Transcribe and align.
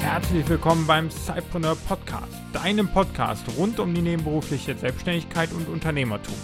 Herzlich 0.00 0.48
willkommen 0.48 0.86
beim 0.86 1.10
Cypreneur 1.10 1.76
Podcast, 1.76 2.26
deinem 2.52 2.88
Podcast 2.88 3.44
rund 3.56 3.78
um 3.78 3.94
die 3.94 4.02
nebenberufliche 4.02 4.74
Selbstständigkeit 4.74 5.52
und 5.52 5.68
Unternehmertum. 5.68 6.34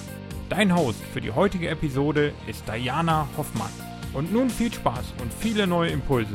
Dein 0.49 0.77
Host 0.77 1.01
für 1.13 1.21
die 1.21 1.33
heutige 1.33 1.69
Episode 1.69 2.33
ist 2.47 2.65
Diana 2.69 3.29
Hoffmann. 3.37 3.71
Und 4.13 4.33
nun 4.33 4.49
viel 4.49 4.73
Spaß 4.73 5.15
und 5.21 5.33
viele 5.33 5.67
neue 5.67 5.91
Impulse. 5.91 6.35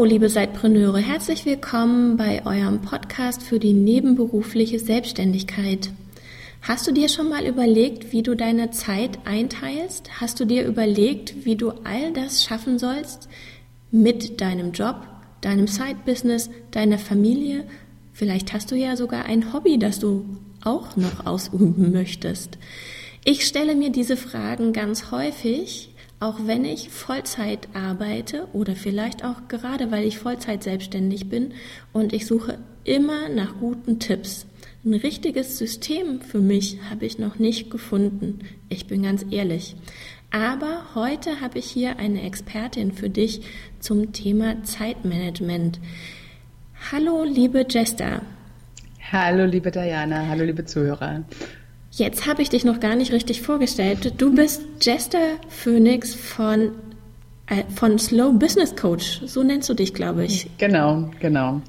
Hallo, 0.00 0.08
liebe 0.08 0.30
Seitpreneure, 0.30 0.96
herzlich 0.96 1.44
willkommen 1.44 2.16
bei 2.16 2.46
eurem 2.46 2.80
Podcast 2.80 3.42
für 3.42 3.58
die 3.58 3.74
nebenberufliche 3.74 4.78
Selbstständigkeit. 4.78 5.90
Hast 6.62 6.86
du 6.86 6.92
dir 6.92 7.10
schon 7.10 7.28
mal 7.28 7.46
überlegt, 7.46 8.10
wie 8.10 8.22
du 8.22 8.34
deine 8.34 8.70
Zeit 8.70 9.18
einteilst? 9.26 10.18
Hast 10.18 10.40
du 10.40 10.46
dir 10.46 10.64
überlegt, 10.64 11.44
wie 11.44 11.54
du 11.54 11.72
all 11.84 12.14
das 12.14 12.42
schaffen 12.42 12.78
sollst 12.78 13.28
mit 13.90 14.40
deinem 14.40 14.72
Job, 14.72 15.06
deinem 15.42 15.66
Side-Business, 15.66 16.48
deiner 16.70 16.98
Familie? 16.98 17.64
Vielleicht 18.14 18.54
hast 18.54 18.70
du 18.70 18.76
ja 18.76 18.96
sogar 18.96 19.26
ein 19.26 19.52
Hobby, 19.52 19.78
das 19.78 19.98
du 19.98 20.24
auch 20.64 20.96
noch 20.96 21.26
ausüben 21.26 21.92
möchtest. 21.92 22.56
Ich 23.22 23.46
stelle 23.46 23.74
mir 23.74 23.90
diese 23.90 24.16
Fragen 24.16 24.72
ganz 24.72 25.10
häufig, 25.10 25.89
auch 26.20 26.36
wenn 26.44 26.66
ich 26.66 26.90
Vollzeit 26.90 27.68
arbeite 27.72 28.46
oder 28.52 28.76
vielleicht 28.76 29.24
auch 29.24 29.48
gerade, 29.48 29.90
weil 29.90 30.04
ich 30.04 30.18
Vollzeit 30.18 30.62
selbstständig 30.62 31.30
bin 31.30 31.54
und 31.94 32.12
ich 32.12 32.26
suche 32.26 32.58
immer 32.84 33.30
nach 33.30 33.56
guten 33.58 33.98
Tipps. 33.98 34.46
Ein 34.84 34.94
richtiges 34.94 35.58
System 35.58 36.20
für 36.20 36.40
mich 36.40 36.78
habe 36.90 37.06
ich 37.06 37.18
noch 37.18 37.38
nicht 37.38 37.70
gefunden. 37.70 38.40
Ich 38.68 38.86
bin 38.86 39.02
ganz 39.02 39.24
ehrlich. 39.30 39.76
Aber 40.30 40.94
heute 40.94 41.40
habe 41.40 41.58
ich 41.58 41.66
hier 41.66 41.98
eine 41.98 42.22
Expertin 42.22 42.92
für 42.92 43.10
dich 43.10 43.40
zum 43.80 44.12
Thema 44.12 44.62
Zeitmanagement. 44.62 45.80
Hallo, 46.92 47.24
liebe 47.24 47.66
Jester. 47.68 48.22
Hallo, 49.10 49.44
liebe 49.44 49.70
Diana. 49.70 50.28
Hallo, 50.28 50.44
liebe 50.44 50.64
Zuhörer. 50.64 51.24
Jetzt 51.90 52.26
habe 52.26 52.40
ich 52.40 52.50
dich 52.50 52.64
noch 52.64 52.78
gar 52.78 52.94
nicht 52.94 53.12
richtig 53.12 53.42
vorgestellt. 53.42 54.14
Du 54.18 54.34
bist 54.34 54.62
Jester 54.80 55.18
Phoenix 55.48 56.14
von, 56.14 56.72
äh, 57.46 57.64
von 57.74 57.98
Slow 57.98 58.32
Business 58.32 58.76
Coach. 58.76 59.22
So 59.26 59.42
nennst 59.42 59.68
du 59.68 59.74
dich, 59.74 59.92
glaube 59.92 60.24
ich. 60.24 60.48
Genau, 60.58 61.10
genau. 61.18 61.60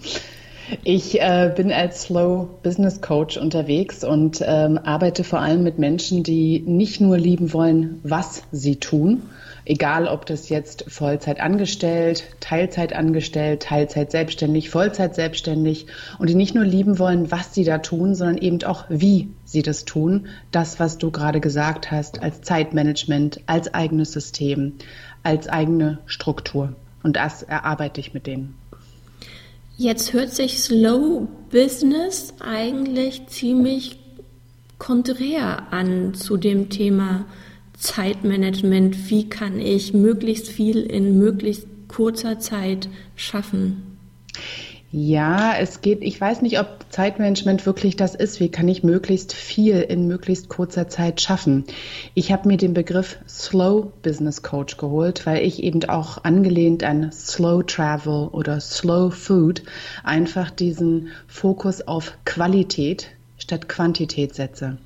Ich 0.84 1.20
äh, 1.20 1.52
bin 1.56 1.72
als 1.72 2.04
Slow 2.04 2.48
Business 2.64 3.02
Coach 3.02 3.38
unterwegs 3.38 4.04
und 4.04 4.42
ähm, 4.46 4.78
arbeite 4.84 5.24
vor 5.24 5.40
allem 5.40 5.64
mit 5.64 5.80
Menschen, 5.80 6.24
die 6.24 6.64
nicht 6.66 7.02
nur 7.02 7.18
lieben 7.18 7.52
wollen, 7.52 8.00
was 8.04 8.44
sie 8.52 8.78
tun, 8.78 9.24
egal 9.72 10.06
ob 10.06 10.26
das 10.26 10.50
jetzt 10.50 10.84
Vollzeit 10.90 11.40
angestellt, 11.40 12.26
Teilzeit 12.42 12.92
angestellt, 12.92 13.64
Teilzeit 13.64 14.12
selbstständig, 14.12 14.70
Vollzeit 14.70 15.16
selbstständig 15.16 15.86
und 16.20 16.30
die 16.30 16.36
nicht 16.36 16.54
nur 16.54 16.66
lieben 16.66 17.00
wollen, 17.00 17.32
was 17.32 17.54
sie 17.54 17.64
da 17.64 17.78
tun, 17.78 18.14
sondern 18.14 18.38
eben 18.38 18.62
auch 18.64 18.84
wie 18.90 19.30
sie 19.46 19.62
das 19.62 19.86
tun. 19.86 20.28
Das, 20.52 20.82
was 20.82 20.98
du 20.98 21.10
gerade 21.10 21.40
gesagt 21.40 21.90
hast, 21.90 22.22
als 22.22 22.42
Zeitmanagement, 22.42 23.40
als 23.46 23.74
eigenes 23.74 24.12
System, 24.12 24.74
als 25.24 25.48
eigene 25.48 26.00
Struktur. 26.06 26.74
Und 27.02 27.16
das 27.16 27.42
erarbeite 27.42 28.02
ich 28.02 28.14
mit 28.14 28.28
denen. 28.28 28.56
Jetzt 29.78 30.12
hört 30.12 30.32
sich 30.32 30.60
Slow 30.60 31.30
Business 31.50 32.34
eigentlich 32.42 33.28
ziemlich 33.28 33.98
konträr 34.80 35.72
an 35.72 36.14
zu 36.14 36.36
dem 36.36 36.70
Thema 36.70 37.26
Zeitmanagement. 37.82 39.10
Wie 39.10 39.28
kann 39.28 39.60
ich 39.60 39.94
möglichst 39.94 40.48
viel 40.48 40.84
in 40.84 41.18
möglichst 41.18 41.66
kurzer 41.88 42.40
Zeit 42.40 42.88
schaffen? 43.16 43.98
Ja, 44.92 45.56
es 45.58 45.82
geht, 45.82 46.04
ich 46.04 46.20
weiß 46.20 46.44
nicht, 46.44 46.60
ob 46.60 46.86
Zeitmanagement 46.90 47.66
wirklich 47.66 47.96
das 47.96 48.14
ist. 48.14 48.40
Wie 48.40 48.50
kann 48.50 48.68
ich 48.68 48.84
möglichst 48.84 49.34
viel 49.34 49.82
in 49.82 50.08
möglichst 50.08 50.48
kurzer 50.48 50.90
Zeit 50.90 51.22
schaffen? 51.22 51.64
Ich 52.14 52.32
habe 52.32 52.48
mir 52.48 52.58
den 52.58 52.76
Begriff 52.76 53.18
Slow 53.28 53.92
Business 54.04 54.44
Coach 54.44 54.78
geholt, 54.78 55.26
weil 55.26 55.44
ich 55.44 55.64
eben 55.64 55.84
auch 55.86 56.24
angelehnt 56.24 56.84
an 56.84 57.12
Slow 57.12 57.64
Travel 57.64 58.28
oder 58.28 58.60
Slow 58.60 59.12
Food 59.12 59.64
einfach 60.04 60.52
diesen 60.52 61.08
Fokus 61.26 61.88
auf 61.88 62.14
Qualität 62.26 63.08
statt 63.38 63.68
Quantität 63.70 64.36
setze. 64.36 64.78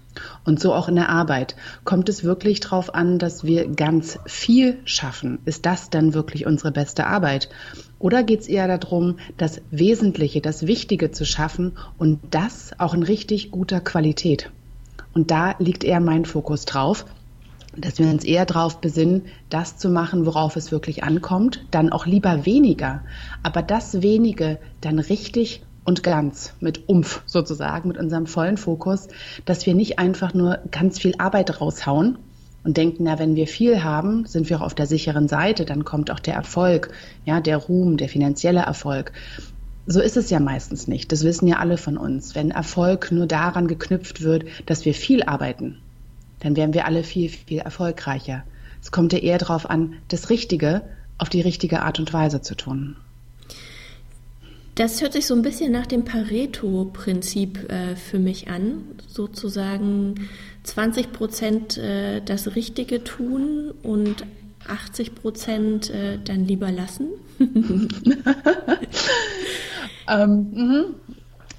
Und 0.44 0.60
so 0.60 0.74
auch 0.74 0.88
in 0.88 0.96
der 0.96 1.10
Arbeit. 1.10 1.56
Kommt 1.84 2.10
es 2.10 2.24
wirklich 2.24 2.60
darauf 2.60 2.94
an, 2.94 3.20
dass 3.20 3.44
wir 3.44 3.68
ganz 3.68 4.20
viel 4.26 4.78
schaffen? 4.86 5.40
Ist 5.46 5.66
das 5.66 5.90
dann 5.90 6.14
wirklich 6.14 6.46
unsere 6.46 6.72
beste 6.72 7.08
Arbeit? 7.08 7.50
Oder 8.00 8.24
geht 8.24 8.42
es 8.42 8.48
eher 8.48 8.78
darum, 8.78 9.18
das 9.38 9.62
Wesentliche, 9.72 10.42
das 10.42 10.68
Wichtige 10.68 11.12
zu 11.12 11.26
schaffen 11.26 11.74
und 11.98 12.20
das 12.32 12.72
auch 12.78 12.94
in 12.94 13.04
richtig 13.04 13.52
guter 13.52 13.80
Qualität? 13.82 14.52
Und 15.14 15.32
da 15.32 15.56
liegt 15.60 15.84
eher 15.84 16.02
mein 16.02 16.26
Fokus 16.26 16.66
drauf, 16.66 17.06
dass 17.78 18.00
wir 18.00 18.08
uns 18.08 18.24
eher 18.24 18.46
darauf 18.46 18.80
besinnen, 18.82 19.24
das 19.50 19.78
zu 19.78 19.90
machen, 19.90 20.26
worauf 20.26 20.56
es 20.56 20.72
wirklich 20.72 21.04
ankommt, 21.04 21.66
dann 21.72 21.92
auch 21.92 22.06
lieber 22.06 22.46
weniger, 22.46 23.04
aber 23.44 23.62
das 23.62 24.02
wenige 24.02 24.60
dann 24.82 25.00
richtig 25.00 25.64
und 25.86 26.04
ganz, 26.04 26.54
mit 26.60 26.90
Umf 26.90 27.22
sozusagen, 27.26 27.88
mit 27.88 27.98
unserem 27.98 28.26
vollen 28.26 28.58
Fokus, 28.58 29.08
dass 29.46 29.66
wir 29.66 29.76
nicht 29.76 30.00
einfach 30.00 30.34
nur 30.34 30.60
ganz 30.72 31.00
viel 31.00 31.16
Arbeit 31.20 31.62
raushauen 31.62 32.18
und 32.64 32.76
denken, 32.76 33.04
na, 33.04 33.20
wenn 33.20 33.36
wir 33.36 33.48
viel 33.48 33.84
haben, 33.84 34.26
sind 34.26 34.50
wir 34.50 34.58
auch 34.58 34.66
auf 34.66 34.74
der 34.74 34.88
sicheren 34.88 35.28
Seite, 35.28 35.64
dann 35.64 35.86
kommt 35.86 36.10
auch 36.12 36.20
der 36.20 36.34
Erfolg, 36.34 36.90
ja, 37.24 37.40
der 37.40 37.58
Ruhm, 37.58 37.96
der 37.96 38.10
finanzielle 38.10 38.62
Erfolg. 38.62 39.14
So 39.86 40.02
ist 40.02 40.18
es 40.18 40.32
ja 40.32 40.40
meistens 40.40 40.88
nicht. 40.88 41.12
Das 41.12 41.24
wissen 41.24 41.48
ja 41.48 41.58
alle 41.58 41.78
von 41.78 41.96
uns. 41.96 42.34
Wenn 42.34 42.50
Erfolg 42.50 43.12
nur 43.12 43.28
daran 43.28 43.68
geknüpft 43.68 44.24
wird, 44.24 44.46
dass 44.66 44.84
wir 44.84 44.96
viel 44.96 45.22
arbeiten, 45.22 45.78
dann 46.40 46.56
wären 46.56 46.74
wir 46.74 46.86
alle 46.86 47.04
viel, 47.04 47.30
viel 47.30 47.60
erfolgreicher. 47.60 48.44
Es 48.82 48.92
kommt 48.92 49.14
ja 49.14 49.20
eher 49.20 49.38
darauf 49.38 49.70
an, 49.70 49.94
das 50.08 50.32
Richtige 50.32 50.82
auf 51.20 51.30
die 51.30 51.42
richtige 51.42 51.84
Art 51.84 52.00
und 52.00 52.12
Weise 52.14 52.42
zu 52.42 52.56
tun. 52.56 52.96
Das 54.76 55.02
hört 55.02 55.14
sich 55.14 55.26
so 55.26 55.34
ein 55.34 55.42
bisschen 55.42 55.72
nach 55.72 55.88
dem 55.88 56.04
Pareto-Prinzip 56.04 57.72
äh, 57.72 57.96
für 57.96 58.20
mich 58.20 58.50
an, 58.50 58.84
sozusagen 59.08 60.28
20 60.64 61.14
Prozent 61.14 61.78
äh, 61.78 62.20
das 62.22 62.58
Richtige 62.58 63.02
tun 63.02 63.74
und 63.84 64.26
80 64.68 65.16
Prozent 65.16 65.90
äh, 65.92 66.20
dann 66.22 66.44
lieber 66.44 66.74
lassen. 66.74 67.08
ähm, 70.10 70.52
mhm. 70.52 70.86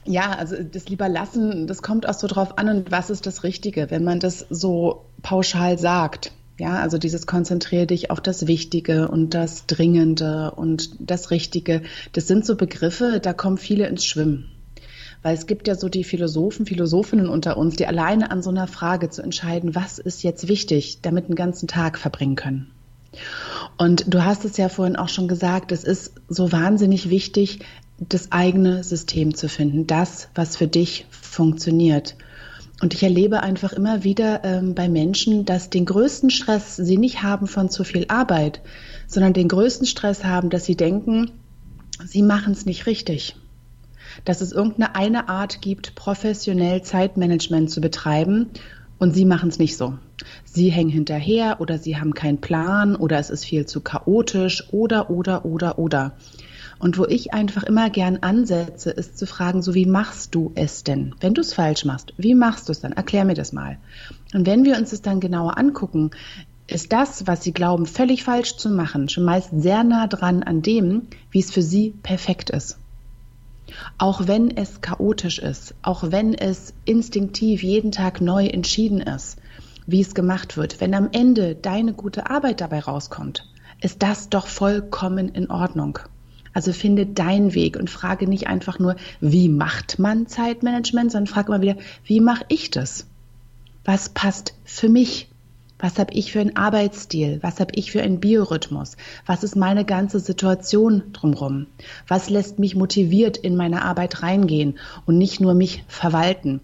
ja, 0.04 0.32
also 0.32 0.56
das 0.62 0.90
lieber 0.90 1.08
lassen, 1.08 1.66
das 1.66 1.80
kommt 1.80 2.06
auch 2.06 2.14
so 2.14 2.26
drauf 2.26 2.58
an, 2.58 2.68
und 2.68 2.90
was 2.90 3.08
ist 3.08 3.24
das 3.24 3.44
Richtige, 3.44 3.90
wenn 3.90 4.04
man 4.04 4.20
das 4.20 4.44
so 4.50 5.06
pauschal 5.22 5.78
sagt. 5.78 6.32
Ja, 6.58 6.78
also 6.78 6.96
dieses 6.96 7.26
konzentriere 7.26 7.86
dich 7.86 8.10
auf 8.10 8.20
das 8.20 8.46
Wichtige 8.46 9.08
und 9.08 9.34
das 9.34 9.66
Dringende 9.66 10.52
und 10.52 10.90
das 10.98 11.30
Richtige. 11.30 11.82
Das 12.12 12.26
sind 12.26 12.46
so 12.46 12.56
Begriffe, 12.56 13.20
da 13.20 13.34
kommen 13.34 13.58
viele 13.58 13.86
ins 13.86 14.06
Schwimmen. 14.06 14.50
Weil 15.22 15.34
es 15.34 15.46
gibt 15.46 15.68
ja 15.68 15.74
so 15.74 15.88
die 15.88 16.04
Philosophen, 16.04 16.66
Philosophinnen 16.66 17.28
unter 17.28 17.56
uns, 17.58 17.76
die 17.76 17.86
alleine 17.86 18.30
an 18.30 18.42
so 18.42 18.50
einer 18.50 18.68
Frage 18.68 19.10
zu 19.10 19.22
entscheiden, 19.22 19.74
was 19.74 19.98
ist 19.98 20.22
jetzt 20.22 20.48
wichtig, 20.48 21.00
damit 21.02 21.26
einen 21.26 21.34
ganzen 21.34 21.68
Tag 21.68 21.98
verbringen 21.98 22.36
können. 22.36 22.70
Und 23.76 24.12
du 24.12 24.24
hast 24.24 24.44
es 24.44 24.56
ja 24.56 24.68
vorhin 24.68 24.96
auch 24.96 25.08
schon 25.08 25.28
gesagt, 25.28 25.72
es 25.72 25.84
ist 25.84 26.14
so 26.28 26.52
wahnsinnig 26.52 27.10
wichtig, 27.10 27.60
das 27.98 28.32
eigene 28.32 28.84
System 28.84 29.34
zu 29.34 29.48
finden, 29.48 29.86
das, 29.86 30.28
was 30.34 30.56
für 30.56 30.68
dich 30.68 31.06
funktioniert. 31.10 32.16
Und 32.80 32.92
ich 32.92 33.02
erlebe 33.02 33.42
einfach 33.42 33.72
immer 33.72 34.04
wieder 34.04 34.44
ähm, 34.44 34.74
bei 34.74 34.88
Menschen, 34.88 35.46
dass 35.46 35.70
den 35.70 35.86
größten 35.86 36.30
Stress 36.30 36.76
sie 36.76 36.98
nicht 36.98 37.22
haben 37.22 37.46
von 37.46 37.70
zu 37.70 37.84
viel 37.84 38.06
Arbeit, 38.08 38.60
sondern 39.06 39.32
den 39.32 39.48
größten 39.48 39.86
Stress 39.86 40.24
haben, 40.24 40.50
dass 40.50 40.66
sie 40.66 40.76
denken, 40.76 41.30
sie 42.04 42.22
machen 42.22 42.52
es 42.52 42.66
nicht 42.66 42.86
richtig. 42.86 43.36
Dass 44.24 44.42
es 44.42 44.52
irgendeine 44.52 44.94
eine 44.94 45.28
Art 45.28 45.62
gibt, 45.62 45.94
professionell 45.94 46.82
Zeitmanagement 46.82 47.70
zu 47.70 47.80
betreiben 47.80 48.50
und 48.98 49.14
sie 49.14 49.24
machen 49.24 49.48
es 49.48 49.58
nicht 49.58 49.76
so. 49.76 49.98
Sie 50.44 50.70
hängen 50.70 50.90
hinterher 50.90 51.60
oder 51.60 51.78
sie 51.78 51.96
haben 51.96 52.14
keinen 52.14 52.40
Plan 52.40 52.96
oder 52.96 53.18
es 53.18 53.30
ist 53.30 53.44
viel 53.44 53.66
zu 53.66 53.80
chaotisch 53.80 54.64
oder, 54.72 55.10
oder, 55.10 55.44
oder, 55.44 55.78
oder. 55.78 56.12
Und 56.78 56.98
wo 56.98 57.06
ich 57.06 57.32
einfach 57.32 57.62
immer 57.62 57.88
gern 57.90 58.18
ansetze, 58.18 58.90
ist 58.90 59.18
zu 59.18 59.26
fragen, 59.26 59.62
so 59.62 59.74
wie 59.74 59.86
machst 59.86 60.34
du 60.34 60.52
es 60.54 60.84
denn? 60.84 61.14
Wenn 61.20 61.34
du 61.34 61.40
es 61.40 61.54
falsch 61.54 61.84
machst, 61.84 62.12
wie 62.18 62.34
machst 62.34 62.68
du 62.68 62.72
es 62.72 62.80
dann? 62.80 62.92
Erklär 62.92 63.24
mir 63.24 63.34
das 63.34 63.52
mal. 63.52 63.78
Und 64.34 64.46
wenn 64.46 64.64
wir 64.64 64.76
uns 64.76 64.90
das 64.90 65.02
dann 65.02 65.20
genauer 65.20 65.56
angucken, 65.56 66.10
ist 66.66 66.92
das, 66.92 67.26
was 67.26 67.42
sie 67.44 67.52
glauben, 67.52 67.86
völlig 67.86 68.24
falsch 68.24 68.56
zu 68.56 68.70
machen, 68.70 69.08
schon 69.08 69.24
meist 69.24 69.50
sehr 69.54 69.84
nah 69.84 70.06
dran 70.06 70.42
an 70.42 70.62
dem, 70.62 71.02
wie 71.30 71.38
es 71.38 71.52
für 71.52 71.62
sie 71.62 71.94
perfekt 72.02 72.50
ist. 72.50 72.78
Auch 73.98 74.26
wenn 74.26 74.56
es 74.56 74.80
chaotisch 74.80 75.38
ist, 75.38 75.74
auch 75.82 76.10
wenn 76.10 76.34
es 76.34 76.74
instinktiv 76.84 77.62
jeden 77.62 77.92
Tag 77.92 78.20
neu 78.20 78.46
entschieden 78.46 79.00
ist, 79.00 79.38
wie 79.86 80.00
es 80.00 80.14
gemacht 80.14 80.56
wird, 80.56 80.80
wenn 80.80 80.94
am 80.94 81.08
Ende 81.12 81.54
deine 81.54 81.92
gute 81.92 82.28
Arbeit 82.28 82.60
dabei 82.60 82.80
rauskommt, 82.80 83.48
ist 83.80 84.02
das 84.02 84.28
doch 84.28 84.46
vollkommen 84.46 85.28
in 85.28 85.50
Ordnung. 85.50 85.98
Also 86.56 86.72
finde 86.72 87.04
deinen 87.04 87.54
Weg 87.54 87.76
und 87.76 87.90
frage 87.90 88.26
nicht 88.26 88.46
einfach 88.46 88.78
nur, 88.78 88.96
wie 89.20 89.50
macht 89.50 89.98
man 89.98 90.26
Zeitmanagement, 90.26 91.12
sondern 91.12 91.26
frage 91.26 91.52
immer 91.52 91.60
wieder, 91.60 91.76
wie 92.06 92.22
mache 92.22 92.46
ich 92.48 92.70
das? 92.70 93.04
Was 93.84 94.08
passt 94.08 94.54
für 94.64 94.88
mich? 94.88 95.28
Was 95.78 95.98
habe 95.98 96.14
ich 96.14 96.32
für 96.32 96.40
einen 96.40 96.56
Arbeitsstil? 96.56 97.40
Was 97.42 97.60
habe 97.60 97.72
ich 97.74 97.92
für 97.92 98.00
einen 98.00 98.20
Biorhythmus? 98.20 98.96
Was 99.26 99.44
ist 99.44 99.54
meine 99.54 99.84
ganze 99.84 100.18
Situation 100.18 101.02
drumherum? 101.12 101.66
Was 102.08 102.30
lässt 102.30 102.58
mich 102.58 102.74
motiviert 102.74 103.36
in 103.36 103.54
meine 103.54 103.82
Arbeit 103.82 104.22
reingehen 104.22 104.78
und 105.04 105.18
nicht 105.18 105.42
nur 105.42 105.52
mich 105.52 105.84
verwalten? 105.88 106.60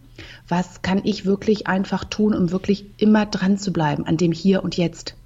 Was 0.48 0.80
kann 0.80 1.02
ich 1.04 1.26
wirklich 1.26 1.66
einfach 1.66 2.04
tun, 2.04 2.32
um 2.32 2.50
wirklich 2.50 2.86
immer 2.96 3.26
dran 3.26 3.58
zu 3.58 3.74
bleiben 3.74 4.06
an 4.06 4.16
dem 4.16 4.32
Hier 4.32 4.64
und 4.64 4.78
Jetzt? 4.78 5.16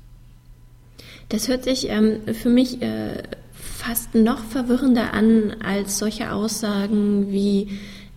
Das 1.29 1.47
hört 1.47 1.63
sich 1.63 1.89
ähm, 1.89 2.23
für 2.35 2.49
mich 2.49 2.83
äh, 2.83 3.23
fast 3.67 4.15
noch 4.15 4.43
verwirrender 4.45 5.13
an 5.13 5.57
als 5.65 5.99
solche 5.99 6.33
Aussagen 6.33 7.31
wie 7.31 7.69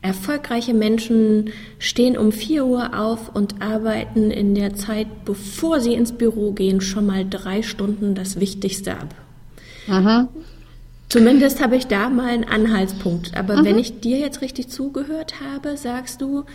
erfolgreiche 0.02 0.74
Menschen 0.74 1.52
stehen 1.78 2.18
um 2.18 2.32
4 2.32 2.66
Uhr 2.66 2.98
auf 2.98 3.36
und 3.36 3.62
arbeiten 3.62 4.32
in 4.32 4.56
der 4.56 4.76
Zeit, 4.76 5.26
bevor 5.26 5.82
sie 5.82 5.94
ins 5.94 6.14
Büro 6.14 6.54
gehen, 6.54 6.80
schon 6.80 7.06
mal 7.06 7.26
drei 7.30 7.62
Stunden 7.62 8.16
das 8.16 8.40
Wichtigste 8.40 8.94
ab. 8.94 9.14
Aha. 9.90 10.30
Zumindest 11.10 11.62
habe 11.62 11.76
ich 11.76 11.88
da 11.88 12.10
mal 12.10 12.30
einen 12.30 12.44
Anhaltspunkt. 12.44 13.36
Aber 13.36 13.56
Aha. 13.56 13.64
wenn 13.64 13.78
ich 13.78 14.00
dir 14.00 14.20
jetzt 14.20 14.42
richtig 14.42 14.70
zugehört 14.70 15.36
habe, 15.42 15.76
sagst 15.76 16.22
du, 16.22 16.46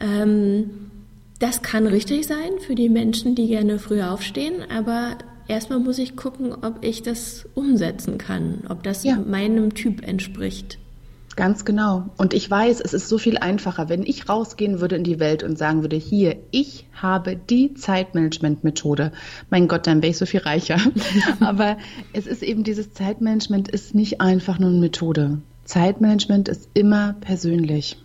ähm, 0.00 0.70
das 1.38 1.62
kann 1.62 1.86
richtig 1.86 2.26
sein 2.26 2.58
für 2.58 2.74
die 2.74 2.88
Menschen, 2.88 3.34
die 3.34 3.46
gerne 3.46 3.78
früh 3.78 4.02
aufstehen, 4.02 4.54
aber 4.70 5.18
erstmal 5.48 5.80
muss 5.80 5.98
ich 5.98 6.16
gucken, 6.16 6.52
ob 6.52 6.84
ich 6.84 7.02
das 7.02 7.46
umsetzen 7.54 8.18
kann, 8.18 8.64
ob 8.68 8.82
das 8.82 9.04
ja. 9.04 9.16
meinem 9.16 9.74
Typ 9.74 10.06
entspricht. 10.06 10.78
Ganz 11.38 11.64
genau. 11.64 12.10
Und 12.16 12.34
ich 12.34 12.50
weiß, 12.50 12.80
es 12.80 12.94
ist 12.94 13.08
so 13.08 13.16
viel 13.16 13.38
einfacher, 13.38 13.88
wenn 13.88 14.02
ich 14.02 14.28
rausgehen 14.28 14.80
würde 14.80 14.96
in 14.96 15.04
die 15.04 15.20
Welt 15.20 15.44
und 15.44 15.56
sagen 15.56 15.82
würde, 15.82 15.94
hier, 15.94 16.36
ich 16.50 16.86
habe 16.92 17.36
die 17.36 17.74
Zeitmanagement-Methode. 17.74 19.12
Mein 19.48 19.68
Gott, 19.68 19.86
dann 19.86 20.02
wäre 20.02 20.10
ich 20.10 20.18
so 20.18 20.26
viel 20.26 20.40
reicher. 20.40 20.80
Aber 21.40 21.78
es 22.12 22.26
ist 22.26 22.42
eben 22.42 22.64
dieses 22.64 22.92
Zeitmanagement 22.92 23.68
ist 23.68 23.94
nicht 23.94 24.20
einfach 24.20 24.58
nur 24.58 24.70
eine 24.70 24.80
Methode. 24.80 25.38
Zeitmanagement 25.64 26.48
ist 26.48 26.70
immer 26.74 27.14
persönlich. 27.20 27.96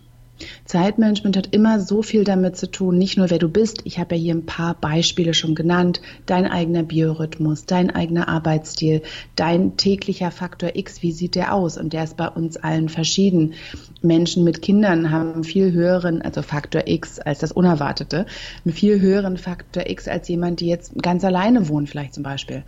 Zeitmanagement 0.64 1.36
hat 1.36 1.54
immer 1.54 1.78
so 1.78 2.02
viel 2.02 2.24
damit 2.24 2.56
zu 2.56 2.70
tun, 2.70 2.98
nicht 2.98 3.16
nur 3.16 3.30
wer 3.30 3.38
du 3.38 3.48
bist. 3.48 3.82
Ich 3.84 3.98
habe 3.98 4.16
ja 4.16 4.20
hier 4.20 4.34
ein 4.34 4.46
paar 4.46 4.74
Beispiele 4.74 5.32
schon 5.32 5.54
genannt. 5.54 6.00
Dein 6.26 6.46
eigener 6.46 6.82
Biorhythmus, 6.82 7.66
dein 7.66 7.90
eigener 7.90 8.28
Arbeitsstil, 8.28 9.02
dein 9.36 9.76
täglicher 9.76 10.30
Faktor 10.30 10.70
X, 10.74 11.02
wie 11.02 11.12
sieht 11.12 11.34
der 11.36 11.54
aus? 11.54 11.78
Und 11.78 11.92
der 11.92 12.04
ist 12.04 12.16
bei 12.16 12.28
uns 12.28 12.56
allen 12.56 12.88
verschieden. 12.88 13.54
Menschen 14.02 14.44
mit 14.44 14.60
Kindern 14.60 15.10
haben 15.10 15.34
einen 15.34 15.44
viel 15.44 15.72
höheren, 15.72 16.20
also 16.22 16.42
Faktor 16.42 16.82
X 16.86 17.20
als 17.20 17.38
das 17.38 17.52
Unerwartete, 17.52 18.26
einen 18.64 18.74
viel 18.74 19.00
höheren 19.00 19.36
Faktor 19.36 19.88
X 19.88 20.08
als 20.08 20.28
jemand, 20.28 20.60
die 20.60 20.66
jetzt 20.66 21.00
ganz 21.00 21.24
alleine 21.24 21.68
wohnt, 21.68 21.88
vielleicht 21.88 22.14
zum 22.14 22.24
Beispiel. 22.24 22.64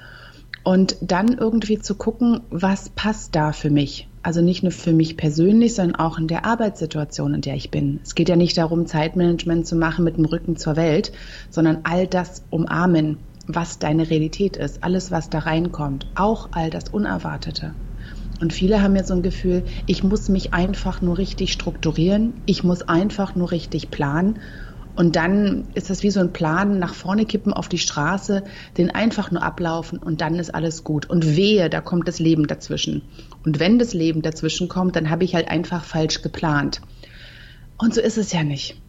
Und 0.63 0.97
dann 1.01 1.39
irgendwie 1.39 1.79
zu 1.79 1.95
gucken, 1.95 2.41
was 2.51 2.89
passt 2.91 3.35
da 3.37 3.53
für 3.53 3.71
mich? 3.71 4.09
Also 4.27 4.41
nicht 4.41 4.65
nur 4.65 4.73
für 4.73 4.93
mich 4.93 5.17
persönlich, 5.17 5.77
sondern 5.77 6.01
auch 6.01 6.19
in 6.19 6.27
der 6.27 6.45
Arbeitssituation, 6.45 7.35
in 7.35 7.43
der 7.43 7.55
ich 7.55 7.71
bin. 7.71 8.01
Es 8.03 8.17
geht 8.17 8.29
ja 8.29 8.35
nicht 8.35 8.59
darum, 8.59 8.85
Zeitmanagement 8.85 9.69
zu 9.69 9.77
machen 9.77 10.05
mit 10.05 10.17
dem 10.17 10.25
Rücken 10.25 10.57
zur 10.57 10.75
Welt, 10.75 11.13
sondern 11.49 11.83
all 11.85 12.09
das 12.09 12.45
umarmen, 12.51 13.19
was 13.47 13.79
deine 13.79 14.11
Realität 14.11 14.57
ist, 14.57 14.83
alles, 14.83 15.13
was 15.13 15.31
da 15.31 15.39
reinkommt, 15.39 16.09
auch 16.17 16.49
all 16.51 16.71
das 16.71 16.89
Unerwartete. 16.89 17.77
Und 18.41 18.53
viele 18.53 18.83
haben 18.83 18.97
jetzt 18.97 19.09
so 19.09 19.15
ein 19.15 19.23
Gefühl, 19.23 19.63
ich 19.87 20.03
muss 20.03 20.29
mich 20.29 20.53
einfach 20.53 21.03
nur 21.03 21.19
richtig 21.19 21.53
strukturieren, 21.53 22.41
ich 22.47 22.65
muss 22.65 22.83
einfach 22.83 23.37
nur 23.37 23.53
richtig 23.53 23.93
planen 23.93 24.41
und 24.97 25.15
dann 25.15 25.65
ist 25.75 25.91
das 25.91 26.03
wie 26.03 26.11
so 26.11 26.21
ein 26.21 26.33
Plan, 26.33 26.79
nach 26.79 26.95
vorne 26.95 27.27
kippen 27.27 27.53
auf 27.53 27.69
die 27.69 27.79
Straße, 27.79 28.43
den 28.79 28.91
einfach 28.91 29.31
nur 29.31 29.43
ablaufen 29.43 29.99
und 29.99 30.23
dann 30.23 30.37
ist 30.37 30.55
alles 30.55 30.85
gut. 30.85 31.09
Und 31.09 31.37
wehe, 31.37 31.69
da 31.69 31.83
kommt 31.83 32.09
das 32.09 32.19
Leben 32.19 32.47
dazwischen. 32.47 33.03
Und 33.45 33.61
wenn 33.61 33.79
das 33.79 33.93
Leben 33.93 34.23
dazwischen 34.23 34.69
kommt, 34.69 34.97
dann 34.97 35.11
habe 35.11 35.25
ich 35.25 35.35
halt 35.35 35.49
einfach 35.49 35.85
falsch 35.85 36.23
geplant. 36.23 36.81
Und 37.77 37.95
so 37.95 38.01
ist 38.01 38.17
es 38.17 38.33
ja 38.33 38.43
nicht. 38.43 38.81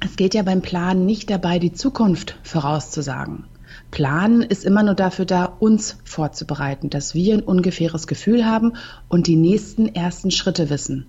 Es 0.00 0.16
geht 0.16 0.34
ja 0.34 0.42
beim 0.42 0.62
Planen 0.62 1.04
nicht 1.04 1.30
dabei, 1.30 1.58
die 1.58 1.72
Zukunft 1.72 2.38
vorauszusagen. 2.44 3.44
Planen 3.90 4.42
ist 4.42 4.64
immer 4.64 4.84
nur 4.84 4.94
dafür 4.94 5.24
da, 5.24 5.44
uns 5.44 5.98
vorzubereiten, 6.04 6.90
dass 6.90 7.14
wir 7.14 7.34
ein 7.34 7.42
ungefähres 7.42 8.06
Gefühl 8.06 8.44
haben 8.44 8.74
und 9.08 9.26
die 9.26 9.36
nächsten 9.36 9.88
ersten 9.88 10.30
Schritte 10.30 10.70
wissen. 10.70 11.06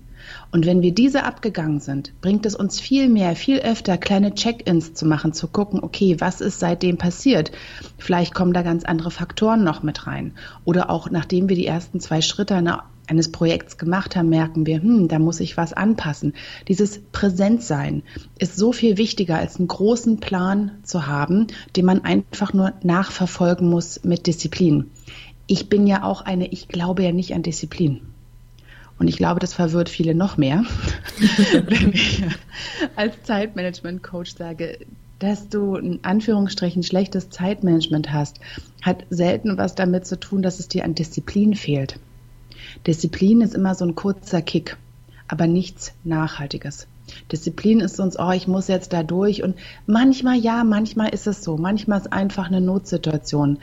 Und 0.50 0.66
wenn 0.66 0.82
wir 0.82 0.94
diese 0.94 1.24
abgegangen 1.24 1.80
sind, 1.80 2.12
bringt 2.20 2.46
es 2.46 2.54
uns 2.54 2.80
viel 2.80 3.08
mehr, 3.08 3.36
viel 3.36 3.58
öfter 3.58 3.98
kleine 3.98 4.34
Check-ins 4.34 4.94
zu 4.94 5.06
machen, 5.06 5.32
zu 5.32 5.48
gucken, 5.48 5.80
okay, 5.82 6.16
was 6.18 6.40
ist 6.40 6.60
seitdem 6.60 6.98
passiert? 6.98 7.52
Vielleicht 7.98 8.34
kommen 8.34 8.52
da 8.52 8.62
ganz 8.62 8.84
andere 8.84 9.10
Faktoren 9.10 9.64
noch 9.64 9.82
mit 9.82 10.06
rein. 10.06 10.32
Oder 10.64 10.90
auch 10.90 11.10
nachdem 11.10 11.48
wir 11.48 11.56
die 11.56 11.66
ersten 11.66 12.00
zwei 12.00 12.20
Schritte 12.20 12.62
eines 13.06 13.32
Projekts 13.32 13.78
gemacht 13.78 14.16
haben, 14.16 14.28
merken 14.28 14.66
wir, 14.66 14.82
hm, 14.82 15.08
da 15.08 15.18
muss 15.18 15.40
ich 15.40 15.56
was 15.56 15.72
anpassen. 15.72 16.34
Dieses 16.68 17.00
Präsentsein 17.12 18.02
ist 18.38 18.56
so 18.56 18.72
viel 18.72 18.98
wichtiger 18.98 19.36
als 19.38 19.56
einen 19.56 19.68
großen 19.68 20.18
Plan 20.18 20.72
zu 20.82 21.06
haben, 21.06 21.46
den 21.76 21.84
man 21.84 22.04
einfach 22.04 22.52
nur 22.52 22.72
nachverfolgen 22.82 23.68
muss 23.68 24.02
mit 24.04 24.26
Disziplin. 24.26 24.90
Ich 25.46 25.68
bin 25.68 25.86
ja 25.86 26.02
auch 26.02 26.22
eine, 26.22 26.48
ich 26.48 26.68
glaube 26.68 27.04
ja 27.04 27.12
nicht 27.12 27.34
an 27.34 27.42
Disziplin. 27.42 28.00
Und 28.98 29.08
ich 29.08 29.16
glaube, 29.16 29.40
das 29.40 29.54
verwirrt 29.54 29.88
viele 29.88 30.14
noch 30.14 30.36
mehr, 30.36 30.64
wenn 31.66 31.92
ich 31.92 32.22
als 32.96 33.22
Zeitmanagement-Coach 33.24 34.34
sage, 34.36 34.78
dass 35.18 35.48
du 35.48 35.76
in 35.76 36.00
Anführungsstrichen 36.02 36.82
schlechtes 36.82 37.30
Zeitmanagement 37.30 38.12
hast, 38.12 38.40
hat 38.82 39.04
selten 39.10 39.58
was 39.58 39.74
damit 39.74 40.06
zu 40.06 40.18
tun, 40.18 40.42
dass 40.42 40.60
es 40.60 40.68
dir 40.68 40.84
an 40.84 40.94
Disziplin 40.94 41.54
fehlt. 41.54 41.98
Disziplin 42.86 43.40
ist 43.40 43.54
immer 43.54 43.74
so 43.74 43.84
ein 43.84 43.94
kurzer 43.94 44.42
Kick, 44.42 44.76
aber 45.28 45.46
nichts 45.46 45.92
Nachhaltiges. 46.04 46.86
Disziplin 47.30 47.80
ist 47.80 47.96
sonst, 47.96 48.18
oh, 48.18 48.32
ich 48.32 48.48
muss 48.48 48.68
jetzt 48.68 48.92
da 48.92 49.02
durch. 49.02 49.42
Und 49.42 49.56
manchmal 49.86 50.36
ja, 50.36 50.64
manchmal 50.64 51.10
ist 51.10 51.26
es 51.26 51.42
so. 51.42 51.56
Manchmal 51.56 52.00
ist 52.00 52.12
einfach 52.12 52.46
eine 52.46 52.60
Notsituation. 52.60 53.58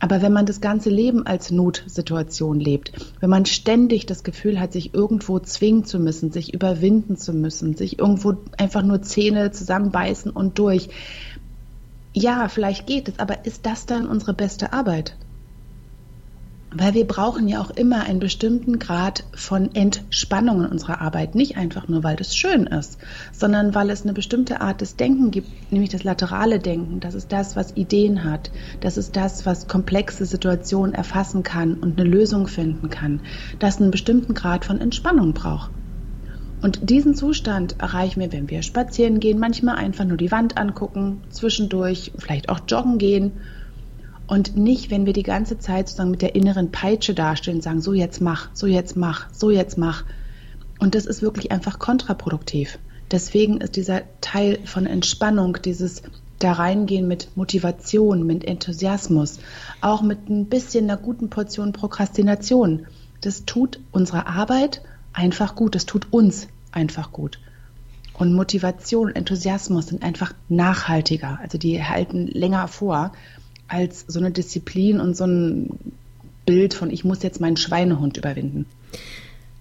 Aber 0.00 0.22
wenn 0.22 0.32
man 0.32 0.46
das 0.46 0.62
ganze 0.62 0.88
Leben 0.88 1.26
als 1.26 1.50
Notsituation 1.50 2.58
lebt, 2.58 2.92
wenn 3.20 3.28
man 3.30 3.44
ständig 3.44 4.06
das 4.06 4.24
Gefühl 4.24 4.58
hat, 4.58 4.72
sich 4.72 4.94
irgendwo 4.94 5.38
zwingen 5.38 5.84
zu 5.84 5.98
müssen, 5.98 6.32
sich 6.32 6.54
überwinden 6.54 7.18
zu 7.18 7.34
müssen, 7.34 7.76
sich 7.76 7.98
irgendwo 7.98 8.34
einfach 8.56 8.82
nur 8.82 9.02
Zähne 9.02 9.52
zusammenbeißen 9.52 10.30
und 10.30 10.58
durch, 10.58 10.88
ja, 12.14 12.48
vielleicht 12.48 12.86
geht 12.86 13.08
es, 13.08 13.18
aber 13.18 13.44
ist 13.44 13.66
das 13.66 13.84
dann 13.86 14.06
unsere 14.06 14.32
beste 14.32 14.72
Arbeit? 14.72 15.16
Weil 16.72 16.94
wir 16.94 17.04
brauchen 17.04 17.48
ja 17.48 17.60
auch 17.60 17.70
immer 17.70 18.04
einen 18.04 18.20
bestimmten 18.20 18.78
Grad 18.78 19.24
von 19.34 19.74
Entspannung 19.74 20.62
in 20.62 20.70
unserer 20.70 21.00
Arbeit. 21.00 21.34
Nicht 21.34 21.56
einfach 21.56 21.88
nur, 21.88 22.04
weil 22.04 22.14
das 22.14 22.36
schön 22.36 22.66
ist, 22.66 22.98
sondern 23.32 23.74
weil 23.74 23.90
es 23.90 24.02
eine 24.02 24.12
bestimmte 24.12 24.60
Art 24.60 24.80
des 24.80 24.94
Denken 24.94 25.32
gibt, 25.32 25.72
nämlich 25.72 25.90
das 25.90 26.04
laterale 26.04 26.60
Denken. 26.60 27.00
Das 27.00 27.14
ist 27.14 27.32
das, 27.32 27.56
was 27.56 27.76
Ideen 27.76 28.22
hat. 28.22 28.52
Das 28.80 28.96
ist 28.96 29.16
das, 29.16 29.46
was 29.46 29.66
komplexe 29.66 30.24
Situationen 30.26 30.94
erfassen 30.94 31.42
kann 31.42 31.74
und 31.74 31.98
eine 31.98 32.08
Lösung 32.08 32.46
finden 32.46 32.88
kann. 32.88 33.20
Das 33.58 33.80
einen 33.80 33.90
bestimmten 33.90 34.34
Grad 34.34 34.64
von 34.64 34.80
Entspannung 34.80 35.32
braucht. 35.32 35.72
Und 36.62 36.88
diesen 36.88 37.16
Zustand 37.16 37.80
erreichen 37.80 38.20
wir, 38.20 38.32
wenn 38.32 38.48
wir 38.48 38.62
spazieren 38.62 39.18
gehen, 39.18 39.40
manchmal 39.40 39.76
einfach 39.76 40.04
nur 40.04 40.18
die 40.18 40.30
Wand 40.30 40.56
angucken, 40.56 41.22
zwischendurch 41.30 42.12
vielleicht 42.16 42.48
auch 42.48 42.60
joggen 42.68 42.98
gehen 42.98 43.32
und 44.30 44.56
nicht, 44.56 44.92
wenn 44.92 45.06
wir 45.06 45.12
die 45.12 45.24
ganze 45.24 45.58
Zeit 45.58 45.88
sozusagen 45.88 46.12
mit 46.12 46.22
der 46.22 46.36
inneren 46.36 46.70
Peitsche 46.70 47.14
dastehen 47.14 47.56
und 47.56 47.62
sagen, 47.62 47.80
so 47.80 47.92
jetzt 47.92 48.20
mach, 48.20 48.48
so 48.52 48.68
jetzt 48.68 48.96
mach, 48.96 49.26
so 49.32 49.50
jetzt 49.50 49.76
mach. 49.76 50.04
Und 50.78 50.94
das 50.94 51.04
ist 51.04 51.20
wirklich 51.20 51.50
einfach 51.50 51.80
kontraproduktiv. 51.80 52.78
Deswegen 53.10 53.60
ist 53.60 53.74
dieser 53.74 54.02
Teil 54.20 54.60
von 54.66 54.86
Entspannung, 54.86 55.58
dieses 55.64 56.02
da 56.38 56.52
reingehen 56.52 57.08
mit 57.08 57.36
Motivation, 57.36 58.24
mit 58.24 58.44
Enthusiasmus, 58.44 59.40
auch 59.80 60.00
mit 60.00 60.30
ein 60.30 60.46
bisschen 60.46 60.84
einer 60.84 60.96
guten 60.96 61.28
Portion 61.28 61.72
Prokrastination. 61.72 62.86
Das 63.22 63.46
tut 63.46 63.80
unserer 63.90 64.28
Arbeit 64.28 64.80
einfach 65.12 65.56
gut, 65.56 65.74
das 65.74 65.86
tut 65.86 66.12
uns 66.12 66.46
einfach 66.70 67.10
gut. 67.10 67.40
Und 68.14 68.32
Motivation, 68.32 69.12
Enthusiasmus 69.12 69.88
sind 69.88 70.04
einfach 70.04 70.34
nachhaltiger, 70.48 71.40
also 71.42 71.58
die 71.58 71.82
halten 71.82 72.28
länger 72.28 72.68
vor 72.68 73.10
als 73.70 74.04
so 74.08 74.18
eine 74.18 74.32
Disziplin 74.32 75.00
und 75.00 75.16
so 75.16 75.24
ein 75.24 75.70
Bild 76.44 76.74
von, 76.74 76.90
ich 76.90 77.04
muss 77.04 77.22
jetzt 77.22 77.40
meinen 77.40 77.56
Schweinehund 77.56 78.16
überwinden. 78.16 78.66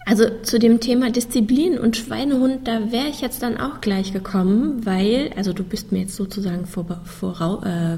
Also 0.06 0.26
zu 0.42 0.58
dem 0.58 0.80
Thema 0.80 1.12
Disziplin 1.12 1.78
und 1.78 1.96
Schweinehund, 1.96 2.68
da 2.68 2.92
wäre 2.92 3.08
ich 3.10 3.22
jetzt 3.22 3.44
dann 3.44 3.58
auch 3.58 3.80
gleich 3.80 4.12
gekommen, 4.12 4.84
weil, 4.86 5.30
also 5.36 5.54
du 5.54 5.64
bist 5.64 5.92
mir 5.92 6.00
jetzt 6.00 6.16
sozusagen 6.16 6.66
vor, 6.66 7.02
vor, 7.06 7.64
äh, 7.64 7.98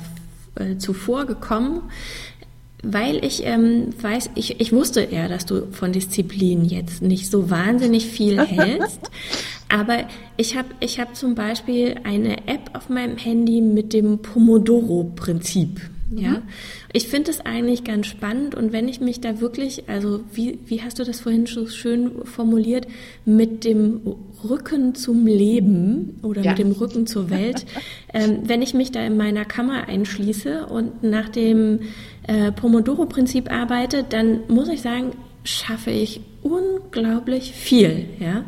äh, 0.62 0.78
zuvor 0.78 1.26
gekommen, 1.26 1.84
weil 2.84 3.24
ich 3.24 3.46
ähm, 3.46 3.94
weiß, 4.02 4.32
ich, 4.36 4.60
ich 4.60 4.74
wusste 4.74 5.08
ja, 5.10 5.30
dass 5.30 5.46
du 5.46 5.68
von 5.72 5.94
Disziplin 5.94 6.66
jetzt 6.66 7.02
nicht 7.02 7.32
so 7.32 7.50
wahnsinnig 7.50 8.08
viel 8.08 8.42
hältst. 8.46 9.10
aber 9.70 10.00
ich 10.36 10.58
habe 10.58 10.68
ich 10.82 11.00
hab 11.00 11.16
zum 11.16 11.36
Beispiel 11.36 11.96
eine 12.04 12.46
App 12.48 12.72
auf 12.74 12.90
meinem 12.90 13.16
Handy 13.16 13.62
mit 13.62 13.94
dem 13.94 14.20
Pomodoro-Prinzip. 14.20 15.80
Ja, 16.14 16.32
mhm. 16.32 16.42
ich 16.92 17.08
finde 17.08 17.32
es 17.32 17.40
eigentlich 17.40 17.86
ganz 17.86 18.08
spannend 18.08 18.54
und 18.54 18.74
wenn 18.74 18.90
ich 18.90 19.00
mich 19.00 19.22
da 19.22 19.40
wirklich, 19.40 19.88
also 19.88 20.22
wie, 20.34 20.60
wie 20.66 20.82
hast 20.82 21.00
du 21.00 21.06
das 21.06 21.22
vorhin 21.22 21.46
so 21.46 21.68
schön 21.68 22.26
formuliert, 22.26 22.86
mit 23.24 23.64
dem 23.64 24.02
Rücken 24.44 24.94
zum 24.94 25.26
Leben 25.26 26.20
oder 26.22 26.42
ja. 26.42 26.52
mit 26.52 26.60
dem 26.60 26.72
Rücken 26.74 27.08
zur 27.08 27.30
Welt, 27.30 27.66
ähm, 28.14 28.40
wenn 28.44 28.62
ich 28.62 28.74
mich 28.74 28.92
da 28.92 29.06
in 29.06 29.16
meiner 29.16 29.46
Kammer 29.46 29.88
einschließe 29.88 30.66
und 30.66 31.02
nach 31.02 31.30
dem 31.30 31.80
äh, 32.28 32.52
Pomodoro-Prinzip 32.52 33.50
arbeite, 33.50 34.04
dann 34.04 34.42
muss 34.50 34.68
ich 34.68 34.82
sagen, 34.82 35.12
schaffe 35.46 35.92
ich 35.92 36.20
unglaublich 36.44 37.54
viel. 37.54 38.06
Ja. 38.20 38.44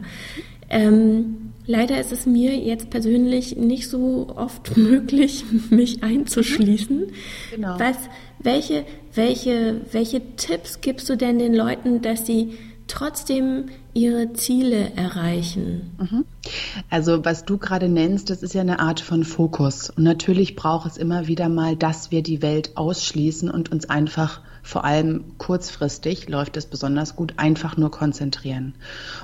Ähm, 0.70 1.43
Leider 1.66 2.00
ist 2.00 2.12
es 2.12 2.26
mir 2.26 2.56
jetzt 2.58 2.90
persönlich 2.90 3.56
nicht 3.56 3.90
so 3.90 4.28
oft 4.36 4.76
möglich, 4.78 5.46
mich 5.70 6.04
einzuschließen. 6.04 7.08
Genau. 7.52 7.80
Was, 7.80 7.98
welche, 8.40 8.86
welche, 9.14 9.82
welche 9.92 10.36
Tipps 10.36 10.82
gibst 10.82 11.10
du 11.10 11.16
denn 11.16 11.40
den 11.40 11.54
Leuten, 11.54 12.02
dass 12.02 12.26
sie 12.26 12.58
trotzdem 12.88 13.68
ihre 13.94 14.34
Ziele 14.34 14.92
erreichen? 14.96 15.92
Mhm. 15.98 16.26
Also 16.90 17.24
was 17.24 17.46
du 17.46 17.58
gerade 17.58 17.88
nennst, 17.88 18.30
das 18.30 18.44
ist 18.44 18.54
ja 18.54 18.62
eine 18.62 18.80
Art 18.80 19.00
von 19.00 19.24
Fokus. 19.24 19.90
Und 19.90 20.04
natürlich 20.04 20.56
braucht 20.56 20.92
es 20.92 20.98
immer 20.98 21.28
wieder 21.28 21.50
mal, 21.50 21.76
dass 21.76 22.12
wir 22.12 22.24
die 22.24 22.42
Welt 22.42 22.72
ausschließen 22.76 23.50
und 23.50 23.72
uns 23.72 23.90
einfach 23.90 24.42
vor 24.64 24.86
allem 24.86 25.38
kurzfristig 25.38 26.30
läuft 26.30 26.56
es 26.56 26.66
besonders 26.66 27.18
gut, 27.18 27.34
einfach 27.36 27.76
nur 27.76 27.92
konzentrieren. 27.92 28.76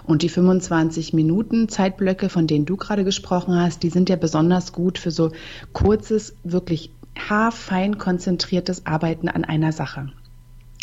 Und 0.05 0.21
die 0.21 0.29
25 0.29 1.13
Minuten 1.13 1.69
Zeitblöcke, 1.69 2.27
von 2.27 2.45
denen 2.45 2.65
du 2.65 2.75
gerade 2.75 3.05
gesprochen 3.05 3.55
hast, 3.55 3.81
die 3.81 3.89
sind 3.89 4.09
ja 4.09 4.17
besonders 4.17 4.73
gut 4.73 4.99
für 4.99 5.11
so 5.11 5.31
kurzes, 5.71 6.35
wirklich 6.43 6.91
haarfein 7.17 7.97
konzentriertes 7.97 8.85
Arbeiten 8.85 9.29
an 9.29 9.45
einer 9.45 9.71
Sache. 9.71 10.11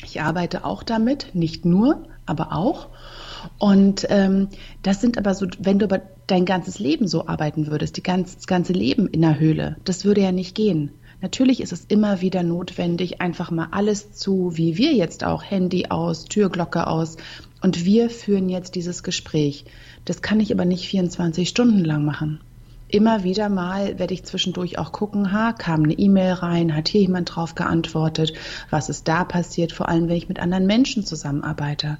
Ich 0.02 0.22
arbeite 0.22 0.64
auch 0.64 0.82
damit, 0.82 1.34
nicht 1.34 1.64
nur, 1.66 2.04
aber 2.24 2.52
auch. 2.52 2.88
Und 3.58 4.06
ähm, 4.08 4.48
das 4.82 5.00
sind 5.02 5.18
aber 5.18 5.34
so, 5.34 5.46
wenn 5.58 5.78
du 5.78 5.84
aber 5.84 6.00
dein 6.26 6.46
ganzes 6.46 6.78
Leben 6.78 7.08
so 7.08 7.28
arbeiten 7.28 7.68
würdest, 7.68 7.96
die 7.96 8.02
ganz, 8.02 8.36
das 8.36 8.46
ganze 8.46 8.72
Leben 8.72 9.06
in 9.06 9.20
der 9.20 9.38
Höhle, 9.38 9.76
das 9.84 10.04
würde 10.04 10.22
ja 10.22 10.32
nicht 10.32 10.54
gehen. 10.54 10.92
Natürlich 11.22 11.60
ist 11.60 11.72
es 11.72 11.84
immer 11.86 12.20
wieder 12.20 12.42
notwendig, 12.42 13.20
einfach 13.20 13.50
mal 13.50 13.68
alles 13.70 14.12
zu, 14.12 14.56
wie 14.56 14.76
wir 14.76 14.92
jetzt 14.92 15.24
auch, 15.24 15.42
Handy 15.42 15.86
aus, 15.86 16.24
Türglocke 16.26 16.86
aus. 16.86 17.16
Und 17.62 17.84
wir 17.84 18.10
führen 18.10 18.48
jetzt 18.48 18.74
dieses 18.74 19.02
Gespräch. 19.02 19.64
Das 20.04 20.20
kann 20.20 20.40
ich 20.40 20.52
aber 20.52 20.64
nicht 20.64 20.86
24 20.88 21.48
Stunden 21.48 21.84
lang 21.84 22.04
machen. 22.04 22.40
Immer 22.88 23.24
wieder 23.24 23.48
mal 23.48 23.98
werde 23.98 24.14
ich 24.14 24.24
zwischendurch 24.24 24.78
auch 24.78 24.92
gucken, 24.92 25.32
ha, 25.32 25.52
kam 25.52 25.82
eine 25.82 25.94
E-Mail 25.94 26.34
rein, 26.34 26.76
hat 26.76 26.88
hier 26.88 27.00
jemand 27.00 27.34
drauf 27.34 27.56
geantwortet, 27.56 28.32
was 28.70 28.88
ist 28.88 29.08
da 29.08 29.24
passiert, 29.24 29.72
vor 29.72 29.88
allem 29.88 30.08
wenn 30.08 30.16
ich 30.16 30.28
mit 30.28 30.38
anderen 30.38 30.66
Menschen 30.66 31.04
zusammenarbeite. 31.04 31.98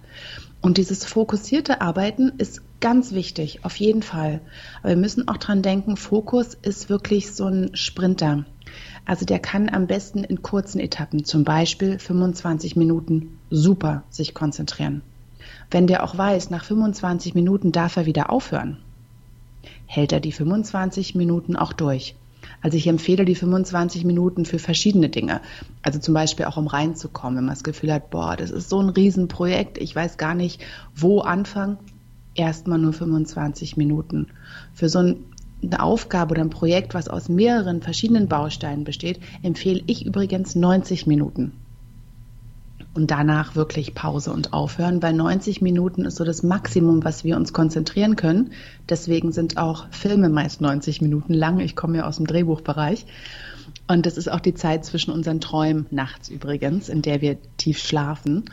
Und 0.61 0.79
dieses 0.79 1.05
fokussierte 1.05 1.81
Arbeiten 1.81 2.33
ist 2.39 2.63
ganz 2.81 3.13
wichtig, 3.13 3.65
auf 3.65 3.77
jeden 3.77 4.03
Fall. 4.03 4.41
Aber 4.81 4.91
wir 4.91 4.97
müssen 4.97 5.27
auch 5.27 5.39
dran 5.39 5.63
denken, 5.63 5.97
Fokus 5.97 6.55
ist 6.55 6.89
wirklich 6.89 7.33
so 7.33 7.47
ein 7.47 7.75
Sprinter. 7.75 8.45
Also 9.05 9.25
der 9.25 9.39
kann 9.39 9.69
am 9.69 9.87
besten 9.87 10.25
in 10.25 10.43
kurzen 10.43 10.81
Etappen, 10.81 11.25
zum 11.25 11.45
Beispiel 11.45 11.99
25 11.99 12.77
Minuten, 12.77 13.39
super 13.51 14.03
sich 14.11 14.35
konzentrieren. 14.35 15.03
Wenn 15.71 15.87
der 15.87 16.05
auch 16.05 16.17
weiß, 16.17 16.51
nach 16.51 16.65
25 16.65 17.35
Minuten 17.35 17.73
darf 17.73 17.97
er 17.97 18.07
wieder 18.07 18.31
aufhören, 18.31 18.79
hält 19.87 20.13
er 20.13 20.21
die 20.21 20.33
25 20.33 21.15
Minuten 21.15 21.57
auch 21.57 21.73
durch. 21.73 22.15
Also 22.63 22.77
ich 22.77 22.87
empfehle 22.87 23.25
die 23.25 23.35
25 23.35 24.05
Minuten 24.05 24.45
für 24.45 24.59
verschiedene 24.59 25.09
Dinge. 25.09 25.41
Also 25.83 25.99
zum 25.99 26.15
Beispiel 26.15 26.47
auch 26.47 26.57
um 26.57 26.67
reinzukommen, 26.67 27.39
wenn 27.39 27.45
man 27.45 27.55
das 27.55 27.65
Gefühl 27.65 27.93
hat, 27.93 28.11
boah, 28.11 28.37
das 28.37 28.51
ist 28.51 28.69
so 28.69 28.81
ein 28.81 28.89
Riesenprojekt, 28.89 29.79
ich 29.79 29.95
weiß 29.95 30.17
gar 30.17 30.35
nicht, 30.35 30.65
wo 30.95 31.21
anfangen. 31.21 31.79
Erstmal 32.35 32.79
nur 32.79 32.93
25 32.93 33.77
Minuten. 33.77 34.27
Für 34.75 34.89
so 34.89 34.99
ein 34.99 35.17
eine 35.63 35.83
Aufgabe 35.83 36.33
oder 36.33 36.43
ein 36.43 36.51
Projekt, 36.51 36.95
was 36.95 37.09
aus 37.09 37.29
mehreren 37.29 37.83
verschiedenen 37.83 38.29
Bausteinen 38.29 38.85
besteht, 38.85 39.21
empfehle 39.43 39.83
ich 39.87 40.05
übrigens 40.05 40.55
90 40.55 41.07
Minuten. 41.07 41.53
Und 42.95 43.11
danach 43.11 43.57
wirklich 43.57 43.95
Pause 43.95 44.33
und 44.33 44.55
aufhören, 44.55 45.03
weil 45.03 45.13
90 45.13 45.61
Minuten 45.61 46.07
ist 46.07 46.17
so 46.17 46.25
das 46.25 46.43
Maximum, 46.43 47.05
was 47.05 47.25
wir 47.25 47.37
uns 47.37 47.53
konzentrieren 47.53 48.17
können. 48.17 48.53
Deswegen 48.89 49.33
sind 49.33 49.59
auch 49.59 49.87
Filme 49.91 50.31
meist 50.31 50.63
90 50.63 51.03
Minuten 51.03 51.35
lang. 51.35 51.61
Ich 51.61 51.77
komme 51.77 51.99
ja 51.99 52.07
aus 52.07 52.17
dem 52.17 52.27
Drehbuchbereich. 52.27 53.05
Und 53.87 54.07
das 54.07 54.17
ist 54.17 54.31
auch 54.31 54.41
die 54.41 54.55
Zeit 54.55 54.87
zwischen 54.87 55.11
unseren 55.11 55.41
Träumen 55.43 55.87
nachts 55.91 56.31
übrigens, 56.31 56.89
in 56.89 57.03
der 57.03 57.21
wir 57.21 57.37
tief 57.59 57.79
schlafen. 57.79 58.47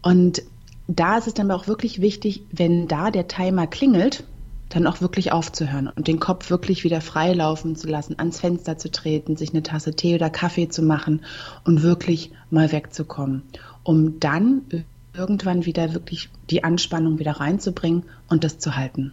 Und 0.00 0.42
da 0.86 1.18
ist 1.18 1.26
es 1.26 1.34
dann 1.34 1.50
auch 1.50 1.66
wirklich 1.66 2.00
wichtig, 2.00 2.42
wenn 2.50 2.88
da 2.88 3.10
der 3.10 3.28
Timer 3.28 3.66
klingelt, 3.66 4.24
dann 4.70 4.86
auch 4.86 5.00
wirklich 5.00 5.32
aufzuhören 5.32 5.88
und 5.88 6.08
den 6.08 6.20
Kopf 6.20 6.48
wirklich 6.48 6.84
wieder 6.84 7.00
frei 7.00 7.32
laufen 7.34 7.76
zu 7.76 7.88
lassen, 7.88 8.14
ans 8.18 8.40
Fenster 8.40 8.78
zu 8.78 8.90
treten, 8.90 9.36
sich 9.36 9.50
eine 9.50 9.62
Tasse 9.62 9.94
Tee 9.94 10.14
oder 10.14 10.30
Kaffee 10.30 10.68
zu 10.68 10.82
machen 10.82 11.22
und 11.64 11.82
wirklich 11.82 12.30
mal 12.50 12.72
wegzukommen, 12.72 13.42
um 13.82 14.18
dann 14.20 14.62
irgendwann 15.14 15.66
wieder 15.66 15.92
wirklich 15.92 16.30
die 16.50 16.64
Anspannung 16.64 17.18
wieder 17.18 17.32
reinzubringen 17.32 18.04
und 18.28 18.44
das 18.44 18.58
zu 18.58 18.76
halten. 18.76 19.12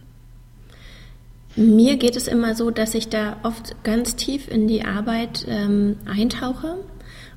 Mir 1.56 1.96
geht 1.96 2.14
es 2.14 2.28
immer 2.28 2.54
so, 2.54 2.70
dass 2.70 2.94
ich 2.94 3.08
da 3.08 3.36
oft 3.42 3.82
ganz 3.82 4.14
tief 4.14 4.48
in 4.48 4.68
die 4.68 4.84
Arbeit 4.84 5.44
ähm, 5.48 5.96
eintauche 6.06 6.76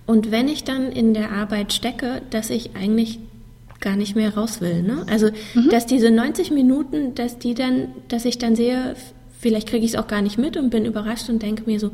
und 0.06 0.30
wenn 0.30 0.48
ich 0.48 0.64
dann 0.64 0.92
in 0.92 1.16
der 1.16 1.32
Arbeit 1.32 1.74
stecke, 1.74 2.22
dass 2.30 2.52
ich 2.52 2.76
eigentlich 2.76 3.20
gar 3.82 3.96
nicht 3.96 4.16
mehr 4.16 4.36
raus 4.36 4.62
will. 4.62 4.82
Ne? 4.84 5.06
Also, 5.10 5.30
mhm. 5.54 5.70
dass 5.70 5.86
diese 5.86 6.12
90 6.12 6.52
Minuten, 6.52 7.16
dass 7.16 7.38
die 7.38 7.54
dann, 7.54 7.90
dass 8.08 8.26
ich 8.26 8.38
dann 8.38 8.56
sehe, 8.56 8.96
vielleicht 9.40 9.68
kriege 9.68 9.84
ich 9.84 9.94
es 9.94 10.00
auch 10.00 10.08
gar 10.08 10.22
nicht 10.22 10.38
mit 10.38 10.56
und 10.56 10.70
bin 10.70 10.86
überrascht 10.86 11.30
und 11.30 11.42
denke 11.42 11.64
mir 11.66 11.80
so, 11.80 11.92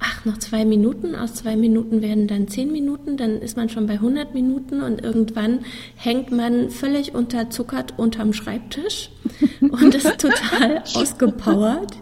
ach, 0.00 0.24
noch 0.24 0.38
zwei 0.38 0.64
Minuten, 0.64 1.14
aus 1.14 1.34
zwei 1.34 1.56
Minuten 1.56 2.02
werden 2.02 2.26
dann 2.26 2.48
zehn 2.48 2.72
Minuten, 2.72 3.16
dann 3.16 3.40
ist 3.40 3.56
man 3.56 3.68
schon 3.68 3.86
bei 3.86 3.94
100 3.94 4.34
Minuten 4.34 4.82
und 4.82 5.02
irgendwann 5.02 5.60
hängt 5.96 6.32
man 6.32 6.70
völlig 6.70 7.14
unterzuckert 7.14 7.94
unterm 7.98 8.32
Schreibtisch 8.32 9.10
und 9.60 9.94
ist 9.94 10.20
total 10.20 10.82
ausgepowert. 10.94 11.92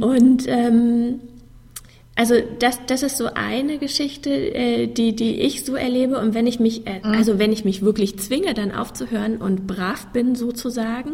Und 0.00 0.44
ähm, 0.46 1.20
also 2.18 2.34
das, 2.58 2.80
das 2.86 3.02
ist 3.02 3.18
so 3.18 3.28
eine 3.34 3.76
Geschichte, 3.76 4.30
äh, 4.30 4.86
die, 4.86 5.14
die 5.14 5.42
ich 5.42 5.66
so 5.66 5.74
erlebe. 5.74 6.18
Und 6.18 6.32
wenn 6.32 6.46
ich 6.46 6.58
mich, 6.58 6.86
äh, 6.86 7.00
mhm. 7.04 7.12
also 7.12 7.38
wenn 7.38 7.52
ich 7.52 7.66
mich 7.66 7.82
wirklich 7.82 8.18
zwinge, 8.18 8.54
dann 8.54 8.72
aufzuhören 8.72 9.36
und 9.36 9.66
brav 9.66 10.06
bin 10.14 10.34
sozusagen 10.34 11.12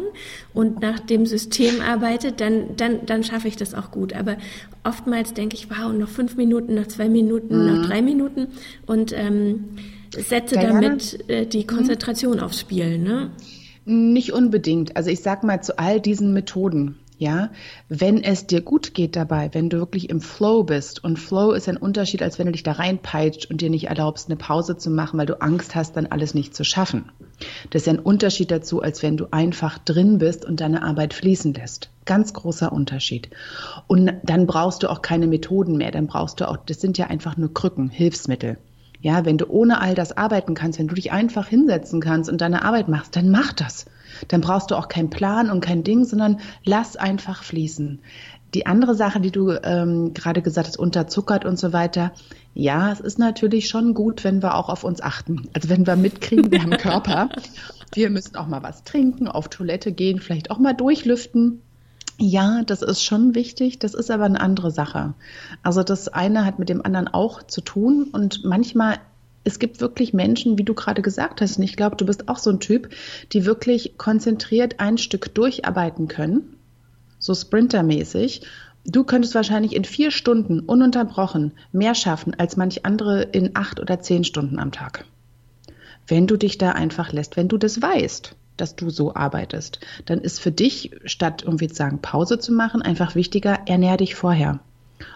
und 0.53 0.79
nach 0.79 1.01
dem 1.01 1.25
System 1.25 1.81
arbeite, 1.81 2.31
dann, 2.31 2.77
dann, 2.77 3.05
dann 3.05 3.25
schaffe 3.25 3.49
ich 3.49 3.57
das 3.57 3.73
auch 3.73 3.91
gut. 3.91 4.13
Aber 4.13 4.37
oftmals 4.85 5.33
denke 5.33 5.57
ich, 5.57 5.69
wow, 5.69 5.91
noch 5.91 6.07
fünf 6.07 6.37
Minuten, 6.37 6.75
noch 6.75 6.87
zwei 6.87 7.09
Minuten, 7.09 7.53
mhm. 7.53 7.75
noch 7.75 7.85
drei 7.85 8.01
Minuten 8.01 8.47
und 8.85 9.11
ähm, 9.11 9.65
setze 10.15 10.55
ja, 10.55 10.67
damit 10.67 11.29
äh, 11.29 11.45
die 11.45 11.63
mhm. 11.63 11.67
Konzentration 11.67 12.37
mhm. 12.37 12.43
aufs 12.43 12.61
Spiel. 12.61 12.97
Ne? 12.97 13.31
Nicht 13.83 14.31
unbedingt. 14.31 14.95
Also 14.95 15.09
ich 15.09 15.19
sag 15.19 15.43
mal 15.43 15.61
zu 15.61 15.77
all 15.77 15.99
diesen 15.99 16.31
Methoden 16.31 16.97
ja, 17.23 17.49
wenn 17.87 18.21
es 18.21 18.47
dir 18.47 18.61
gut 18.61 18.93
geht 18.93 19.15
dabei, 19.15 19.49
wenn 19.53 19.69
du 19.69 19.77
wirklich 19.77 20.09
im 20.09 20.19
Flow 20.19 20.63
bist 20.63 21.03
und 21.03 21.17
Flow 21.17 21.53
ist 21.53 21.69
ein 21.69 21.77
Unterschied, 21.77 22.21
als 22.21 22.37
wenn 22.37 22.47
du 22.47 22.51
dich 22.51 22.63
da 22.63 22.73
reinpeitscht 22.73 23.49
und 23.49 23.61
dir 23.61 23.69
nicht 23.69 23.87
erlaubst, 23.87 24.27
eine 24.27 24.35
Pause 24.35 24.77
zu 24.77 24.91
machen, 24.91 25.17
weil 25.17 25.25
du 25.25 25.41
Angst 25.41 25.73
hast, 25.73 25.95
dann 25.95 26.05
alles 26.05 26.33
nicht 26.33 26.53
zu 26.53 26.65
schaffen. 26.65 27.05
Das 27.69 27.83
ist 27.83 27.87
ein 27.87 27.99
Unterschied 27.99 28.51
dazu, 28.51 28.81
als 28.81 29.01
wenn 29.01 29.17
du 29.17 29.27
einfach 29.31 29.79
drin 29.79 30.17
bist 30.17 30.45
und 30.45 30.59
deine 30.59 30.83
Arbeit 30.83 31.13
fließen 31.13 31.53
lässt. 31.53 31.89
Ganz 32.05 32.33
großer 32.33 32.71
Unterschied. 32.73 33.29
Und 33.87 34.11
dann 34.23 34.45
brauchst 34.45 34.83
du 34.83 34.91
auch 34.91 35.01
keine 35.01 35.27
Methoden 35.27 35.77
mehr, 35.77 35.91
dann 35.91 36.07
brauchst 36.07 36.41
du 36.41 36.49
auch, 36.49 36.57
das 36.57 36.81
sind 36.81 36.97
ja 36.97 37.07
einfach 37.07 37.37
nur 37.37 37.53
Krücken, 37.53 37.89
Hilfsmittel. 37.89 38.57
Ja, 38.99 39.25
wenn 39.25 39.37
du 39.37 39.49
ohne 39.49 39.81
all 39.81 39.95
das 39.95 40.15
arbeiten 40.15 40.53
kannst, 40.55 40.77
wenn 40.77 40.87
du 40.87 40.95
dich 40.95 41.11
einfach 41.11 41.47
hinsetzen 41.47 42.01
kannst 42.01 42.29
und 42.29 42.41
deine 42.41 42.63
Arbeit 42.63 42.89
machst, 42.89 43.15
dann 43.15 43.29
mach 43.29 43.53
das. 43.53 43.85
Dann 44.27 44.41
brauchst 44.41 44.71
du 44.71 44.75
auch 44.75 44.87
keinen 44.87 45.09
Plan 45.09 45.49
und 45.49 45.61
kein 45.61 45.83
Ding, 45.83 46.05
sondern 46.05 46.39
lass 46.63 46.95
einfach 46.97 47.43
fließen. 47.43 47.99
Die 48.53 48.67
andere 48.67 48.93
Sache, 48.93 49.19
die 49.19 49.31
du 49.31 49.51
ähm, 49.51 50.13
gerade 50.13 50.41
gesagt 50.41 50.67
hast, 50.67 50.77
unterzuckert 50.77 51.43
und 51.43 51.57
so 51.57 51.73
weiter. 51.73 52.11
Ja, 52.53 52.91
es 52.91 52.99
ist 52.99 53.17
natürlich 53.17 53.67
schon 53.67 53.95
gut, 53.95 54.23
wenn 54.23 54.43
wir 54.43 54.55
auch 54.55 54.69
auf 54.69 54.83
uns 54.83 55.01
achten. 55.01 55.49
Also 55.53 55.69
wenn 55.69 55.87
wir 55.87 55.95
mitkriegen, 55.95 56.51
wir 56.51 56.61
haben 56.61 56.71
Körper. 56.77 57.29
Wir 57.93 58.09
müssen 58.11 58.35
auch 58.35 58.47
mal 58.47 58.61
was 58.61 58.83
trinken, 58.83 59.27
auf 59.27 59.47
Toilette 59.47 59.91
gehen, 59.91 60.19
vielleicht 60.19 60.51
auch 60.51 60.59
mal 60.59 60.73
durchlüften. 60.73 61.61
Ja, 62.19 62.61
das 62.63 62.83
ist 62.83 63.03
schon 63.03 63.33
wichtig. 63.33 63.79
Das 63.79 63.95
ist 63.95 64.11
aber 64.11 64.25
eine 64.25 64.39
andere 64.39 64.69
Sache. 64.69 65.15
Also 65.63 65.81
das 65.81 66.07
eine 66.07 66.45
hat 66.45 66.59
mit 66.59 66.69
dem 66.69 66.85
anderen 66.85 67.07
auch 67.07 67.41
zu 67.43 67.61
tun 67.61 68.09
und 68.11 68.43
manchmal 68.43 68.99
es 69.43 69.59
gibt 69.59 69.81
wirklich 69.81 70.13
Menschen, 70.13 70.57
wie 70.57 70.63
du 70.63 70.73
gerade 70.73 71.01
gesagt 71.01 71.41
hast, 71.41 71.57
und 71.57 71.63
ich 71.63 71.75
glaube, 71.75 71.95
du 71.95 72.05
bist 72.05 72.29
auch 72.29 72.37
so 72.37 72.49
ein 72.49 72.59
Typ, 72.59 72.89
die 73.33 73.45
wirklich 73.45 73.97
konzentriert 73.97 74.79
ein 74.79 74.97
Stück 74.97 75.33
durcharbeiten 75.35 76.07
können 76.07 76.57
so 77.23 77.33
sprintermäßig. 77.33 78.41
Du 78.85 79.05
könntest 79.05 79.33
wahrscheinlich 79.33 79.73
in 79.75 79.85
vier 79.85 80.11
Stunden 80.11 80.59
ununterbrochen 80.59 81.53
mehr 81.71 81.95
schaffen 81.95 82.35
als 82.37 82.57
manch 82.57 82.85
andere 82.85 83.23
in 83.23 83.51
acht 83.55 83.79
oder 83.79 84.01
zehn 84.01 84.25
Stunden 84.25 84.59
am 84.59 84.73
Tag. 84.73 85.05
Wenn 86.05 86.27
du 86.27 86.35
dich 86.35 86.57
da 86.57 86.71
einfach 86.71 87.13
lässt, 87.13 87.37
wenn 87.37 87.47
du 87.47 87.57
das 87.57 87.81
weißt, 87.81 88.35
dass 88.57 88.75
du 88.75 88.89
so 88.89 89.15
arbeitest, 89.15 89.79
dann 90.05 90.19
ist 90.19 90.39
für 90.39 90.51
dich, 90.51 90.91
statt 91.05 91.43
irgendwie 91.45 91.69
zu 91.69 91.75
sagen, 91.75 92.01
Pause 92.01 92.39
zu 92.39 92.51
machen, 92.51 92.81
einfach 92.81 93.15
wichtiger, 93.15 93.59
ernähr 93.67 93.95
dich 93.95 94.15
vorher. 94.15 94.59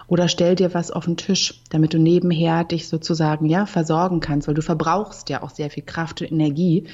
Oder 0.06 0.28
stell 0.28 0.54
dir 0.54 0.74
was 0.74 0.90
auf 0.90 1.04
den 1.04 1.16
Tisch, 1.16 1.62
damit 1.70 1.94
du 1.94 1.98
nebenher 1.98 2.64
dich 2.64 2.88
sozusagen 2.88 3.46
ja 3.46 3.66
versorgen 3.66 4.20
kannst, 4.20 4.48
weil 4.48 4.54
du 4.54 4.62
verbrauchst 4.62 5.28
ja 5.28 5.42
auch 5.42 5.50
sehr 5.50 5.70
viel 5.70 5.84
Kraft 5.84 6.20
und 6.22 6.32
Energie, 6.32 6.84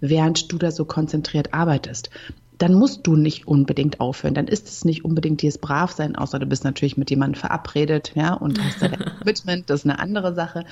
während 0.00 0.52
du 0.52 0.58
da 0.58 0.70
so 0.70 0.84
konzentriert 0.84 1.54
arbeitest 1.54 2.10
dann 2.58 2.74
musst 2.74 3.06
du 3.06 3.16
nicht 3.16 3.46
unbedingt 3.46 4.00
aufhören. 4.00 4.34
Dann 4.34 4.48
ist 4.48 4.68
es 4.68 4.84
nicht 4.84 5.04
unbedingt 5.04 5.42
dieses 5.42 5.58
Bravsein, 5.58 6.16
außer 6.16 6.38
du 6.38 6.46
bist 6.46 6.64
natürlich 6.64 6.96
mit 6.96 7.08
jemandem 7.08 7.40
verabredet, 7.40 8.12
ja, 8.14 8.34
und 8.34 8.62
hast 8.62 8.82
da 8.82 8.88
Commitment, 8.88 9.70
das 9.70 9.80
ist 9.80 9.86
eine 9.86 9.98
andere 10.00 10.34
Sache. 10.34 10.64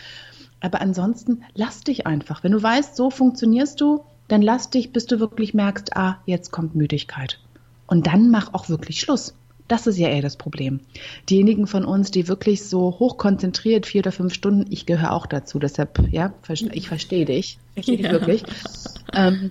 Aber 0.60 0.80
ansonsten 0.80 1.42
lass 1.54 1.80
dich 1.82 2.06
einfach. 2.06 2.42
Wenn 2.42 2.52
du 2.52 2.62
weißt, 2.62 2.96
so 2.96 3.10
funktionierst 3.10 3.80
du, 3.80 4.04
dann 4.28 4.42
lass 4.42 4.70
dich, 4.70 4.92
bis 4.92 5.06
du 5.06 5.20
wirklich 5.20 5.54
merkst, 5.54 5.96
ah, 5.96 6.18
jetzt 6.26 6.50
kommt 6.50 6.74
Müdigkeit. 6.74 7.38
Und 7.86 8.08
dann 8.08 8.30
mach 8.30 8.52
auch 8.52 8.68
wirklich 8.68 9.00
Schluss. 9.00 9.34
Das 9.68 9.86
ist 9.86 9.98
ja 9.98 10.08
eher 10.08 10.22
das 10.22 10.36
Problem. 10.36 10.80
Diejenigen 11.28 11.66
von 11.66 11.84
uns, 11.84 12.10
die 12.10 12.28
wirklich 12.28 12.64
so 12.64 12.96
hochkonzentriert 12.98 13.86
vier 13.86 14.00
oder 14.00 14.12
fünf 14.12 14.34
Stunden, 14.34 14.66
ich 14.70 14.86
gehöre 14.86 15.12
auch 15.12 15.26
dazu, 15.26 15.58
deshalb, 15.58 16.00
ja, 16.12 16.32
ich 16.72 16.88
verstehe 16.88 17.24
dich, 17.24 17.58
ich 17.74 17.84
verstehe 17.84 17.98
ja. 17.98 18.02
dich 18.02 18.12
wirklich. 18.12 18.42
Ähm, 19.12 19.50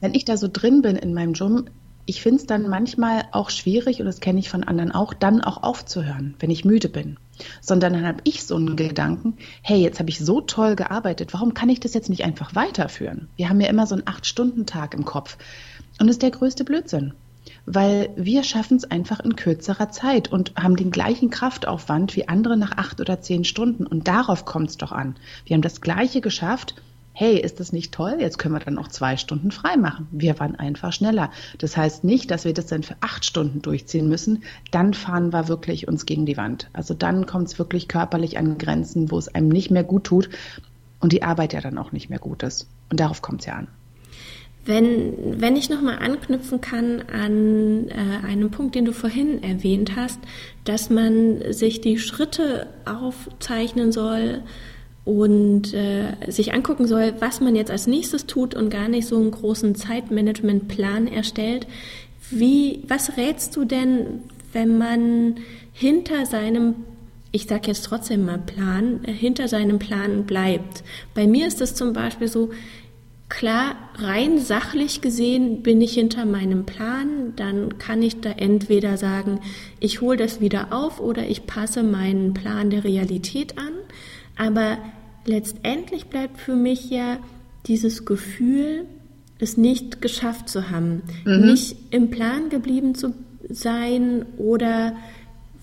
wenn 0.00 0.14
ich 0.14 0.24
da 0.24 0.36
so 0.36 0.48
drin 0.52 0.82
bin 0.82 0.96
in 0.96 1.14
meinem 1.14 1.32
Job, 1.32 1.70
ich 2.06 2.20
finde 2.20 2.40
es 2.40 2.46
dann 2.46 2.68
manchmal 2.68 3.24
auch 3.32 3.48
schwierig, 3.48 4.00
und 4.00 4.06
das 4.06 4.20
kenne 4.20 4.38
ich 4.38 4.50
von 4.50 4.64
anderen 4.64 4.92
auch, 4.92 5.14
dann 5.14 5.40
auch 5.40 5.62
aufzuhören, 5.62 6.34
wenn 6.38 6.50
ich 6.50 6.64
müde 6.64 6.88
bin. 6.88 7.16
Sondern 7.60 7.94
dann 7.94 8.06
habe 8.06 8.20
ich 8.24 8.44
so 8.44 8.56
einen 8.56 8.76
Gedanken, 8.76 9.38
hey, 9.62 9.80
jetzt 9.80 9.98
habe 10.00 10.10
ich 10.10 10.18
so 10.18 10.40
toll 10.42 10.76
gearbeitet, 10.76 11.32
warum 11.32 11.54
kann 11.54 11.70
ich 11.70 11.80
das 11.80 11.94
jetzt 11.94 12.10
nicht 12.10 12.24
einfach 12.24 12.54
weiterführen? 12.54 13.28
Wir 13.36 13.48
haben 13.48 13.60
ja 13.60 13.68
immer 13.68 13.86
so 13.86 13.94
einen 13.94 14.06
Acht-Stunden-Tag 14.06 14.94
im 14.94 15.04
Kopf. 15.04 15.38
Und 15.98 16.06
das 16.06 16.16
ist 16.16 16.22
der 16.22 16.32
größte 16.32 16.64
Blödsinn. 16.64 17.14
Weil 17.66 18.10
wir 18.16 18.44
schaffen 18.44 18.76
es 18.76 18.90
einfach 18.90 19.20
in 19.20 19.36
kürzerer 19.36 19.90
Zeit 19.90 20.30
und 20.30 20.52
haben 20.56 20.76
den 20.76 20.90
gleichen 20.90 21.30
Kraftaufwand 21.30 22.14
wie 22.16 22.28
andere 22.28 22.56
nach 22.56 22.76
acht 22.76 23.00
oder 23.00 23.20
zehn 23.20 23.44
Stunden. 23.44 23.86
Und 23.86 24.06
darauf 24.08 24.44
kommt 24.44 24.70
es 24.70 24.76
doch 24.76 24.92
an. 24.92 25.16
Wir 25.46 25.54
haben 25.54 25.62
das 25.62 25.80
Gleiche 25.80 26.20
geschafft 26.20 26.74
hey, 27.14 27.38
ist 27.38 27.60
das 27.60 27.72
nicht 27.72 27.94
toll? 27.94 28.16
Jetzt 28.18 28.38
können 28.38 28.54
wir 28.54 28.60
dann 28.60 28.74
noch 28.74 28.88
zwei 28.88 29.16
Stunden 29.16 29.52
frei 29.52 29.76
machen. 29.76 30.08
Wir 30.10 30.38
waren 30.40 30.56
einfach 30.56 30.92
schneller. 30.92 31.30
Das 31.58 31.76
heißt 31.76 32.02
nicht, 32.02 32.30
dass 32.30 32.44
wir 32.44 32.52
das 32.52 32.66
dann 32.66 32.82
für 32.82 32.96
acht 33.00 33.24
Stunden 33.24 33.62
durchziehen 33.62 34.08
müssen. 34.08 34.42
Dann 34.72 34.94
fahren 34.94 35.32
wir 35.32 35.46
wirklich 35.46 35.86
uns 35.86 36.06
gegen 36.06 36.26
die 36.26 36.36
Wand. 36.36 36.68
Also 36.72 36.92
dann 36.92 37.24
kommt 37.24 37.48
es 37.48 37.58
wirklich 37.58 37.86
körperlich 37.86 38.36
an 38.36 38.58
Grenzen, 38.58 39.12
wo 39.12 39.18
es 39.18 39.32
einem 39.32 39.48
nicht 39.48 39.70
mehr 39.70 39.84
gut 39.84 40.04
tut 40.04 40.28
und 40.98 41.12
die 41.12 41.22
Arbeit 41.22 41.52
ja 41.52 41.60
dann 41.60 41.78
auch 41.78 41.92
nicht 41.92 42.10
mehr 42.10 42.18
gut 42.18 42.42
ist. 42.42 42.68
Und 42.90 42.98
darauf 42.98 43.22
kommt 43.22 43.40
es 43.40 43.46
ja 43.46 43.54
an. 43.54 43.68
Wenn, 44.66 45.40
wenn 45.40 45.56
ich 45.56 45.68
nochmal 45.68 45.98
anknüpfen 45.98 46.60
kann 46.60 47.02
an 47.12 47.88
äh, 47.88 48.26
einem 48.26 48.50
Punkt, 48.50 48.74
den 48.74 48.86
du 48.86 48.92
vorhin 48.92 49.42
erwähnt 49.42 49.94
hast, 49.94 50.18
dass 50.64 50.88
man 50.88 51.52
sich 51.52 51.80
die 51.80 51.98
Schritte 51.98 52.68
aufzeichnen 52.86 53.92
soll, 53.92 54.42
und 55.04 55.74
äh, 55.74 56.14
sich 56.28 56.54
angucken 56.54 56.86
soll, 56.86 57.14
was 57.20 57.40
man 57.40 57.54
jetzt 57.54 57.70
als 57.70 57.86
nächstes 57.86 58.26
tut 58.26 58.54
und 58.54 58.70
gar 58.70 58.88
nicht 58.88 59.06
so 59.06 59.16
einen 59.16 59.30
großen 59.30 59.74
Zeitmanagementplan 59.74 61.08
erstellt. 61.08 61.66
Wie, 62.30 62.82
was 62.88 63.16
rätst 63.16 63.54
du 63.56 63.64
denn, 63.66 64.22
wenn 64.52 64.78
man 64.78 65.36
hinter 65.72 66.26
seinem 66.26 66.76
ich 67.32 67.46
sage 67.48 67.66
jetzt 67.66 67.86
trotzdem 67.86 68.26
mal 68.26 68.38
Plan, 68.38 69.00
hinter 69.06 69.48
seinem 69.48 69.80
Plan 69.80 70.24
bleibt. 70.24 70.84
Bei 71.14 71.26
mir 71.26 71.48
ist 71.48 71.60
es 71.60 71.74
zum 71.74 71.92
Beispiel 71.92 72.28
so, 72.28 72.50
klar, 73.28 73.74
rein 73.96 74.38
sachlich 74.38 75.00
gesehen 75.00 75.62
bin 75.62 75.80
ich 75.80 75.94
hinter 75.94 76.24
meinem 76.24 76.66
Plan, 76.66 77.34
dann 77.36 77.78
kann 77.78 78.02
ich 78.02 78.20
da 78.20 78.30
entweder 78.30 78.96
sagen, 78.96 79.40
ich 79.80 80.00
hole 80.00 80.16
das 80.16 80.40
wieder 80.40 80.72
auf 80.72 81.00
oder 81.00 81.26
ich 81.26 81.46
passe 81.46 81.82
meinen 81.82 82.34
Plan 82.34 82.70
der 82.70 82.84
Realität 82.84 83.58
an. 83.58 83.72
Aber 84.36 84.78
letztendlich 85.24 86.06
bleibt 86.06 86.38
für 86.38 86.56
mich 86.56 86.90
ja 86.90 87.18
dieses 87.66 88.04
Gefühl, 88.04 88.86
es 89.38 89.56
nicht 89.56 90.00
geschafft 90.00 90.48
zu 90.48 90.70
haben, 90.70 91.02
mhm. 91.24 91.46
nicht 91.46 91.76
im 91.90 92.10
Plan 92.10 92.50
geblieben 92.50 92.94
zu 92.94 93.14
sein 93.48 94.24
oder 94.38 94.94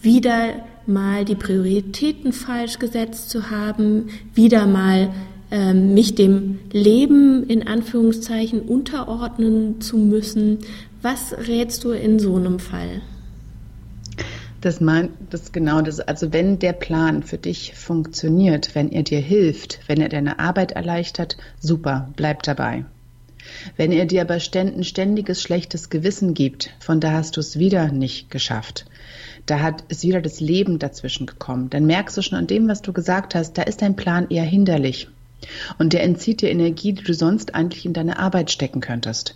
wieder 0.02 0.65
mal 0.88 1.26
die 1.26 1.36
Prioritäten 1.36 2.34
falsch 2.34 2.80
gesetzt 2.80 3.30
zu 3.30 3.50
haben, 3.50 4.10
wieder 4.34 4.65
mal 4.65 5.12
mich 5.52 6.16
dem 6.16 6.60
Leben 6.72 7.46
in 7.48 7.68
Anführungszeichen 7.68 8.62
unterordnen 8.62 9.82
zu 9.82 9.98
müssen. 9.98 10.60
Was 11.02 11.34
rätst 11.48 11.84
du 11.84 11.92
in 11.92 12.20
so 12.20 12.36
einem 12.36 12.60
Fall? 12.60 13.02
Das 14.62 14.80
meint 14.80 15.10
das 15.32 15.52
genau 15.52 15.82
das. 15.82 16.00
Also 16.00 16.32
wenn 16.32 16.60
der 16.60 16.74
Plan 16.74 17.24
für 17.24 17.40
dich 17.40 17.74
funktioniert, 17.76 18.76
wenn 18.76 18.92
er 18.92 19.02
dir 19.04 19.20
hilft, 19.20 19.80
wenn 19.88 20.00
er 20.00 20.10
deine 20.10 20.38
Arbeit 20.40 20.74
erleichtert, 20.74 21.36
super, 21.60 22.10
bleib 22.16 22.44
dabei. 22.44 22.86
Wenn 23.76 23.92
er 23.92 24.06
dir 24.06 24.22
aber 24.22 24.36
ein 24.36 24.84
ständiges 24.84 25.42
schlechtes 25.42 25.90
Gewissen 25.90 26.36
gibt, 26.36 26.70
von 26.80 27.00
da 27.00 27.14
hast 27.14 27.38
du 27.38 27.40
es 27.40 27.58
wieder 27.58 27.92
nicht 27.92 28.30
geschafft, 28.30 28.86
da 29.48 29.62
hat 29.62 29.84
ist 29.90 30.04
wieder 30.04 30.22
das 30.22 30.40
Leben 30.40 30.78
dazwischen 30.78 31.26
gekommen, 31.26 31.72
dann 31.72 31.88
merkst 31.88 32.16
du 32.16 32.22
schon 32.22 32.38
an 32.38 32.46
dem, 32.46 32.68
was 32.68 32.84
du 32.84 32.94
gesagt 32.94 33.34
hast, 33.34 33.58
da 33.58 33.64
ist 33.64 33.82
dein 33.82 33.96
Plan 33.96 34.28
eher 34.30 34.44
hinderlich. 34.44 35.08
Und 35.78 35.94
der 35.94 36.04
entzieht 36.04 36.42
dir 36.42 36.50
Energie, 36.50 36.94
die 36.94 37.04
du 37.04 37.14
sonst 37.14 37.56
eigentlich 37.56 37.86
in 37.86 37.94
deine 37.94 38.20
Arbeit 38.20 38.52
stecken 38.52 38.82
könntest. 38.82 39.36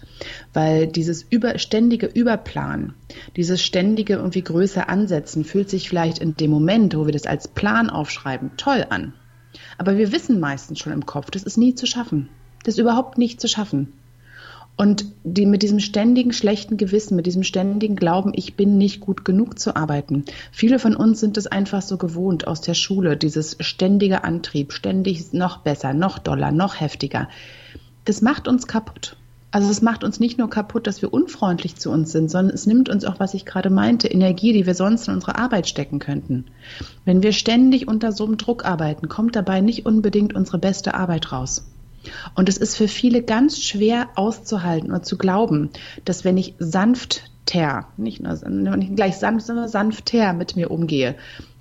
Weil 0.54 0.88
dieses 0.88 1.24
über, 1.24 1.58
ständige 1.58 2.08
Überplan, 2.08 2.94
dieses 3.36 3.63
ständige 3.63 4.13
irgendwie 4.15 4.44
größer 4.44 4.88
ansetzen, 4.89 5.44
fühlt 5.44 5.70
sich 5.70 5.89
vielleicht 5.89 6.20
in 6.20 6.36
dem 6.36 6.52
Moment, 6.52 6.96
wo 6.96 7.06
wir 7.06 7.13
das 7.13 7.26
als 7.26 7.48
Plan 7.48 7.89
aufschreiben, 7.89 8.52
toll 8.58 8.86
an. 8.89 9.13
Aber 9.78 9.98
wir 9.98 10.12
wissen 10.12 10.39
meistens 10.39 10.80
schon 10.80 10.94
im 10.94 11.06
Kopf, 11.06 11.32
das 11.32 11.44
ist 11.44 11.58
nie 11.58 11.76
zu 11.76 11.86
schaffen. 11.86 12.30
Das 12.63 12.76
ist 12.76 12.80
überhaupt 12.80 13.18
nicht 13.18 13.39
zu 13.41 13.48
schaffen. 13.48 13.94
Und 14.77 15.05
die, 15.23 15.45
mit 15.45 15.63
diesem 15.63 15.79
ständigen 15.79 16.33
schlechten 16.33 16.75
Gewissen, 16.75 17.15
mit 17.15 17.25
diesem 17.25 17.43
ständigen 17.43 17.95
Glauben, 17.95 18.33
ich 18.35 18.55
bin 18.55 18.77
nicht 18.77 18.99
gut 18.99 19.23
genug 19.23 19.57
zu 19.57 19.75
arbeiten. 19.75 20.25
Viele 20.51 20.79
von 20.79 20.95
uns 20.95 21.21
sind 21.21 21.38
es 21.38 21.47
einfach 21.47 21.81
so 21.81 21.97
gewohnt 21.97 22.45
aus 22.45 22.59
der 22.59 22.73
Schule, 22.73 23.15
dieses 23.15 23.55
ständige 23.61 24.25
Antrieb, 24.25 24.73
ständig 24.73 25.31
noch 25.31 25.59
besser, 25.59 25.93
noch 25.93 26.19
doller, 26.19 26.51
noch 26.51 26.79
heftiger. 26.79 27.29
Das 28.03 28.21
macht 28.21 28.49
uns 28.49 28.67
kaputt. 28.67 29.15
Also 29.55 29.69
es 29.71 29.81
macht 29.81 30.03
uns 30.03 30.19
nicht 30.19 30.38
nur 30.38 30.49
kaputt, 30.49 30.85
dass 30.85 31.01
wir 31.01 31.13
unfreundlich 31.13 31.77
zu 31.77 31.89
uns 31.89 32.11
sind, 32.11 32.29
sondern 32.29 32.53
es 32.53 32.65
nimmt 32.65 32.89
uns 32.89 33.05
auch, 33.05 33.21
was 33.21 33.33
ich 33.33 33.45
gerade 33.45 33.69
meinte, 33.69 34.09
Energie, 34.09 34.51
die 34.51 34.65
wir 34.65 34.75
sonst 34.75 35.07
in 35.07 35.13
unsere 35.13 35.38
Arbeit 35.38 35.69
stecken 35.69 35.99
könnten. 35.99 36.47
Wenn 37.05 37.23
wir 37.23 37.31
ständig 37.31 37.88
unter 37.88 38.11
so 38.11 38.25
einem 38.25 38.35
Druck 38.35 38.65
arbeiten, 38.65 39.07
kommt 39.07 39.38
dabei 39.38 39.61
nicht 39.61 39.85
unbedingt 39.85 40.35
unsere 40.35 40.57
beste 40.57 40.93
Arbeit 40.93 41.31
raus. 41.31 41.65
Und 42.36 42.50
es 42.50 42.58
ist 42.58 42.76
für 42.76 42.88
viele 42.88 43.24
ganz 43.24 43.62
schwer 43.62 44.10
auszuhalten 44.15 44.91
und 44.91 45.06
zu 45.06 45.18
glauben, 45.18 45.70
dass 46.04 46.24
wenn 46.24 46.38
ich 46.38 46.56
sanfter, 46.60 47.88
nicht 47.98 48.22
nur 48.22 48.78
nicht 48.78 48.96
gleich 48.96 49.18
sanft, 49.18 49.46
sondern 49.46 49.68
sanfter 49.68 50.34
mit 50.34 50.56
mir 50.56 50.72
umgehe, 50.72 51.15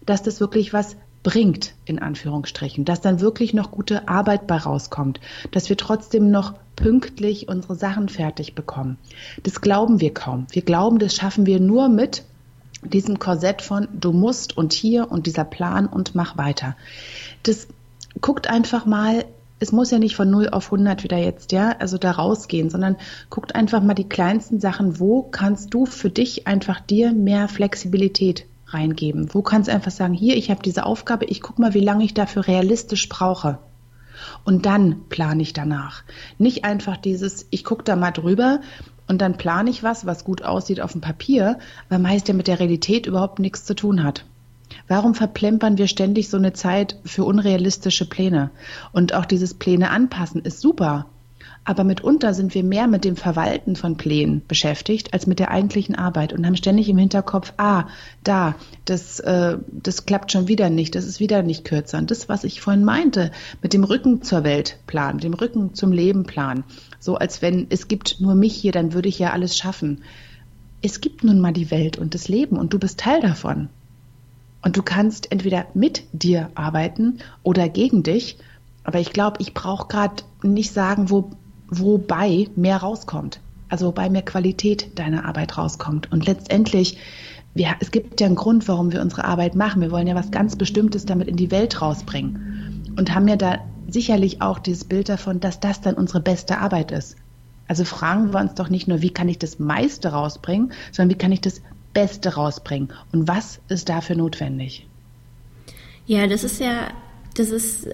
dass 0.06 0.22
das 0.22 0.40
wirklich 0.40 0.72
was 0.72 0.96
bringt, 1.22 1.74
in 1.86 1.98
Anführungsstrichen, 1.98 2.84
dass 2.84 3.00
dann 3.00 3.20
wirklich 3.20 3.54
noch 3.54 3.70
gute 3.70 4.08
Arbeit 4.08 4.46
bei 4.46 4.58
rauskommt, 4.58 5.20
dass 5.50 5.68
wir 5.68 5.76
trotzdem 5.76 6.30
noch 6.30 6.54
pünktlich 6.76 7.48
unsere 7.48 7.74
Sachen 7.74 8.08
fertig 8.08 8.54
bekommen. 8.54 8.98
Das 9.42 9.60
glauben 9.60 10.00
wir 10.00 10.12
kaum. 10.12 10.46
Wir 10.50 10.62
glauben, 10.62 10.98
das 10.98 11.14
schaffen 11.14 11.46
wir 11.46 11.60
nur 11.60 11.88
mit 11.88 12.24
diesem 12.82 13.18
Korsett 13.18 13.62
von 13.62 13.88
du 13.92 14.12
musst 14.12 14.56
und 14.56 14.72
hier 14.72 15.10
und 15.10 15.26
dieser 15.26 15.44
Plan 15.44 15.86
und 15.86 16.14
mach 16.14 16.36
weiter. 16.36 16.76
Das 17.42 17.68
guckt 18.20 18.48
einfach 18.48 18.84
mal, 18.86 19.24
es 19.60 19.72
muss 19.72 19.90
ja 19.90 19.98
nicht 19.98 20.16
von 20.16 20.30
0 20.30 20.50
auf 20.50 20.66
100 20.66 21.04
wieder 21.04 21.16
jetzt, 21.16 21.52
ja, 21.52 21.76
also 21.78 21.96
da 21.96 22.10
rausgehen, 22.10 22.70
sondern 22.70 22.96
guckt 23.30 23.54
einfach 23.54 23.82
mal 23.82 23.94
die 23.94 24.08
kleinsten 24.08 24.60
Sachen, 24.60 24.98
wo 24.98 25.22
kannst 25.22 25.72
du 25.72 25.86
für 25.86 26.10
dich 26.10 26.46
einfach 26.46 26.80
dir 26.80 27.12
mehr 27.12 27.48
Flexibilität 27.48 28.46
reingeben? 28.66 29.32
Wo 29.32 29.42
kannst 29.42 29.68
du 29.68 29.72
einfach 29.72 29.90
sagen, 29.90 30.14
hier, 30.14 30.36
ich 30.36 30.50
habe 30.50 30.62
diese 30.62 30.84
Aufgabe, 30.84 31.26
ich 31.26 31.40
gucke 31.40 31.60
mal, 31.60 31.74
wie 31.74 31.80
lange 31.80 32.04
ich 32.04 32.14
dafür 32.14 32.46
realistisch 32.46 33.08
brauche. 33.08 33.58
Und 34.44 34.66
dann 34.66 35.08
plane 35.08 35.42
ich 35.42 35.52
danach. 35.52 36.02
Nicht 36.38 36.64
einfach 36.64 36.96
dieses, 36.96 37.46
ich 37.50 37.64
gucke 37.64 37.84
da 37.84 37.96
mal 37.96 38.10
drüber 38.10 38.60
und 39.06 39.20
dann 39.20 39.36
plane 39.36 39.70
ich 39.70 39.82
was, 39.82 40.06
was 40.06 40.24
gut 40.24 40.42
aussieht 40.42 40.80
auf 40.80 40.92
dem 40.92 41.00
Papier, 41.00 41.58
aber 41.88 41.98
meist 41.98 42.28
ja 42.28 42.34
mit 42.34 42.48
der 42.48 42.60
Realität 42.60 43.06
überhaupt 43.06 43.38
nichts 43.38 43.64
zu 43.64 43.74
tun 43.74 44.02
hat. 44.02 44.24
Warum 44.88 45.14
verplempern 45.14 45.78
wir 45.78 45.86
ständig 45.86 46.28
so 46.28 46.36
eine 46.36 46.52
Zeit 46.52 46.96
für 47.04 47.24
unrealistische 47.24 48.08
Pläne? 48.08 48.50
Und 48.92 49.14
auch 49.14 49.24
dieses 49.24 49.54
Pläne 49.54 49.90
anpassen 49.90 50.42
ist 50.42 50.60
super. 50.60 51.06
Aber 51.66 51.82
mitunter 51.82 52.34
sind 52.34 52.54
wir 52.54 52.62
mehr 52.62 52.86
mit 52.86 53.04
dem 53.04 53.16
Verwalten 53.16 53.74
von 53.74 53.96
Plänen 53.96 54.42
beschäftigt 54.46 55.14
als 55.14 55.26
mit 55.26 55.38
der 55.38 55.50
eigentlichen 55.50 55.94
Arbeit 55.94 56.34
und 56.34 56.44
haben 56.44 56.56
ständig 56.56 56.90
im 56.90 56.98
Hinterkopf, 56.98 57.54
ah, 57.56 57.86
da, 58.22 58.54
das, 58.84 59.18
äh, 59.20 59.56
das 59.72 60.04
klappt 60.04 60.30
schon 60.30 60.46
wieder 60.46 60.68
nicht, 60.68 60.94
das 60.94 61.06
ist 61.06 61.20
wieder 61.20 61.42
nicht 61.42 61.64
kürzer. 61.64 61.96
Und 61.96 62.10
das, 62.10 62.28
was 62.28 62.44
ich 62.44 62.60
vorhin 62.60 62.84
meinte, 62.84 63.30
mit 63.62 63.72
dem 63.72 63.82
Rücken 63.82 64.20
zur 64.20 64.44
Welt 64.44 64.78
planen, 64.86 65.20
dem 65.20 65.32
Rücken 65.32 65.72
zum 65.72 65.90
Leben 65.90 66.24
planen, 66.24 66.64
so 67.00 67.16
als 67.16 67.40
wenn 67.40 67.66
es 67.70 67.88
gibt 67.88 68.20
nur 68.20 68.34
mich 68.34 68.54
hier, 68.54 68.72
dann 68.72 68.92
würde 68.92 69.08
ich 69.08 69.18
ja 69.18 69.32
alles 69.32 69.56
schaffen. 69.56 70.02
Es 70.82 71.00
gibt 71.00 71.24
nun 71.24 71.40
mal 71.40 71.54
die 71.54 71.70
Welt 71.70 71.96
und 71.96 72.14
das 72.14 72.28
Leben 72.28 72.58
und 72.58 72.74
du 72.74 72.78
bist 72.78 73.00
Teil 73.00 73.20
davon. 73.20 73.70
Und 74.64 74.78
du 74.78 74.82
kannst 74.82 75.30
entweder 75.30 75.66
mit 75.74 76.04
dir 76.12 76.50
arbeiten 76.54 77.18
oder 77.42 77.68
gegen 77.68 78.02
dich. 78.02 78.38
Aber 78.82 78.98
ich 78.98 79.12
glaube, 79.12 79.36
ich 79.40 79.52
brauche 79.52 79.88
gerade 79.88 80.24
nicht 80.42 80.72
sagen, 80.72 81.10
wo, 81.10 81.30
wobei 81.68 82.48
mehr 82.56 82.78
rauskommt. 82.78 83.40
Also 83.68 83.88
wobei 83.88 84.08
mehr 84.08 84.22
Qualität 84.22 84.98
deiner 84.98 85.26
Arbeit 85.26 85.58
rauskommt. 85.58 86.10
Und 86.10 86.26
letztendlich, 86.26 86.98
wir, 87.52 87.76
es 87.80 87.90
gibt 87.90 88.20
ja 88.20 88.26
einen 88.26 88.36
Grund, 88.36 88.66
warum 88.66 88.90
wir 88.90 89.02
unsere 89.02 89.24
Arbeit 89.26 89.54
machen. 89.54 89.82
Wir 89.82 89.90
wollen 89.90 90.06
ja 90.06 90.14
was 90.14 90.30
ganz 90.30 90.56
Bestimmtes 90.56 91.04
damit 91.04 91.28
in 91.28 91.36
die 91.36 91.50
Welt 91.50 91.82
rausbringen. 91.82 92.94
Und 92.96 93.14
haben 93.14 93.28
ja 93.28 93.36
da 93.36 93.58
sicherlich 93.88 94.40
auch 94.40 94.58
dieses 94.58 94.84
Bild 94.84 95.10
davon, 95.10 95.40
dass 95.40 95.60
das 95.60 95.82
dann 95.82 95.94
unsere 95.94 96.20
beste 96.20 96.58
Arbeit 96.58 96.90
ist. 96.90 97.16
Also 97.68 97.84
fragen 97.84 98.32
wir 98.32 98.40
uns 98.40 98.54
doch 98.54 98.70
nicht 98.70 98.88
nur, 98.88 99.02
wie 99.02 99.10
kann 99.10 99.28
ich 99.28 99.38
das 99.38 99.58
meiste 99.58 100.08
rausbringen, 100.08 100.72
sondern 100.92 101.14
wie 101.14 101.18
kann 101.18 101.32
ich 101.32 101.40
das 101.42 101.60
Beste 101.94 102.34
rausbringen 102.34 102.92
und 103.12 103.28
was 103.28 103.60
ist 103.68 103.88
dafür 103.88 104.16
notwendig? 104.16 104.86
Ja, 106.06 106.26
das 106.26 106.44
ist 106.44 106.60
ja, 106.60 106.88
das 107.34 107.50
ist 107.50 107.88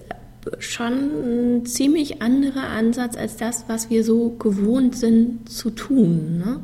schon 0.59 1.59
ein 1.59 1.65
ziemlich 1.65 2.21
anderer 2.21 2.67
Ansatz 2.69 3.15
als 3.15 3.37
das, 3.37 3.65
was 3.67 3.89
wir 3.89 4.03
so 4.03 4.31
gewohnt 4.31 4.95
sind 4.95 5.49
zu 5.49 5.69
tun. 5.69 6.39
Ne? 6.39 6.59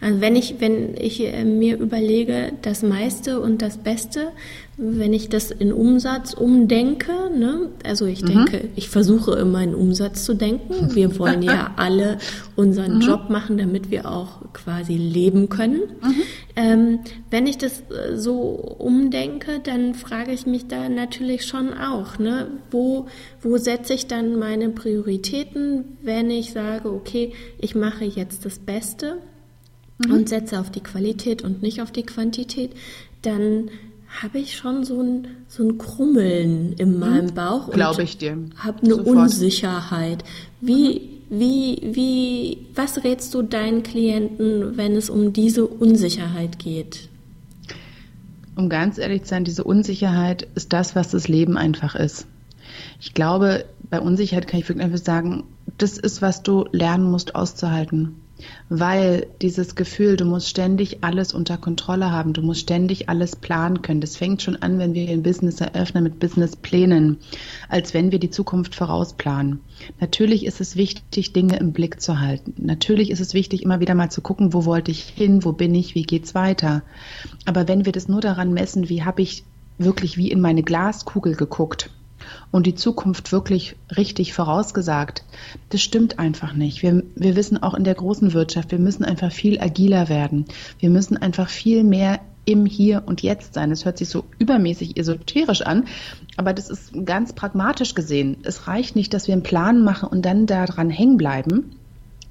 Also 0.00 0.20
wenn 0.20 0.34
ich, 0.34 0.56
wenn 0.60 0.96
ich 0.96 1.20
äh, 1.20 1.44
mir 1.44 1.78
überlege, 1.78 2.52
das 2.62 2.82
meiste 2.82 3.40
und 3.40 3.60
das 3.60 3.76
Beste, 3.76 4.32
wenn 4.80 5.12
ich 5.12 5.28
das 5.28 5.50
in 5.50 5.72
Umsatz 5.72 6.34
umdenke, 6.34 7.12
ne? 7.36 7.68
also 7.84 8.06
ich 8.06 8.22
mhm. 8.22 8.26
denke, 8.26 8.68
ich 8.76 8.88
versuche 8.88 9.32
immer 9.32 9.60
in 9.60 9.74
Umsatz 9.74 10.24
zu 10.24 10.34
denken. 10.34 10.94
Wir 10.94 11.18
wollen 11.18 11.42
ja 11.42 11.72
alle 11.76 12.18
unseren 12.54 12.94
mhm. 12.94 13.00
Job 13.00 13.28
machen, 13.28 13.58
damit 13.58 13.90
wir 13.90 14.08
auch 14.08 14.52
quasi 14.52 14.96
leben 14.96 15.48
können. 15.48 15.80
Mhm. 16.00 16.22
Ähm, 16.54 16.98
wenn 17.28 17.48
ich 17.48 17.58
das 17.58 17.80
äh, 17.80 18.16
so 18.16 18.38
umdenke, 18.78 19.58
dann 19.58 19.94
frage 19.94 20.30
ich 20.30 20.46
mich 20.46 20.68
da 20.68 20.88
natürlich 20.88 21.44
schon 21.44 21.74
auch, 21.74 22.20
ne? 22.20 22.46
wo, 22.70 23.08
wo 23.42 23.56
setze 23.56 23.94
ich 23.94 24.06
dann 24.06 24.38
meine 24.38 24.68
Prioritäten, 24.68 25.96
wenn 26.02 26.30
ich 26.30 26.52
sage, 26.52 26.92
okay, 26.92 27.32
ich 27.58 27.74
mache 27.74 28.04
jetzt 28.04 28.44
das 28.44 28.60
Beste 28.60 29.16
mhm. 30.06 30.12
und 30.12 30.28
setze 30.28 30.60
auf 30.60 30.70
die 30.70 30.84
Qualität 30.84 31.42
und 31.42 31.62
nicht 31.62 31.82
auf 31.82 31.90
die 31.90 32.04
Quantität, 32.04 32.70
dann 33.22 33.70
habe 34.08 34.38
ich 34.38 34.56
schon 34.56 34.84
so 34.84 35.00
ein, 35.02 35.28
so 35.48 35.62
ein 35.62 35.78
Krummeln 35.78 36.72
in 36.74 36.94
mhm. 36.94 36.98
meinem 36.98 37.34
Bauch. 37.34 37.70
Glaube 37.70 38.02
ich 38.02 38.18
dir. 38.18 38.36
Habe 38.56 38.82
eine 38.82 38.94
Sofort. 38.94 39.16
Unsicherheit. 39.16 40.24
Wie, 40.60 41.20
wie, 41.28 41.80
wie, 41.82 42.66
was 42.74 43.04
rätst 43.04 43.34
du 43.34 43.42
deinen 43.42 43.82
Klienten, 43.82 44.76
wenn 44.76 44.96
es 44.96 45.10
um 45.10 45.32
diese 45.32 45.66
Unsicherheit 45.66 46.58
geht? 46.58 47.08
Um 48.56 48.68
ganz 48.68 48.98
ehrlich 48.98 49.22
zu 49.22 49.28
sein, 49.28 49.44
diese 49.44 49.62
Unsicherheit 49.62 50.48
ist 50.54 50.72
das, 50.72 50.96
was 50.96 51.10
das 51.10 51.28
Leben 51.28 51.56
einfach 51.56 51.94
ist. 51.94 52.26
Ich 53.00 53.14
glaube, 53.14 53.66
bei 53.88 54.00
Unsicherheit 54.00 54.48
kann 54.48 54.60
ich 54.60 54.68
wirklich 54.68 54.84
einfach 54.84 54.98
sagen, 54.98 55.44
das 55.76 55.96
ist, 55.96 56.22
was 56.22 56.42
du 56.42 56.64
lernen 56.72 57.10
musst 57.10 57.34
auszuhalten 57.36 58.16
weil 58.68 59.26
dieses 59.42 59.74
Gefühl, 59.74 60.16
du 60.16 60.24
musst 60.24 60.48
ständig 60.48 61.02
alles 61.02 61.32
unter 61.32 61.56
Kontrolle 61.56 62.10
haben, 62.10 62.32
du 62.32 62.42
musst 62.42 62.60
ständig 62.60 63.08
alles 63.08 63.36
planen 63.36 63.82
können. 63.82 64.00
Das 64.00 64.16
fängt 64.16 64.42
schon 64.42 64.56
an, 64.56 64.78
wenn 64.78 64.94
wir 64.94 65.08
ein 65.08 65.22
Business 65.22 65.60
eröffnen 65.60 66.04
mit 66.04 66.18
Businessplänen, 66.18 67.18
als 67.68 67.94
wenn 67.94 68.12
wir 68.12 68.18
die 68.18 68.30
Zukunft 68.30 68.74
vorausplanen. 68.74 69.60
Natürlich 70.00 70.44
ist 70.44 70.60
es 70.60 70.76
wichtig, 70.76 71.32
Dinge 71.32 71.58
im 71.58 71.72
Blick 71.72 72.00
zu 72.00 72.20
halten. 72.20 72.54
Natürlich 72.58 73.10
ist 73.10 73.20
es 73.20 73.34
wichtig, 73.34 73.62
immer 73.62 73.80
wieder 73.80 73.94
mal 73.94 74.10
zu 74.10 74.20
gucken, 74.20 74.52
wo 74.52 74.64
wollte 74.64 74.90
ich 74.90 75.02
hin, 75.02 75.44
wo 75.44 75.52
bin 75.52 75.74
ich, 75.74 75.94
wie 75.94 76.02
geht's 76.02 76.34
weiter. 76.34 76.82
Aber 77.44 77.68
wenn 77.68 77.84
wir 77.84 77.92
das 77.92 78.08
nur 78.08 78.20
daran 78.20 78.52
messen, 78.52 78.88
wie 78.88 79.04
habe 79.04 79.22
ich 79.22 79.44
wirklich 79.78 80.16
wie 80.16 80.30
in 80.30 80.40
meine 80.40 80.62
Glaskugel 80.62 81.34
geguckt, 81.34 81.90
und 82.50 82.66
die 82.66 82.74
Zukunft 82.74 83.32
wirklich 83.32 83.76
richtig 83.96 84.32
vorausgesagt. 84.32 85.24
Das 85.70 85.82
stimmt 85.82 86.18
einfach 86.18 86.52
nicht. 86.52 86.82
Wir, 86.82 87.02
wir 87.14 87.36
wissen 87.36 87.62
auch 87.62 87.74
in 87.74 87.84
der 87.84 87.94
großen 87.94 88.32
Wirtschaft, 88.32 88.70
wir 88.70 88.78
müssen 88.78 89.04
einfach 89.04 89.32
viel 89.32 89.60
agiler 89.60 90.08
werden. 90.08 90.46
Wir 90.78 90.90
müssen 90.90 91.16
einfach 91.16 91.48
viel 91.48 91.84
mehr 91.84 92.20
im 92.44 92.64
Hier 92.64 93.02
und 93.04 93.22
Jetzt 93.22 93.52
sein. 93.52 93.68
Das 93.68 93.84
hört 93.84 93.98
sich 93.98 94.08
so 94.08 94.24
übermäßig 94.38 94.96
esoterisch 94.96 95.60
an, 95.60 95.84
aber 96.38 96.54
das 96.54 96.70
ist 96.70 96.92
ganz 97.04 97.34
pragmatisch 97.34 97.94
gesehen. 97.94 98.38
Es 98.42 98.66
reicht 98.66 98.96
nicht, 98.96 99.12
dass 99.12 99.26
wir 99.26 99.34
einen 99.34 99.42
Plan 99.42 99.84
machen 99.84 100.08
und 100.08 100.22
dann 100.22 100.46
daran 100.46 100.88
hängen 100.88 101.18
bleiben, 101.18 101.76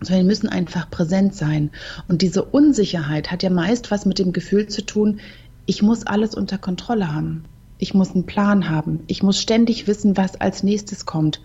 sondern 0.02 0.26
wir 0.26 0.28
müssen 0.28 0.50
einfach 0.50 0.90
präsent 0.90 1.36
sein. 1.36 1.70
Und 2.08 2.24
diese 2.24 2.44
Unsicherheit 2.44 3.32
hat 3.32 3.44
ja 3.44 3.52
meist 3.52 3.92
was 3.92 4.08
mit 4.08 4.18
dem 4.18 4.34
Gefühl 4.34 4.68
zu 4.68 4.84
tun, 4.84 5.20
ich 5.68 5.84
muss 5.84 6.08
alles 6.08 6.34
unter 6.34 6.58
Kontrolle 6.58 7.14
haben. 7.14 7.44
Ich 7.78 7.94
muss 7.94 8.14
einen 8.14 8.26
Plan 8.26 8.70
haben. 8.70 9.02
Ich 9.08 9.24
muss 9.24 9.40
ständig 9.40 9.88
wissen, 9.88 10.18
was 10.18 10.40
als 10.40 10.64
nächstes 10.64 11.06
kommt. 11.06 11.42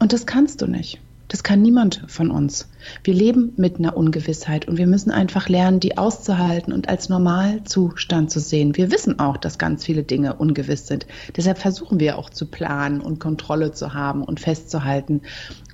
Und 0.00 0.12
das 0.12 0.26
kannst 0.26 0.62
du 0.62 0.66
nicht. 0.66 1.00
Das 1.28 1.42
kann 1.42 1.60
niemand 1.60 2.04
von 2.06 2.30
uns. 2.30 2.68
Wir 3.02 3.12
leben 3.12 3.52
mit 3.56 3.78
einer 3.78 3.96
Ungewissheit 3.96 4.68
und 4.68 4.78
wir 4.78 4.86
müssen 4.86 5.10
einfach 5.10 5.48
lernen, 5.48 5.80
die 5.80 5.98
auszuhalten 5.98 6.72
und 6.72 6.88
als 6.88 7.08
Normalzustand 7.08 8.30
zu 8.30 8.38
sehen. 8.38 8.76
Wir 8.76 8.92
wissen 8.92 9.18
auch, 9.18 9.36
dass 9.36 9.58
ganz 9.58 9.84
viele 9.84 10.04
Dinge 10.04 10.34
ungewiss 10.34 10.86
sind. 10.86 11.06
Deshalb 11.36 11.58
versuchen 11.58 11.98
wir 11.98 12.18
auch 12.18 12.30
zu 12.30 12.46
planen 12.46 13.00
und 13.00 13.18
Kontrolle 13.18 13.72
zu 13.72 13.92
haben 13.92 14.22
und 14.22 14.38
festzuhalten. 14.38 15.22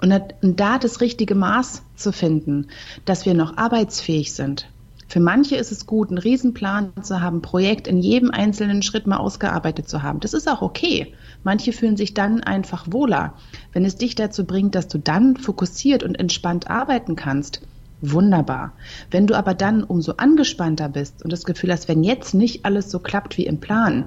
Und 0.01 0.15
da 0.41 0.79
das 0.79 1.03
richtige 1.03 1.35
Maß 1.35 1.83
zu 1.97 2.13
finden, 2.13 2.69
dass 3.05 3.27
wir 3.27 3.35
noch 3.35 3.59
arbeitsfähig 3.59 4.33
sind, 4.33 4.69
für 5.13 5.21
manche 5.21 5.57
ist 5.57 5.71
es 5.71 5.85
gut, 5.85 6.09
einen 6.09 6.17
Riesenplan 6.17 6.95
zu 7.03 7.21
haben, 7.21 7.37
ein 7.37 7.43
Projekt 7.43 7.87
in 7.87 7.99
jedem 7.99 8.31
einzelnen 8.31 8.81
Schritt 8.81 9.07
mal 9.07 9.19
ausgearbeitet 9.19 9.87
zu 9.87 10.03
haben. 10.03 10.21
Das 10.21 10.33
ist 10.33 10.49
auch 10.49 10.63
okay. 10.63 11.13
Manche 11.45 11.75
fühlen 11.75 11.99
sich 11.99 12.15
dann 12.15 12.41
einfach 12.41 12.87
wohler. 12.89 13.35
Wenn 13.75 13.85
es 13.85 13.97
dich 13.97 14.15
dazu 14.15 14.47
bringt, 14.47 14.75
dass 14.75 14.89
du 14.89 14.97
dann 14.97 15.37
fokussiert 15.37 16.03
und 16.03 16.15
entspannt 16.15 16.71
arbeiten 16.71 17.15
kannst, 17.15 17.61
wunderbar. 18.01 18.73
Wenn 19.11 19.27
du 19.27 19.35
aber 19.35 19.53
dann 19.53 19.85
umso 19.85 20.13
angespannter 20.13 20.89
bist 20.89 21.23
und 21.23 21.31
das 21.31 21.45
Gefühl 21.45 21.73
hast, 21.73 21.89
wenn 21.89 22.05
jetzt 22.05 22.33
nicht 22.33 22.65
alles 22.65 22.91
so 22.91 22.99
klappt 22.99 23.37
wie 23.37 23.45
im 23.45 23.61
Plan, 23.61 24.07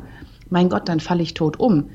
mein 0.49 0.69
Gott, 0.69 0.89
dann 0.89 0.99
falle 0.99 1.21
ich 1.21 1.35
tot 1.35 1.59
um 1.59 1.91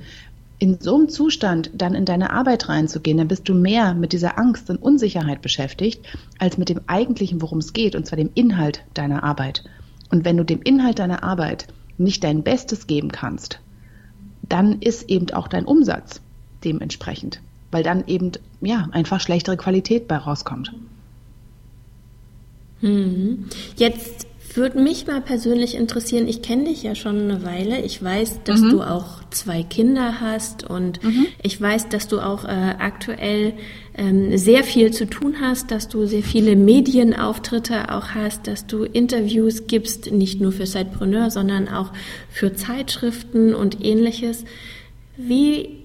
in 0.60 0.78
so 0.78 0.94
einem 0.94 1.08
Zustand 1.08 1.70
dann 1.72 1.94
in 1.94 2.04
deine 2.04 2.30
Arbeit 2.30 2.68
reinzugehen, 2.68 3.16
dann 3.16 3.28
bist 3.28 3.48
du 3.48 3.54
mehr 3.54 3.94
mit 3.94 4.12
dieser 4.12 4.38
Angst 4.38 4.68
und 4.68 4.76
Unsicherheit 4.76 5.40
beschäftigt, 5.40 6.06
als 6.38 6.58
mit 6.58 6.68
dem 6.68 6.82
eigentlichen, 6.86 7.40
worum 7.40 7.58
es 7.58 7.72
geht, 7.72 7.96
und 7.96 8.06
zwar 8.06 8.18
dem 8.18 8.30
Inhalt 8.34 8.84
deiner 8.92 9.24
Arbeit. 9.24 9.64
Und 10.10 10.26
wenn 10.26 10.36
du 10.36 10.44
dem 10.44 10.60
Inhalt 10.60 10.98
deiner 10.98 11.24
Arbeit 11.24 11.66
nicht 11.96 12.22
dein 12.24 12.42
Bestes 12.42 12.86
geben 12.86 13.10
kannst, 13.10 13.58
dann 14.42 14.82
ist 14.82 15.08
eben 15.08 15.30
auch 15.30 15.48
dein 15.48 15.64
Umsatz 15.64 16.20
dementsprechend, 16.62 17.40
weil 17.70 17.82
dann 17.82 18.06
eben 18.06 18.32
ja 18.60 18.86
einfach 18.92 19.20
schlechtere 19.20 19.56
Qualität 19.56 20.08
bei 20.08 20.18
rauskommt. 20.18 20.74
Hm. 22.80 23.46
Jetzt 23.76 24.26
würde 24.56 24.80
mich 24.80 25.06
mal 25.06 25.20
persönlich 25.20 25.74
interessieren, 25.74 26.26
ich 26.26 26.42
kenne 26.42 26.64
dich 26.64 26.82
ja 26.82 26.94
schon 26.94 27.20
eine 27.20 27.44
Weile. 27.44 27.80
Ich 27.82 28.02
weiß, 28.02 28.40
dass 28.44 28.60
mhm. 28.60 28.70
du 28.70 28.82
auch 28.82 29.22
zwei 29.30 29.62
Kinder 29.62 30.20
hast 30.20 30.68
und 30.68 31.02
mhm. 31.02 31.26
ich 31.42 31.60
weiß, 31.60 31.88
dass 31.88 32.08
du 32.08 32.20
auch 32.20 32.44
äh, 32.44 32.48
aktuell 32.78 33.54
ähm, 33.96 34.36
sehr 34.38 34.64
viel 34.64 34.92
zu 34.92 35.06
tun 35.06 35.36
hast, 35.40 35.70
dass 35.70 35.88
du 35.88 36.06
sehr 36.06 36.22
viele 36.22 36.56
Medienauftritte 36.56 37.92
auch 37.92 38.08
hast, 38.14 38.46
dass 38.46 38.66
du 38.66 38.84
Interviews 38.84 39.66
gibst, 39.66 40.10
nicht 40.10 40.40
nur 40.40 40.52
für 40.52 40.66
Sidepreneur, 40.66 41.30
sondern 41.30 41.68
auch 41.68 41.92
für 42.30 42.54
Zeitschriften 42.54 43.54
und 43.54 43.84
ähnliches. 43.84 44.44
Wie 45.16 45.80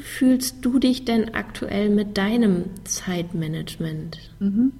fühlst 0.00 0.56
du 0.62 0.78
dich 0.78 1.04
denn 1.04 1.34
aktuell 1.34 1.88
mit 1.88 2.18
deinem 2.18 2.64
Zeitmanagement? 2.84 4.18
Mhm. 4.40 4.72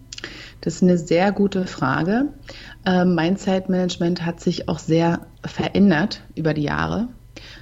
Das 0.62 0.76
ist 0.76 0.82
eine 0.82 0.96
sehr 0.96 1.32
gute 1.32 1.66
Frage. 1.66 2.28
Ähm, 2.86 3.14
mein 3.14 3.36
Zeitmanagement 3.36 4.24
hat 4.24 4.40
sich 4.40 4.68
auch 4.68 4.78
sehr 4.78 5.26
verändert 5.44 6.22
über 6.34 6.54
die 6.54 6.62
Jahre. 6.62 7.08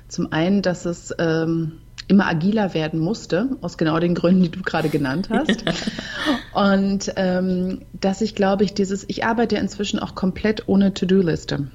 Zum 0.07 0.33
einen, 0.33 0.61
dass 0.61 0.85
es 0.85 1.13
ähm, 1.19 1.81
immer 2.09 2.27
agiler 2.27 2.75
werden 2.75 3.01
musste, 3.01 3.57
aus 3.63 3.79
genau 3.79 3.99
den 4.01 4.15
Gründen, 4.15 4.43
die 4.43 4.51
du 4.51 4.63
gerade 4.63 4.91
genannt 4.91 5.31
hast. 5.31 5.65
Und 6.53 7.13
ähm, 7.17 7.83
dass 7.99 8.21
ich, 8.21 8.35
glaube 8.35 8.65
ich, 8.65 8.75
dieses, 8.75 9.05
ich 9.09 9.25
arbeite 9.25 9.57
inzwischen 9.57 9.99
auch 9.99 10.15
komplett 10.15 10.69
ohne 10.69 10.93
To-Do-Liste. 10.93 11.69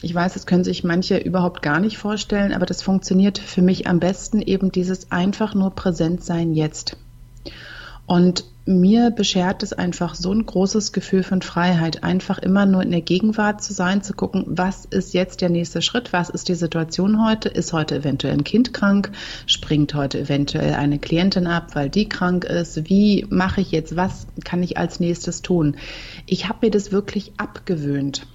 Ich 0.00 0.14
weiß, 0.14 0.32
das 0.32 0.46
können 0.46 0.64
sich 0.64 0.82
manche 0.82 1.18
überhaupt 1.18 1.60
gar 1.60 1.78
nicht 1.78 1.98
vorstellen, 1.98 2.54
aber 2.54 2.64
das 2.64 2.82
funktioniert 2.82 3.38
für 3.38 3.60
mich 3.60 3.86
am 3.86 4.00
besten 4.00 4.40
eben 4.40 4.72
dieses 4.72 5.12
einfach 5.12 5.54
nur 5.54 5.74
präsent 5.74 6.24
sein 6.24 6.54
jetzt. 6.54 6.96
Und 8.06 8.44
mir 8.70 9.10
beschert 9.10 9.62
es 9.62 9.72
einfach 9.72 10.14
so 10.14 10.32
ein 10.32 10.46
großes 10.46 10.92
Gefühl 10.92 11.22
von 11.22 11.42
Freiheit, 11.42 12.04
einfach 12.04 12.38
immer 12.38 12.66
nur 12.66 12.82
in 12.82 12.90
der 12.90 13.00
Gegenwart 13.00 13.62
zu 13.62 13.72
sein, 13.72 14.02
zu 14.02 14.14
gucken, 14.14 14.44
was 14.46 14.84
ist 14.84 15.12
jetzt 15.12 15.40
der 15.40 15.50
nächste 15.50 15.82
Schritt, 15.82 16.12
was 16.12 16.30
ist 16.30 16.48
die 16.48 16.54
Situation 16.54 17.24
heute, 17.24 17.48
ist 17.48 17.72
heute 17.72 17.96
eventuell 17.96 18.34
ein 18.34 18.44
Kind 18.44 18.72
krank, 18.72 19.10
springt 19.46 19.94
heute 19.94 20.20
eventuell 20.20 20.74
eine 20.74 20.98
Klientin 20.98 21.46
ab, 21.46 21.74
weil 21.74 21.90
die 21.90 22.08
krank 22.08 22.44
ist, 22.44 22.88
wie 22.88 23.26
mache 23.28 23.60
ich 23.60 23.72
jetzt, 23.72 23.96
was 23.96 24.26
kann 24.44 24.62
ich 24.62 24.78
als 24.78 25.00
nächstes 25.00 25.42
tun. 25.42 25.76
Ich 26.26 26.48
habe 26.48 26.66
mir 26.66 26.70
das 26.70 26.92
wirklich 26.92 27.32
abgewöhnt 27.36 28.26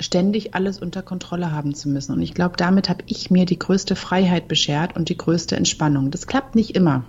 ständig 0.00 0.54
alles 0.54 0.80
unter 0.80 1.02
Kontrolle 1.02 1.52
haben 1.52 1.72
zu 1.72 1.88
müssen. 1.88 2.12
Und 2.12 2.22
ich 2.22 2.34
glaube, 2.34 2.56
damit 2.56 2.88
habe 2.88 3.04
ich 3.06 3.30
mir 3.30 3.46
die 3.46 3.58
größte 3.58 3.94
Freiheit 3.94 4.48
beschert 4.48 4.96
und 4.96 5.08
die 5.08 5.16
größte 5.16 5.56
Entspannung. 5.56 6.10
Das 6.10 6.26
klappt 6.26 6.56
nicht 6.56 6.74
immer, 6.74 7.04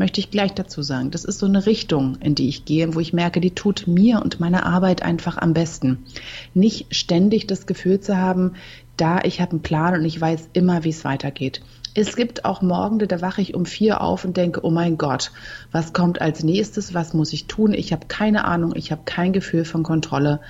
möchte 0.00 0.18
ich 0.18 0.30
gleich 0.30 0.54
dazu 0.54 0.80
sagen. 0.80 1.10
Das 1.10 1.26
ist 1.26 1.38
so 1.38 1.46
eine 1.46 1.66
Richtung, 1.66 2.16
in 2.20 2.34
die 2.34 2.48
ich 2.48 2.64
gehe, 2.64 2.94
wo 2.94 3.00
ich 3.00 3.12
merke, 3.12 3.38
die 3.42 3.50
tut 3.50 3.86
mir 3.86 4.22
und 4.22 4.40
meiner 4.40 4.64
Arbeit 4.64 5.02
einfach 5.02 5.36
am 5.36 5.52
besten. 5.52 6.06
Nicht 6.54 6.92
ständig 6.96 7.46
das 7.46 7.66
Gefühl 7.66 8.00
zu 8.00 8.16
haben, 8.16 8.54
da 8.96 9.20
ich 9.22 9.42
habe 9.42 9.52
einen 9.52 9.60
Plan 9.60 9.92
und 9.92 10.04
ich 10.06 10.18
weiß 10.18 10.48
immer, 10.54 10.84
wie 10.84 10.88
es 10.88 11.04
weitergeht. 11.04 11.60
Es 11.92 12.16
gibt 12.16 12.46
auch 12.46 12.62
Morgende, 12.62 13.06
da 13.08 13.20
wache 13.20 13.42
ich 13.42 13.54
um 13.54 13.66
vier 13.66 14.00
auf 14.00 14.24
und 14.24 14.38
denke, 14.38 14.64
oh 14.64 14.70
mein 14.70 14.96
Gott, 14.96 15.32
was 15.70 15.92
kommt 15.92 16.22
als 16.22 16.42
nächstes, 16.42 16.94
was 16.94 17.12
muss 17.12 17.34
ich 17.34 17.44
tun? 17.44 17.74
Ich 17.74 17.92
habe 17.92 18.06
keine 18.08 18.46
Ahnung, 18.46 18.72
ich 18.74 18.92
habe 18.92 19.02
kein 19.04 19.34
Gefühl 19.34 19.66
von 19.66 19.82
Kontrolle. 19.82 20.40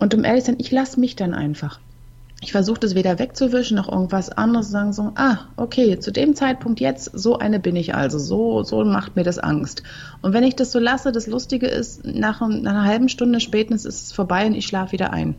Und 0.00 0.12
um 0.12 0.22
ehrlich 0.22 0.44
zu 0.44 0.50
sein, 0.50 0.60
ich 0.60 0.70
lasse 0.70 1.00
mich 1.00 1.16
dann 1.16 1.32
einfach. 1.32 1.80
Ich 2.44 2.52
versuche 2.52 2.78
das 2.78 2.94
weder 2.94 3.18
wegzuwischen 3.18 3.78
noch 3.78 3.90
irgendwas 3.90 4.28
anderes, 4.28 4.68
sagen 4.68 4.92
so, 4.92 5.12
ah, 5.14 5.38
okay, 5.56 5.98
zu 5.98 6.12
dem 6.12 6.34
Zeitpunkt 6.34 6.78
jetzt, 6.78 7.10
so 7.14 7.38
eine 7.38 7.58
bin 7.58 7.74
ich 7.74 7.94
also, 7.94 8.18
so, 8.18 8.62
so 8.64 8.84
macht 8.84 9.16
mir 9.16 9.24
das 9.24 9.38
Angst. 9.38 9.82
Und 10.20 10.34
wenn 10.34 10.44
ich 10.44 10.54
das 10.54 10.70
so 10.70 10.78
lasse, 10.78 11.10
das 11.10 11.26
Lustige 11.26 11.66
ist, 11.66 12.04
nach, 12.04 12.42
nach 12.42 12.48
einer 12.48 12.84
halben 12.84 13.08
Stunde 13.08 13.40
spätestens 13.40 13.86
ist 13.86 14.02
es 14.02 14.12
vorbei 14.12 14.44
und 14.44 14.52
ich 14.52 14.66
schlafe 14.66 14.92
wieder 14.92 15.10
ein. 15.10 15.36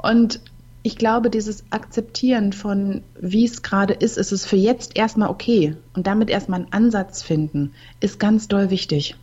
Und 0.00 0.38
ich 0.84 0.98
glaube, 0.98 1.30
dieses 1.30 1.64
Akzeptieren 1.70 2.52
von, 2.52 3.02
wie 3.20 3.44
es 3.44 3.62
gerade 3.62 3.94
ist, 3.94 4.18
ist 4.18 4.30
es 4.30 4.46
für 4.46 4.54
jetzt 4.54 4.96
erstmal 4.96 5.30
okay 5.30 5.74
und 5.94 6.06
damit 6.06 6.30
erstmal 6.30 6.60
einen 6.60 6.72
Ansatz 6.72 7.24
finden, 7.24 7.72
ist 7.98 8.20
ganz 8.20 8.46
doll 8.46 8.70
wichtig. 8.70 9.16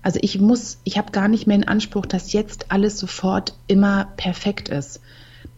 Also 0.00 0.20
ich 0.22 0.38
muss, 0.38 0.78
ich 0.84 0.96
habe 0.96 1.10
gar 1.10 1.26
nicht 1.26 1.48
mehr 1.48 1.58
den 1.58 1.66
Anspruch, 1.66 2.06
dass 2.06 2.32
jetzt 2.32 2.66
alles 2.70 3.00
sofort 3.00 3.54
immer 3.66 4.12
perfekt 4.16 4.68
ist. 4.68 5.00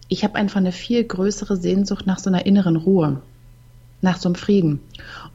Ich 0.08 0.24
habe 0.24 0.34
einfach 0.36 0.58
eine 0.58 0.72
viel 0.72 1.04
größere 1.04 1.56
Sehnsucht 1.56 2.06
nach 2.06 2.18
so 2.18 2.30
einer 2.30 2.46
inneren 2.46 2.76
Ruhe, 2.76 3.20
nach 4.00 4.18
so 4.18 4.28
einem 4.28 4.36
Frieden. 4.36 4.80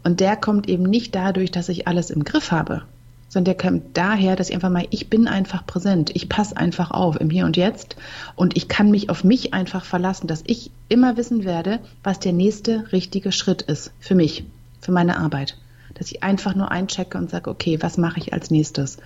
Und 0.04 0.20
der 0.20 0.36
kommt 0.36 0.70
eben 0.70 0.84
nicht 0.84 1.16
dadurch, 1.16 1.52
dass 1.52 1.70
ich 1.70 1.88
alles 1.88 2.10
im 2.10 2.24
Griff 2.24 2.52
habe, 2.52 2.84
sondern 3.28 3.56
der 3.56 3.70
kommt 3.70 3.98
daher, 3.98 4.36
dass 4.36 4.50
ich 4.50 4.56
einfach 4.56 4.70
mal, 4.70 4.88
ich 4.90 5.10
bin 5.10 5.28
einfach 5.28 5.66
präsent, 5.66 6.12
ich 6.14 6.30
passe 6.30 6.56
einfach 6.58 6.92
auf 6.92 7.20
im 7.20 7.30
Hier 7.30 7.46
und 7.46 7.58
Jetzt 7.58 7.96
und 8.36 8.56
ich 8.56 8.68
kann 8.68 8.92
mich 8.92 9.10
auf 9.10 9.24
mich 9.24 9.54
einfach 9.54 9.86
verlassen, 9.86 10.28
dass 10.28 10.44
ich 10.46 10.72
immer 10.88 11.18
wissen 11.18 11.44
werde, 11.44 11.80
was 12.04 12.20
der 12.20 12.34
nächste 12.34 12.92
richtige 12.92 13.32
Schritt 13.32 13.64
ist 13.64 13.92
für 14.00 14.16
mich, 14.16 14.46
für 14.82 14.92
meine 14.92 15.18
Arbeit 15.18 15.58
dass 16.00 16.12
ich 16.12 16.24
einfach 16.24 16.56
nur 16.56 16.72
einchecke 16.72 17.18
und 17.18 17.30
sage, 17.30 17.50
okay, 17.50 17.78
was 17.82 17.98
mache 17.98 18.20
ich 18.20 18.34
als 18.34 18.50
nächstes? 18.50 18.98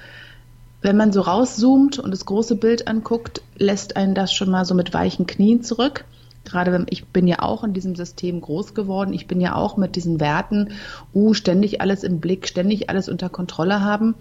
Wenn 0.84 0.98
man 0.98 1.14
so 1.14 1.22
rauszoomt 1.22 1.98
und 1.98 2.12
das 2.12 2.26
große 2.26 2.58
Bild 2.58 2.90
anguckt, 2.90 3.42
lässt 3.56 3.96
einen 3.96 4.14
das 4.14 4.34
schon 4.34 4.52
mal 4.52 4.66
so 4.66 4.76
mit 4.76 4.94
weichen 4.94 5.26
Knien 5.26 5.64
zurück. 5.64 6.04
Gerade 6.44 6.74
wenn 6.74 6.88
ich 6.90 7.06
bin 7.06 7.26
ja 7.26 7.42
auch 7.42 7.64
in 7.64 7.74
diesem 7.74 7.96
System 7.96 8.42
groß 8.42 8.74
geworden. 8.74 9.14
Ich 9.14 9.26
bin 9.26 9.40
ja 9.40 9.56
auch 9.56 9.78
mit 9.78 9.96
diesen 9.96 10.20
Werten, 10.20 10.74
uh, 11.14 11.34
ständig 11.34 11.80
alles 11.80 12.04
im 12.04 12.20
Blick, 12.20 12.50
ständig 12.50 12.90
alles 12.90 13.08
unter 13.08 13.30
Kontrolle 13.30 13.80
haben. 13.80 14.16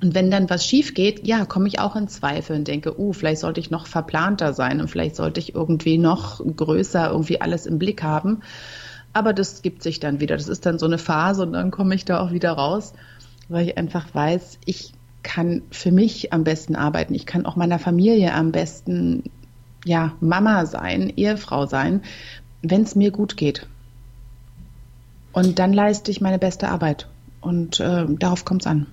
Und 0.00 0.14
wenn 0.14 0.30
dann 0.30 0.48
was 0.48 0.64
schief 0.64 0.94
geht, 0.94 1.26
ja, 1.26 1.44
komme 1.44 1.66
ich 1.66 1.80
auch 1.80 1.96
in 1.96 2.06
Zweifel 2.06 2.54
und 2.54 2.68
denke, 2.68 2.96
uh, 2.96 3.12
vielleicht 3.12 3.40
sollte 3.40 3.58
ich 3.58 3.72
noch 3.72 3.88
verplanter 3.88 4.52
sein 4.52 4.80
und 4.80 4.86
vielleicht 4.86 5.16
sollte 5.16 5.40
ich 5.40 5.56
irgendwie 5.56 5.98
noch 5.98 6.40
größer 6.40 7.10
irgendwie 7.10 7.40
alles 7.40 7.66
im 7.66 7.80
Blick 7.80 8.04
haben. 8.04 8.42
Aber 9.12 9.32
das 9.32 9.62
gibt 9.62 9.82
sich 9.82 9.98
dann 9.98 10.20
wieder. 10.20 10.36
Das 10.36 10.46
ist 10.46 10.66
dann 10.66 10.78
so 10.78 10.86
eine 10.86 10.98
Phase 10.98 11.42
und 11.42 11.52
dann 11.52 11.72
komme 11.72 11.96
ich 11.96 12.04
da 12.04 12.20
auch 12.20 12.30
wieder 12.30 12.52
raus, 12.52 12.92
weil 13.48 13.66
ich 13.66 13.76
einfach 13.76 14.06
weiß, 14.14 14.58
ich 14.66 14.92
kann 15.22 15.62
für 15.70 15.92
mich 15.92 16.32
am 16.32 16.44
besten 16.44 16.76
arbeiten. 16.76 17.14
Ich 17.14 17.26
kann 17.26 17.46
auch 17.46 17.56
meiner 17.56 17.78
Familie 17.78 18.32
am 18.32 18.52
besten, 18.52 19.24
ja, 19.84 20.16
Mama 20.20 20.66
sein, 20.66 21.12
Ehefrau 21.16 21.66
sein, 21.66 22.02
wenn 22.62 22.82
es 22.82 22.94
mir 22.96 23.10
gut 23.10 23.36
geht. 23.36 23.66
Und 25.32 25.58
dann 25.58 25.72
leiste 25.72 26.10
ich 26.10 26.20
meine 26.20 26.38
beste 26.38 26.68
Arbeit. 26.68 27.08
Und 27.40 27.80
äh, 27.80 28.06
darauf 28.08 28.44
kommt 28.44 28.62
es 28.62 28.66
an. 28.66 28.86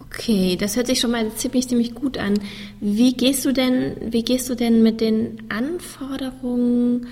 Okay, 0.00 0.56
das 0.56 0.76
hört 0.76 0.88
sich 0.88 0.98
schon 0.98 1.12
mal 1.12 1.30
ziemlich, 1.34 1.68
ziemlich 1.68 1.94
gut 1.94 2.18
an. 2.18 2.34
Wie 2.80 3.12
gehst 3.12 3.44
du 3.44 3.52
denn, 3.52 3.96
wie 4.10 4.24
gehst 4.24 4.50
du 4.50 4.56
denn 4.56 4.82
mit 4.82 5.00
den 5.00 5.44
Anforderungen 5.48 7.06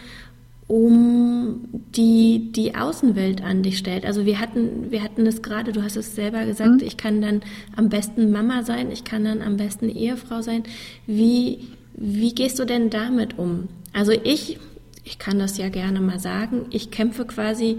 um 0.69 1.65
die 1.97 2.53
die 2.53 2.75
Außenwelt 2.75 3.43
an 3.43 3.63
dich 3.63 3.79
stellt. 3.79 4.05
Also 4.05 4.27
wir 4.27 4.39
hatten 4.39 4.91
wir 4.91 5.03
hatten 5.03 5.27
es 5.27 5.43
gerade, 5.43 5.73
du 5.73 5.83
hast 5.83 5.97
es 5.97 6.15
selber 6.15 6.45
gesagt, 6.45 6.83
mhm. 6.83 6.87
ich 6.87 6.97
kann 6.99 7.21
dann 7.23 7.41
am 7.75 7.89
besten 7.89 8.31
Mama 8.31 8.63
sein, 8.63 8.93
ich 8.93 9.03
kann 9.03 9.25
dann 9.25 9.41
am 9.41 9.57
besten 9.57 9.89
Ehefrau 9.89 10.43
sein. 10.43 10.63
Wie 11.07 11.67
wie 11.95 12.35
gehst 12.35 12.59
du 12.59 12.67
denn 12.67 12.91
damit 12.91 13.39
um? 13.39 13.69
Also 13.95 14.13
ich 14.13 14.59
ich 15.05 15.19
kann 15.19 15.39
das 15.39 15.57
ja 15.57 15.71
gerne 15.71 16.01
mal 16.01 16.21
sagen, 16.21 16.67
ich 16.71 16.91
kämpfe 16.91 17.25
quasi 17.25 17.79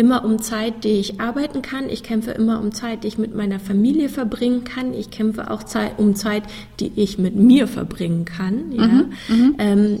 immer 0.00 0.24
um 0.24 0.40
Zeit, 0.40 0.84
die 0.84 0.92
ich 0.92 1.20
arbeiten 1.20 1.60
kann. 1.60 1.90
Ich 1.90 2.02
kämpfe 2.02 2.30
immer 2.30 2.58
um 2.58 2.72
Zeit, 2.72 3.04
die 3.04 3.08
ich 3.08 3.18
mit 3.18 3.34
meiner 3.34 3.60
Familie 3.60 4.08
verbringen 4.08 4.64
kann. 4.64 4.94
Ich 4.94 5.10
kämpfe 5.10 5.50
auch 5.50 5.62
Zeit, 5.62 5.98
um 5.98 6.14
Zeit, 6.14 6.44
die 6.80 6.90
ich 6.96 7.18
mit 7.18 7.36
mir 7.36 7.68
verbringen 7.68 8.24
kann. 8.24 8.72
Ja? 8.72 8.86
Mhm, 8.86 9.12
mhm. 9.28 9.54
ähm, 9.58 9.98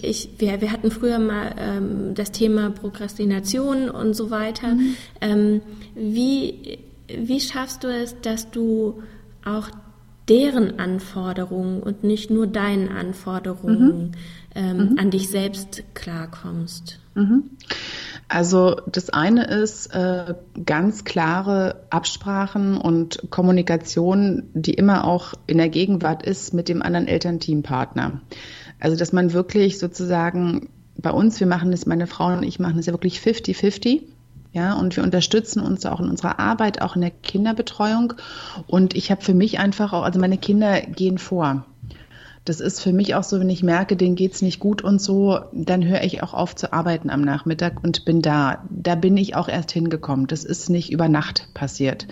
ich, 0.00 0.30
wir, 0.38 0.62
wir 0.62 0.72
hatten 0.72 0.90
früher 0.90 1.18
mal 1.18 1.54
ähm, 1.58 2.14
das 2.14 2.32
Thema 2.32 2.70
Prokrastination 2.70 3.90
und 3.90 4.14
so 4.14 4.30
weiter. 4.30 4.68
Mhm. 4.68 4.94
Ähm, 5.20 5.60
wie, 5.94 6.78
wie 7.06 7.40
schaffst 7.40 7.84
du 7.84 7.88
es, 7.88 8.16
dass 8.22 8.50
du 8.50 9.02
auch 9.44 9.68
deren 10.30 10.78
Anforderungen 10.78 11.82
und 11.82 12.04
nicht 12.04 12.30
nur 12.30 12.46
deinen 12.46 12.88
Anforderungen 12.88 13.98
mhm. 13.98 14.12
ähm, 14.54 14.76
mhm. 14.76 14.98
an 14.98 15.10
dich 15.10 15.28
selbst 15.28 15.82
klarkommst? 15.92 17.00
Mhm. 17.14 17.50
Also 18.32 18.76
das 18.86 19.10
eine 19.10 19.44
ist 19.44 19.88
äh, 19.94 20.34
ganz 20.64 21.04
klare 21.04 21.82
Absprachen 21.90 22.78
und 22.78 23.26
Kommunikation, 23.28 24.44
die 24.54 24.72
immer 24.72 25.04
auch 25.06 25.34
in 25.46 25.58
der 25.58 25.68
Gegenwart 25.68 26.22
ist 26.22 26.54
mit 26.54 26.70
dem 26.70 26.80
anderen 26.80 27.08
Elternteampartner. 27.08 28.22
Also 28.80 28.96
dass 28.96 29.12
man 29.12 29.34
wirklich 29.34 29.78
sozusagen 29.78 30.70
bei 30.96 31.10
uns, 31.10 31.40
wir 31.40 31.46
machen 31.46 31.72
das, 31.72 31.84
meine 31.84 32.06
Frau 32.06 32.28
und 32.28 32.42
ich 32.42 32.58
machen 32.58 32.78
das 32.78 32.86
ja 32.86 32.94
wirklich 32.94 33.18
50-50. 33.18 34.00
Ja, 34.54 34.78
und 34.78 34.96
wir 34.96 35.02
unterstützen 35.02 35.60
uns 35.60 35.84
auch 35.84 36.00
in 36.00 36.08
unserer 36.08 36.38
Arbeit, 36.38 36.80
auch 36.80 36.94
in 36.94 37.02
der 37.02 37.10
Kinderbetreuung. 37.10 38.14
Und 38.66 38.94
ich 38.94 39.10
habe 39.10 39.20
für 39.20 39.34
mich 39.34 39.58
einfach 39.58 39.92
auch, 39.92 40.04
also 40.04 40.18
meine 40.18 40.38
Kinder 40.38 40.80
gehen 40.80 41.18
vor 41.18 41.66
das 42.44 42.60
ist 42.60 42.80
für 42.80 42.92
mich 42.92 43.14
auch 43.14 43.22
so, 43.22 43.38
wenn 43.38 43.50
ich 43.50 43.62
merke, 43.62 43.96
denen 43.96 44.16
geht's 44.16 44.42
nicht 44.42 44.58
gut 44.58 44.82
und 44.82 45.00
so, 45.00 45.40
dann 45.52 45.86
höre 45.86 46.02
ich 46.02 46.22
auch 46.22 46.34
auf 46.34 46.56
zu 46.56 46.72
arbeiten 46.72 47.08
am 47.08 47.22
Nachmittag 47.22 47.84
und 47.84 48.04
bin 48.04 48.20
da. 48.20 48.64
Da 48.70 48.96
bin 48.96 49.16
ich 49.16 49.36
auch 49.36 49.48
erst 49.48 49.70
hingekommen. 49.70 50.26
Das 50.26 50.44
ist 50.44 50.68
nicht 50.68 50.90
über 50.90 51.08
Nacht 51.08 51.48
passiert. 51.54 52.08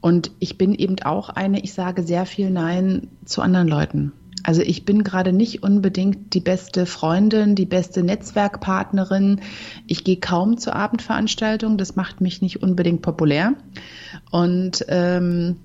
Und 0.00 0.30
ich 0.38 0.56
bin 0.56 0.74
eben 0.74 0.96
auch 1.02 1.28
eine, 1.28 1.60
ich 1.60 1.74
sage 1.74 2.02
sehr 2.02 2.24
viel 2.24 2.50
Nein 2.50 3.08
zu 3.26 3.42
anderen 3.42 3.68
Leuten. 3.68 4.12
Also 4.42 4.62
ich 4.62 4.86
bin 4.86 5.04
gerade 5.04 5.34
nicht 5.34 5.62
unbedingt 5.62 6.32
die 6.32 6.40
beste 6.40 6.86
Freundin, 6.86 7.54
die 7.54 7.66
beste 7.66 8.02
Netzwerkpartnerin. 8.02 9.40
Ich 9.86 10.04
gehe 10.04 10.18
kaum 10.18 10.56
zur 10.56 10.74
Abendveranstaltung. 10.74 11.76
Das 11.76 11.96
macht 11.96 12.22
mich 12.22 12.40
nicht 12.40 12.62
unbedingt 12.62 13.02
populär. 13.02 13.52
Und 14.30 14.86
ähm, 14.88 15.56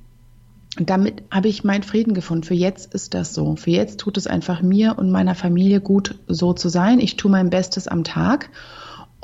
damit 0.77 1.23
habe 1.31 1.47
ich 1.47 1.63
meinen 1.63 1.83
Frieden 1.83 2.13
gefunden. 2.13 2.43
Für 2.43 2.53
jetzt 2.53 2.93
ist 2.93 3.13
das 3.13 3.33
so. 3.33 3.55
Für 3.55 3.71
jetzt 3.71 3.99
tut 3.99 4.17
es 4.17 4.27
einfach 4.27 4.61
mir 4.61 4.97
und 4.97 5.11
meiner 5.11 5.35
Familie 5.35 5.79
gut, 5.79 6.15
so 6.27 6.53
zu 6.53 6.69
sein. 6.69 6.99
Ich 6.99 7.15
tue 7.15 7.31
mein 7.31 7.49
Bestes 7.49 7.87
am 7.87 8.03
Tag 8.03 8.49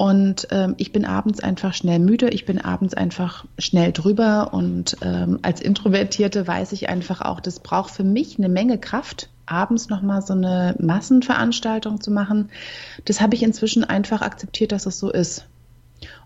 Und 0.01 0.47
ähm, 0.49 0.73
ich 0.77 0.91
bin 0.91 1.05
abends 1.05 1.41
einfach 1.41 1.75
schnell 1.75 1.99
müde, 1.99 2.29
ich 2.29 2.45
bin 2.45 2.59
abends 2.59 2.95
einfach 2.95 3.45
schnell 3.59 3.91
drüber 3.91 4.49
und 4.51 4.97
ähm, 5.03 5.37
als 5.43 5.61
Introvertierte 5.61 6.47
weiß 6.47 6.71
ich 6.71 6.89
einfach 6.89 7.21
auch, 7.21 7.39
das 7.39 7.59
braucht 7.59 7.91
für 7.91 8.03
mich 8.03 8.39
eine 8.39 8.49
Menge 8.49 8.79
Kraft, 8.79 9.29
abends 9.45 9.89
nochmal 9.89 10.23
so 10.23 10.33
eine 10.33 10.75
Massenveranstaltung 10.79 12.01
zu 12.01 12.09
machen. 12.09 12.49
Das 13.05 13.21
habe 13.21 13.35
ich 13.35 13.43
inzwischen 13.43 13.83
einfach 13.83 14.23
akzeptiert, 14.23 14.71
dass 14.71 14.87
es 14.87 14.97
so 14.97 15.11
ist. 15.11 15.45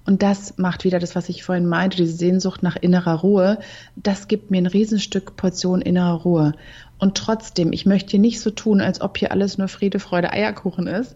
Und 0.06 0.22
das 0.22 0.58
macht 0.58 0.84
wieder 0.84 1.00
das, 1.00 1.16
was 1.16 1.30
ich 1.30 1.44
vorhin 1.44 1.66
meinte, 1.66 1.98
diese 1.98 2.16
Sehnsucht 2.16 2.62
nach 2.62 2.76
innerer 2.76 3.16
Ruhe. 3.16 3.58
Das 3.96 4.28
gibt 4.28 4.52
mir 4.52 4.58
ein 4.58 4.68
Riesenstück 4.68 5.36
Portion 5.36 5.82
innerer 5.82 6.22
Ruhe. 6.22 6.54
Und 7.00 7.18
trotzdem, 7.18 7.74
ich 7.74 7.86
möchte 7.86 8.12
hier 8.12 8.20
nicht 8.20 8.40
so 8.40 8.52
tun, 8.52 8.82
als 8.82 9.02
ob 9.02 9.18
hier 9.18 9.32
alles 9.32 9.58
nur 9.58 9.68
Friede, 9.68 10.00
Freude, 10.00 10.32
Eierkuchen 10.32 10.88
ist, 10.88 11.16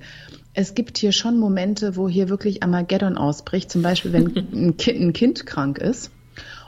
es 0.53 0.73
gibt 0.73 0.97
hier 0.97 1.11
schon 1.11 1.37
Momente, 1.37 1.95
wo 1.95 2.09
hier 2.09 2.29
wirklich 2.29 2.63
Armageddon 2.63 3.17
ausbricht. 3.17 3.71
Zum 3.71 3.81
Beispiel, 3.81 4.11
wenn 4.11 4.35
ein 4.53 4.77
kind, 4.77 4.99
ein 4.99 5.13
kind 5.13 5.45
krank 5.45 5.77
ist 5.77 6.11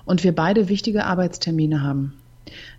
und 0.06 0.24
wir 0.24 0.34
beide 0.34 0.70
wichtige 0.70 1.06
Arbeitstermine 1.06 1.82
haben. 1.82 2.14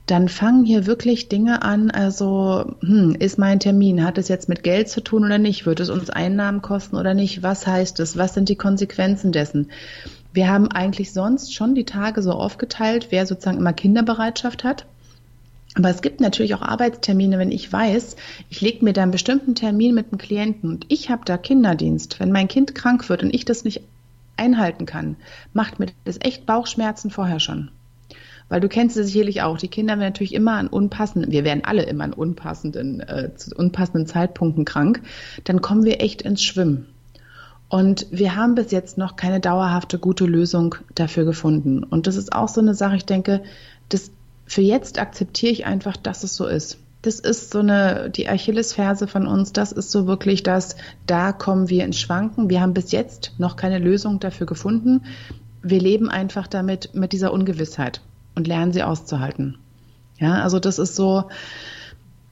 Dann 0.07 0.29
fangen 0.29 0.65
hier 0.65 0.87
wirklich 0.87 1.29
Dinge 1.29 1.63
an, 1.63 1.91
also 1.91 2.75
hm, 2.81 3.15
ist 3.19 3.39
mein 3.39 3.61
Termin, 3.61 4.05
hat 4.05 4.19
es 4.19 4.29
jetzt 4.29 4.49
mit 4.49 4.65
Geld 4.65 4.89
zu 4.89 5.01
tun 5.01 5.25
oder 5.25 5.39
nicht? 5.39 5.65
Wird 5.65 5.81
es 5.81 5.91
uns 5.91 6.11
Einnahmen 6.11 6.61
kosten 6.61 6.97
oder 6.97 7.15
nicht? 7.15 7.43
Was 7.43 7.67
heißt 7.67 8.01
es? 8.01 8.17
Was 8.17 8.35
sind 8.35 8.49
die 8.49 8.57
Konsequenzen 8.57 9.31
dessen? 9.31 9.71
Wir 10.33 10.49
haben 10.49 10.69
eigentlich 10.69 11.13
sonst 11.13 11.55
schon 11.55 11.75
die 11.75 11.85
Tage 11.85 12.23
so 12.23 12.33
aufgeteilt, 12.33 13.09
wer 13.11 13.27
sozusagen 13.27 13.59
immer 13.59 13.73
Kinderbereitschaft 13.73 14.65
hat. 14.65 14.87
Aber 15.75 15.89
es 15.89 16.03
gibt 16.03 16.21
natürlich 16.21 16.55
auch 16.55 16.63
Arbeitstermine, 16.63 17.39
wenn 17.39 17.53
ich 17.53 17.73
weiß, 17.73 18.17
ich 18.51 18.61
lege 18.61 18.85
mir 18.85 18.93
da 18.93 19.03
einen 19.03 19.11
bestimmten 19.11 19.55
Termin 19.55 19.95
mit 19.95 20.07
einem 20.11 20.19
Klienten 20.19 20.69
und 20.69 20.85
ich 20.89 21.11
habe 21.11 21.23
da 21.25 21.39
Kinderdienst. 21.39 22.21
Wenn 22.21 22.33
mein 22.33 22.49
Kind 22.49 22.75
krank 22.75 23.09
wird 23.09 23.23
und 23.23 23.35
ich 23.35 23.45
das 23.45 23.65
nicht 23.65 23.83
einhalten 24.37 24.85
kann, 24.85 25.17
macht 25.53 25.79
mir 25.79 25.87
das 26.05 26.19
echt 26.21 26.45
Bauchschmerzen 26.45 27.11
vorher 27.11 27.41
schon. 27.41 27.71
Weil 28.53 28.61
du 28.61 28.69
kennst 28.69 28.99
es 28.99 29.07
sicherlich 29.07 29.41
auch. 29.41 29.57
Die 29.57 29.69
Kinder 29.69 29.95
werden 29.95 30.11
natürlich 30.11 30.35
immer 30.35 30.59
an 30.59 30.69
unpassenden, 30.69 31.33
wir 31.33 31.43
werden 31.43 31.65
alle 31.65 31.85
immer 31.85 32.05
an 32.05 32.13
unpassenden, 32.13 33.01
äh, 33.01 33.31
unpassenden 33.57 34.07
Zeitpunkten 34.07 34.67
krank. 34.67 35.01
Dann 35.45 35.63
kommen 35.63 35.87
wir 35.87 36.03
echt 36.03 36.21
ins 36.21 36.43
Schwimmen. 36.43 36.87
Und 37.71 38.07
wir 38.11 38.37
haben 38.37 38.55
bis 38.55 38.71
jetzt 38.71 38.99
noch 38.99 39.17
keine 39.17 39.41
dauerhafte 39.41 39.99
gute 39.99 40.27
Lösung 40.27 40.75
dafür 40.95 41.25
gefunden. 41.25 41.83
Und 41.83 42.07
das 42.07 42.17
ist 42.17 42.35
auch 42.35 42.49
so 42.49 42.61
eine 42.61 42.75
Sache, 42.75 42.97
ich 42.97 43.07
denke, 43.07 43.43
das 43.89 44.11
für 44.45 44.61
jetzt 44.61 45.01
akzeptiere 45.01 45.53
ich 45.53 45.65
einfach, 45.65 45.97
dass 45.97 46.23
es 46.23 46.37
so 46.37 46.47
ist. 46.47 46.77
Das 47.01 47.21
ist 47.21 47.53
so 47.53 47.61
eine, 47.61 48.11
die 48.11 48.29
Achillesferse 48.29 49.07
von 49.07 49.27
uns, 49.27 49.55
das 49.55 49.73
ist 49.73 49.91
so 49.91 50.07
wirklich 50.07 50.43
das, 50.43 50.77
da 51.07 51.33
kommen 51.33 51.71
wir 51.71 51.87
ins 51.87 51.99
Schwanken. 51.99 52.51
Wir 52.51 52.61
haben 52.61 52.75
bis 52.75 52.93
jetzt 52.93 53.33
noch 53.39 53.57
keine 53.57 53.79
Lösung 53.79 54.21
dafür 54.21 54.47
gefunden. 54.47 55.05
Wir 55.63 55.81
leben 55.81 56.11
einfach 56.11 56.49
damit, 56.49 56.91
mit 56.93 57.15
dieser 57.15 57.33
Ungewissheit 57.33 58.03
und 58.35 58.47
lernen 58.47 58.73
sie 58.73 58.83
auszuhalten. 58.83 59.59
Ja, 60.19 60.43
also 60.43 60.59
das 60.59 60.79
ist 60.79 60.95
so, 60.95 61.25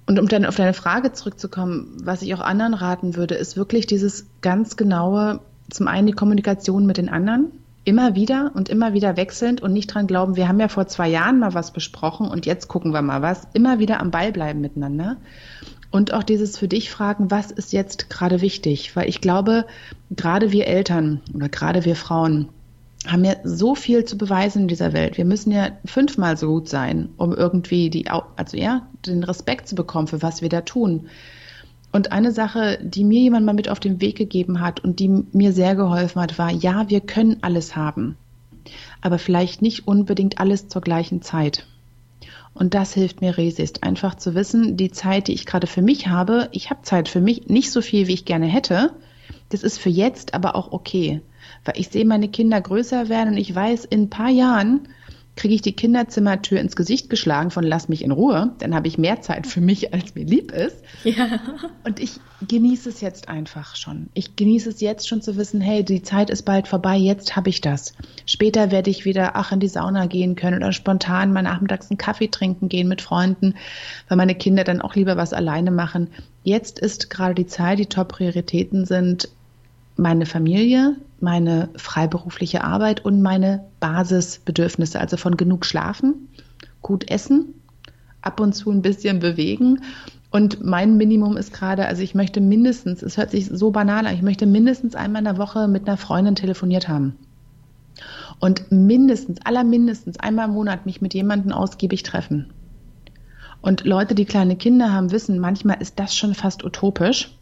und 0.07 0.19
um 0.19 0.29
dann 0.29 0.45
auf 0.45 0.57
deine 0.57 0.75
Frage 0.75 1.13
zurückzukommen, 1.13 1.97
was 2.03 2.23
ich 2.23 2.35
auch 2.35 2.41
anderen 2.41 2.75
raten 2.75 3.17
würde, 3.17 3.35
ist 3.35 3.57
wirklich 3.57 3.87
dieses 3.87 4.27
ganz 4.41 4.77
genaue, 4.77 5.41
zum 5.71 5.89
einen 5.89 6.07
die 6.07 6.13
Kommunikation 6.13 6.87
mit 6.87 6.97
den 6.97 7.09
anderen, 7.09 7.53
immer 7.85 8.15
wieder 8.15 8.53
und 8.55 8.69
immer 8.69 8.93
wieder 8.93 9.17
wechselnd 9.17 9.63
und 9.63 9.73
nicht 9.73 9.95
dran 9.95 10.07
glauben, 10.07 10.37
wir 10.37 10.49
haben 10.49 10.61
ja 10.61 10.69
vor 10.69 10.87
zwei 10.87 11.09
Jahren 11.09 11.39
mal 11.39 11.55
was 11.55 11.73
besprochen 11.73 12.29
und 12.29 12.47
jetzt 12.47 12.69
gucken 12.69 12.93
wir 12.93 13.03
mal 13.03 13.23
was. 13.23 13.49
Immer 13.53 13.79
wieder 13.79 14.01
am 14.01 14.11
Ball 14.11 14.33
bleiben 14.33 14.61
miteinander. 14.61 15.17
Und 15.91 16.13
auch 16.13 16.23
dieses 16.23 16.59
für 16.59 16.69
dich 16.69 16.91
fragen, 16.91 17.31
was 17.31 17.51
ist 17.51 17.73
jetzt 17.73 18.11
gerade 18.11 18.41
wichtig? 18.41 18.95
Weil 18.95 19.09
ich 19.09 19.21
glaube, 19.21 19.65
gerade 20.11 20.53
wir 20.53 20.67
Eltern 20.67 21.21
oder 21.35 21.49
gerade 21.49 21.85
wir 21.85 21.97
Frauen 21.97 22.49
haben 23.07 23.25
ja 23.25 23.35
so 23.45 23.75
viel 23.75 24.05
zu 24.05 24.19
beweisen 24.19 24.63
in 24.63 24.69
dieser 24.69 24.93
Welt. 24.93 25.17
Wir 25.17 25.25
müssen 25.25 25.51
ja 25.53 25.71
fünfmal 25.85 26.37
so 26.37 26.49
gut 26.49 26.69
sein, 26.69 27.09
um 27.17 27.33
irgendwie 27.35 27.89
die, 27.89 28.09
also 28.09 28.57
ja, 28.57 28.87
den 29.07 29.25
Respekt 29.25 29.69
zu 29.69 29.75
bekommen 29.75 30.07
für 30.07 30.23
was 30.23 30.43
wir 30.43 30.49
da 30.49 30.61
tun. 30.61 31.09
Und 31.93 32.13
eine 32.13 32.31
Sache, 32.31 32.79
die 32.83 33.05
mir 33.05 33.21
jemand 33.21 33.47
mal 33.47 33.55
mit 33.55 33.69
auf 33.69 33.81
den 33.81 34.01
Weg 34.01 34.17
gegeben 34.17 34.61
hat 34.61 34.81
und 34.81 35.01
die 35.01 35.09
mir 35.09 35.53
sehr 35.53 35.75
geholfen 35.75 36.21
hat, 36.23 36.39
war, 36.39 36.53
ja, 36.53 36.89
wir 36.89 37.01
können 37.01 37.39
alles 37.41 37.75
haben, 37.75 38.17
aber 39.01 39.19
vielleicht 39.19 39.61
nicht 39.61 39.89
unbedingt 39.89 40.39
alles 40.39 40.69
zur 40.69 40.83
gleichen 40.83 41.23
Zeit. 41.23 41.67
Und 42.55 42.75
das 42.75 42.95
hilft 42.95 43.21
mir 43.21 43.39
riesig, 43.39 43.83
einfach 43.83 44.17
zu 44.17 44.35
wissen, 44.35 44.77
die 44.77 44.91
Zeit, 44.91 45.29
die 45.29 45.33
ich 45.33 45.47
gerade 45.47 45.67
für 45.67 45.83
mich 45.83 46.09
habe, 46.09 46.49
ich 46.53 46.71
habe 46.71 46.83
Zeit 46.83 47.09
für 47.09 47.21
mich, 47.21 47.49
nicht 47.49 47.73
so 47.73 47.81
viel, 47.81 48.07
wie 48.07 48.15
ich 48.15 48.25
gerne 48.25 48.47
hätte. 48.47 48.93
Das 49.49 49.63
ist 49.63 49.79
für 49.79 49.89
jetzt 49.89 50.35
aber 50.35 50.55
auch 50.55 50.71
okay, 50.71 51.23
weil 51.65 51.75
ich 51.79 51.89
sehe 51.89 52.05
meine 52.05 52.29
Kinder 52.29 52.61
größer 52.61 53.09
werden 53.09 53.31
und 53.31 53.39
ich 53.39 53.55
weiß, 53.55 53.85
in 53.85 54.03
ein 54.03 54.11
paar 54.11 54.31
Jahren 54.31 54.89
kriege 55.37 55.55
ich 55.55 55.63
die 55.63 55.73
Kinderzimmertür 55.73 56.61
ins 56.61 56.77
Gesicht 56.77 57.09
geschlagen 57.09 57.51
von 57.51 57.65
lass 57.65 57.89
mich 57.89 58.05
in 58.05 58.11
Ruhe, 58.11 58.53
dann 58.59 58.75
habe 58.75 58.89
ich 58.89 58.99
mehr 58.99 59.23
Zeit 59.23 59.47
für 59.47 59.63
mich, 59.63 59.95
als 59.95 60.15
mir 60.15 60.27
lieb 60.27 60.53
ist. 60.53 60.77
Ja. 61.03 61.41
Und 61.85 61.99
ich 61.99 62.21
genieße 62.47 62.91
es 62.91 63.01
jetzt 63.01 63.29
einfach 63.29 63.75
schon. 63.77 64.11
Ich 64.13 64.37
genieße 64.37 64.69
es 64.69 64.83
jetzt 64.83 65.09
schon 65.09 65.23
zu 65.23 65.37
wissen, 65.37 65.63
hey, 65.63 65.83
die 65.83 66.03
Zeit 66.03 66.29
ist 66.29 66.43
bald 66.43 66.69
vorbei, 66.69 66.97
jetzt 66.97 67.37
habe 67.37 67.49
ich 67.49 67.63
das. 67.63 67.95
Später 68.27 68.71
werde 68.71 68.91
ich 68.91 69.07
wieder, 69.07 69.35
ach, 69.35 69.53
in 69.53 69.61
die 69.61 69.69
Sauna 69.69 70.07
gehen 70.07 70.37
können 70.37 70.59
oder 70.59 70.73
spontan 70.73 71.33
mal 71.33 71.43
nachmittags 71.43 71.91
einen 71.91 71.97
Kaffee 71.97 72.29
trinken 72.29 72.69
gehen 72.69 72.89
mit 72.89 73.01
Freunden, 73.01 73.55
weil 74.09 74.19
meine 74.19 74.35
Kinder 74.35 74.65
dann 74.65 74.83
auch 74.83 74.95
lieber 74.95 75.17
was 75.17 75.33
alleine 75.33 75.71
machen. 75.71 76.09
Jetzt 76.43 76.79
ist 76.79 77.09
gerade 77.09 77.35
die 77.35 77.47
Zeit, 77.47 77.79
die 77.79 77.87
Top-Prioritäten 77.87 78.85
sind 78.85 79.31
meine 79.97 80.27
Familie, 80.27 80.97
meine 81.23 81.69
freiberufliche 81.77 82.65
Arbeit 82.65 83.05
und 83.05 83.23
meine 83.23 83.65
Basisbedürfnisse, 83.81 85.01
also 85.01 85.17
von 85.17 85.37
genug 85.37 85.67
Schlafen, 85.67 86.29
gut 86.83 87.11
essen, 87.11 87.55
ab 88.23 88.41
und 88.41 88.55
zu 88.55 88.71
ein 88.71 88.83
bisschen 88.83 89.19
bewegen. 89.19 89.83
Und 90.31 90.65
mein 90.65 90.97
Minimum 90.97 91.37
ist 91.37 91.53
gerade, 91.53 91.87
also 91.87 92.03
ich 92.03 92.15
möchte 92.15 92.41
mindestens, 92.41 93.03
es 93.03 93.17
hört 93.17 93.33
sich 93.33 93.47
so 93.47 93.71
banal 93.71 94.07
an, 94.07 94.15
ich 94.15 94.23
möchte 94.23 94.47
mindestens 94.47 94.95
einmal 94.95 95.21
in 95.21 95.25
der 95.25 95.39
Woche 95.39 95.67
mit 95.67 95.89
einer 95.89 95.97
Freundin 95.97 96.37
telefoniert 96.37 96.89
haben. 96.89 97.17
Und 98.39 98.71
mindestens, 98.71 99.41
allermindestens 99.45 100.19
einmal 100.19 100.49
im 100.49 100.55
Monat 100.55 100.87
mich 100.87 101.03
mit 101.03 101.15
jemandem 101.15 101.53
ausgiebig 101.53 102.03
treffen. 102.03 102.53
Und 103.61 103.85
Leute, 103.85 104.15
die 104.15 104.25
kleine 104.25 104.57
Kinder 104.57 104.93
haben, 104.93 105.11
wissen, 105.11 105.39
manchmal 105.39 105.83
ist 105.83 105.99
das 105.99 106.17
schon 106.17 106.35
fast 106.35 106.65
utopisch. 106.65 107.37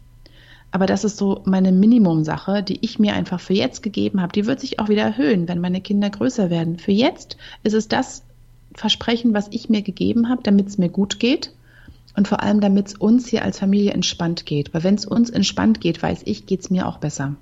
Aber 0.71 0.85
das 0.85 1.03
ist 1.03 1.17
so 1.17 1.41
meine 1.45 1.71
Minimumsache, 1.71 2.61
die 2.61 2.79
ich 2.81 2.99
mir 2.99 3.13
einfach 3.13 3.39
für 3.39 3.53
jetzt 3.53 3.81
gegeben 3.81 4.21
habe. 4.21 4.33
Die 4.33 4.45
wird 4.45 4.59
sich 4.59 4.79
auch 4.79 4.89
wieder 4.89 5.01
erhöhen, 5.01 5.47
wenn 5.47 5.59
meine 5.59 5.81
Kinder 5.81 6.09
größer 6.09 6.49
werden. 6.49 6.77
Für 6.77 6.91
jetzt 6.91 7.37
ist 7.63 7.73
es 7.73 7.87
das 7.87 8.23
Versprechen, 8.73 9.33
was 9.33 9.47
ich 9.49 9.69
mir 9.69 9.81
gegeben 9.81 10.29
habe, 10.29 10.43
damit 10.43 10.67
es 10.67 10.77
mir 10.77 10.89
gut 10.89 11.19
geht 11.19 11.51
und 12.15 12.27
vor 12.27 12.43
allem, 12.43 12.61
damit 12.61 12.87
es 12.87 12.95
uns 12.95 13.27
hier 13.27 13.43
als 13.43 13.59
Familie 13.59 13.93
entspannt 13.93 14.45
geht. 14.45 14.73
Weil 14.73 14.83
wenn 14.83 14.95
es 14.95 15.05
uns 15.05 15.31
entspannt 15.31 15.81
geht, 15.81 16.03
weiß 16.03 16.21
ich, 16.25 16.45
geht 16.45 16.61
es 16.61 16.69
mir 16.69 16.87
auch 16.87 16.97
besser. 16.97 17.35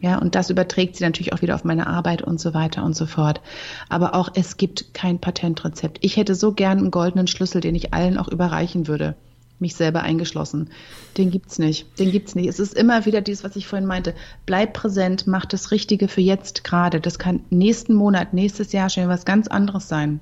Ja, 0.00 0.18
und 0.18 0.34
das 0.34 0.50
überträgt 0.50 0.96
sie 0.96 1.04
natürlich 1.04 1.32
auch 1.32 1.40
wieder 1.40 1.54
auf 1.54 1.64
meine 1.64 1.86
Arbeit 1.86 2.20
und 2.20 2.38
so 2.38 2.52
weiter 2.52 2.84
und 2.84 2.94
so 2.94 3.06
fort. 3.06 3.40
Aber 3.88 4.14
auch 4.14 4.28
es 4.34 4.58
gibt 4.58 4.92
kein 4.92 5.18
Patentrezept. 5.18 5.98
Ich 6.02 6.18
hätte 6.18 6.34
so 6.34 6.52
gern 6.52 6.78
einen 6.78 6.90
goldenen 6.90 7.26
Schlüssel, 7.26 7.62
den 7.62 7.74
ich 7.74 7.94
allen 7.94 8.18
auch 8.18 8.28
überreichen 8.28 8.86
würde 8.86 9.16
mich 9.58 9.76
selber 9.76 10.02
eingeschlossen. 10.02 10.70
Den 11.16 11.30
gibt's 11.30 11.58
nicht. 11.58 11.86
Den 11.98 12.10
gibt's 12.10 12.34
nicht. 12.34 12.48
Es 12.48 12.58
ist 12.58 12.74
immer 12.74 13.06
wieder 13.06 13.20
dieses, 13.20 13.44
was 13.44 13.56
ich 13.56 13.66
vorhin 13.66 13.86
meinte. 13.86 14.14
Bleib 14.46 14.72
präsent, 14.72 15.26
mach 15.26 15.46
das 15.46 15.70
Richtige 15.70 16.08
für 16.08 16.20
jetzt 16.20 16.64
gerade. 16.64 17.00
Das 17.00 17.18
kann 17.18 17.40
nächsten 17.50 17.94
Monat, 17.94 18.34
nächstes 18.34 18.72
Jahr 18.72 18.90
schon 18.90 19.08
was 19.08 19.24
ganz 19.24 19.48
anderes 19.48 19.88
sein. 19.88 20.20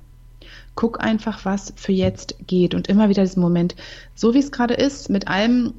Guck 0.75 1.03
einfach, 1.03 1.45
was 1.45 1.73
für 1.75 1.91
jetzt 1.91 2.35
geht 2.47 2.73
und 2.73 2.87
immer 2.87 3.09
wieder 3.09 3.23
diesen 3.23 3.41
Moment, 3.41 3.75
so 4.15 4.33
wie 4.33 4.39
es 4.39 4.51
gerade 4.51 4.73
ist, 4.73 5.09
mit 5.09 5.27
allem 5.27 5.73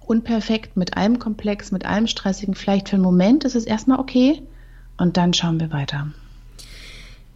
unperfekt, 0.00 0.76
mit 0.76 0.96
allem 0.96 1.18
komplex, 1.18 1.70
mit 1.70 1.84
allem 1.84 2.06
stressigen, 2.06 2.54
vielleicht 2.54 2.88
für 2.88 2.96
einen 2.96 3.04
Moment 3.04 3.44
ist 3.44 3.54
es 3.54 3.64
erstmal 3.64 4.00
okay 4.00 4.42
und 4.96 5.16
dann 5.16 5.34
schauen 5.34 5.60
wir 5.60 5.70
weiter. 5.70 6.08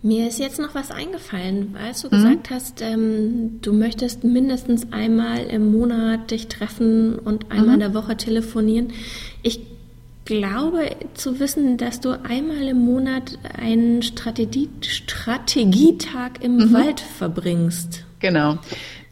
Mir 0.04 0.26
ist 0.26 0.40
jetzt 0.40 0.58
noch 0.58 0.74
was 0.74 0.90
eingefallen, 0.90 1.76
als 1.76 2.02
du 2.02 2.08
mhm. 2.08 2.10
gesagt 2.10 2.50
hast, 2.50 2.82
ähm, 2.82 3.60
du 3.62 3.72
möchtest 3.72 4.24
mindestens 4.24 4.92
einmal 4.92 5.44
im 5.44 5.70
Monat 5.70 6.32
dich 6.32 6.48
treffen 6.48 7.18
und 7.18 7.52
einmal 7.52 7.68
mhm. 7.68 7.74
in 7.74 7.80
der 7.80 7.94
Woche 7.94 8.16
telefonieren. 8.16 8.92
Ich 9.42 9.60
glaube 10.24 10.90
zu 11.14 11.38
wissen, 11.38 11.76
dass 11.76 12.00
du 12.00 12.20
einmal 12.24 12.68
im 12.68 12.84
Monat 12.84 13.38
einen 13.56 14.02
Strategie 14.02 14.68
Strategietag 14.80 16.40
im 16.40 16.56
mhm. 16.56 16.72
Wald 16.72 17.00
verbringst. 17.00 18.04
Genau. 18.18 18.58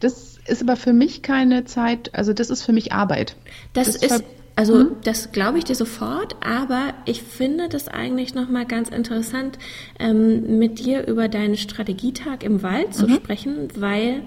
Das 0.00 0.38
ist 0.46 0.62
aber 0.62 0.76
für 0.76 0.92
mich 0.92 1.22
keine 1.22 1.64
Zeit, 1.64 2.14
also 2.14 2.32
das 2.32 2.50
ist 2.50 2.64
für 2.64 2.72
mich 2.72 2.92
Arbeit. 2.92 3.36
Das, 3.74 3.92
das 3.92 4.02
ist 4.02 4.24
also 4.56 4.74
mhm. 4.74 4.96
das 5.04 5.32
glaube 5.32 5.58
ich 5.58 5.64
dir 5.64 5.74
sofort, 5.74 6.36
aber 6.40 6.92
ich 7.06 7.22
finde 7.22 7.68
das 7.68 7.88
eigentlich 7.88 8.34
nochmal 8.34 8.66
ganz 8.66 8.88
interessant, 8.88 9.58
ähm, 9.98 10.58
mit 10.58 10.78
dir 10.78 11.06
über 11.06 11.28
deinen 11.28 11.56
Strategietag 11.56 12.42
im 12.42 12.62
Wald 12.62 12.94
zu 12.94 13.06
mhm. 13.06 13.14
sprechen, 13.14 13.68
weil 13.76 14.22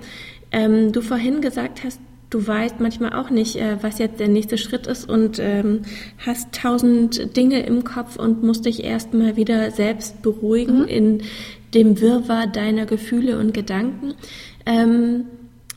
ähm, 0.51 0.91
du 0.91 1.01
vorhin 1.01 1.41
gesagt 1.41 1.83
hast, 1.83 1.99
du 2.29 2.45
weißt 2.45 2.79
manchmal 2.79 3.13
auch 3.13 3.29
nicht, 3.29 3.57
äh, 3.57 3.77
was 3.81 3.99
jetzt 3.99 4.19
der 4.19 4.27
nächste 4.27 4.57
Schritt 4.57 4.87
ist 4.87 5.07
und 5.07 5.37
ähm, 5.39 5.81
hast 6.25 6.53
tausend 6.53 7.37
Dinge 7.37 7.63
im 7.65 7.83
Kopf 7.83 8.15
und 8.15 8.43
musst 8.43 8.65
dich 8.65 8.83
erstmal 8.83 9.35
wieder 9.35 9.71
selbst 9.71 10.21
beruhigen 10.21 10.79
mhm. 10.79 10.87
in 10.87 11.21
dem 11.73 12.01
Wirrwarr 12.01 12.47
deiner 12.47 12.85
Gefühle 12.85 13.37
und 13.37 13.53
Gedanken. 13.53 14.13
Ähm, 14.65 15.25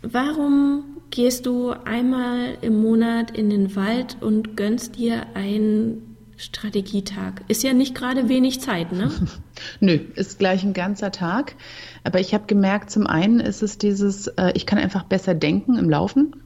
warum 0.02 0.95
gehst 1.16 1.46
du 1.46 1.70
einmal 1.70 2.58
im 2.60 2.82
Monat 2.82 3.30
in 3.30 3.48
den 3.48 3.74
Wald 3.74 4.18
und 4.20 4.54
gönnst 4.54 4.96
dir 4.96 5.22
einen 5.32 6.14
Strategietag? 6.36 7.40
Ist 7.48 7.62
ja 7.62 7.72
nicht 7.72 7.94
gerade 7.94 8.28
wenig 8.28 8.60
Zeit, 8.60 8.92
ne? 8.92 9.10
Nö, 9.80 9.98
ist 10.14 10.38
gleich 10.38 10.62
ein 10.62 10.74
ganzer 10.74 11.12
Tag. 11.12 11.56
Aber 12.04 12.20
ich 12.20 12.34
habe 12.34 12.44
gemerkt, 12.46 12.90
zum 12.90 13.06
einen 13.06 13.40
ist 13.40 13.62
es 13.62 13.78
dieses, 13.78 14.26
äh, 14.26 14.52
ich 14.54 14.66
kann 14.66 14.78
einfach 14.78 15.04
besser 15.04 15.34
denken 15.34 15.78
im 15.78 15.88
Laufen. 15.88 16.36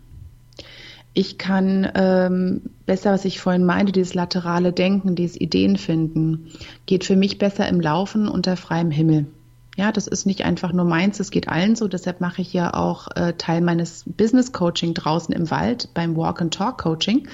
Ich 1.14 1.36
kann 1.36 1.90
ähm, 1.96 2.62
besser, 2.86 3.10
was 3.10 3.24
ich 3.24 3.40
vorhin 3.40 3.64
meinte, 3.64 3.90
dieses 3.90 4.14
laterale 4.14 4.72
Denken, 4.72 5.16
dieses 5.16 5.40
Ideen 5.40 5.78
finden, 5.78 6.52
geht 6.86 7.02
für 7.02 7.16
mich 7.16 7.38
besser 7.38 7.68
im 7.68 7.80
Laufen 7.80 8.28
unter 8.28 8.56
freiem 8.56 8.92
Himmel. 8.92 9.26
Ja, 9.80 9.92
das 9.92 10.06
ist 10.06 10.26
nicht 10.26 10.44
einfach 10.44 10.74
nur 10.74 10.84
meins, 10.84 11.20
es 11.20 11.30
geht 11.30 11.48
allen 11.48 11.74
so. 11.74 11.88
Deshalb 11.88 12.20
mache 12.20 12.42
ich 12.42 12.52
ja 12.52 12.74
auch 12.74 13.08
äh, 13.16 13.32
Teil 13.32 13.62
meines 13.62 14.04
Business 14.04 14.52
Coaching 14.52 14.92
draußen 14.92 15.34
im 15.34 15.50
Wald 15.50 15.88
beim 15.94 16.16
Walk 16.16 16.42
and 16.42 16.52
Talk 16.52 16.76
Coaching. 16.76 17.26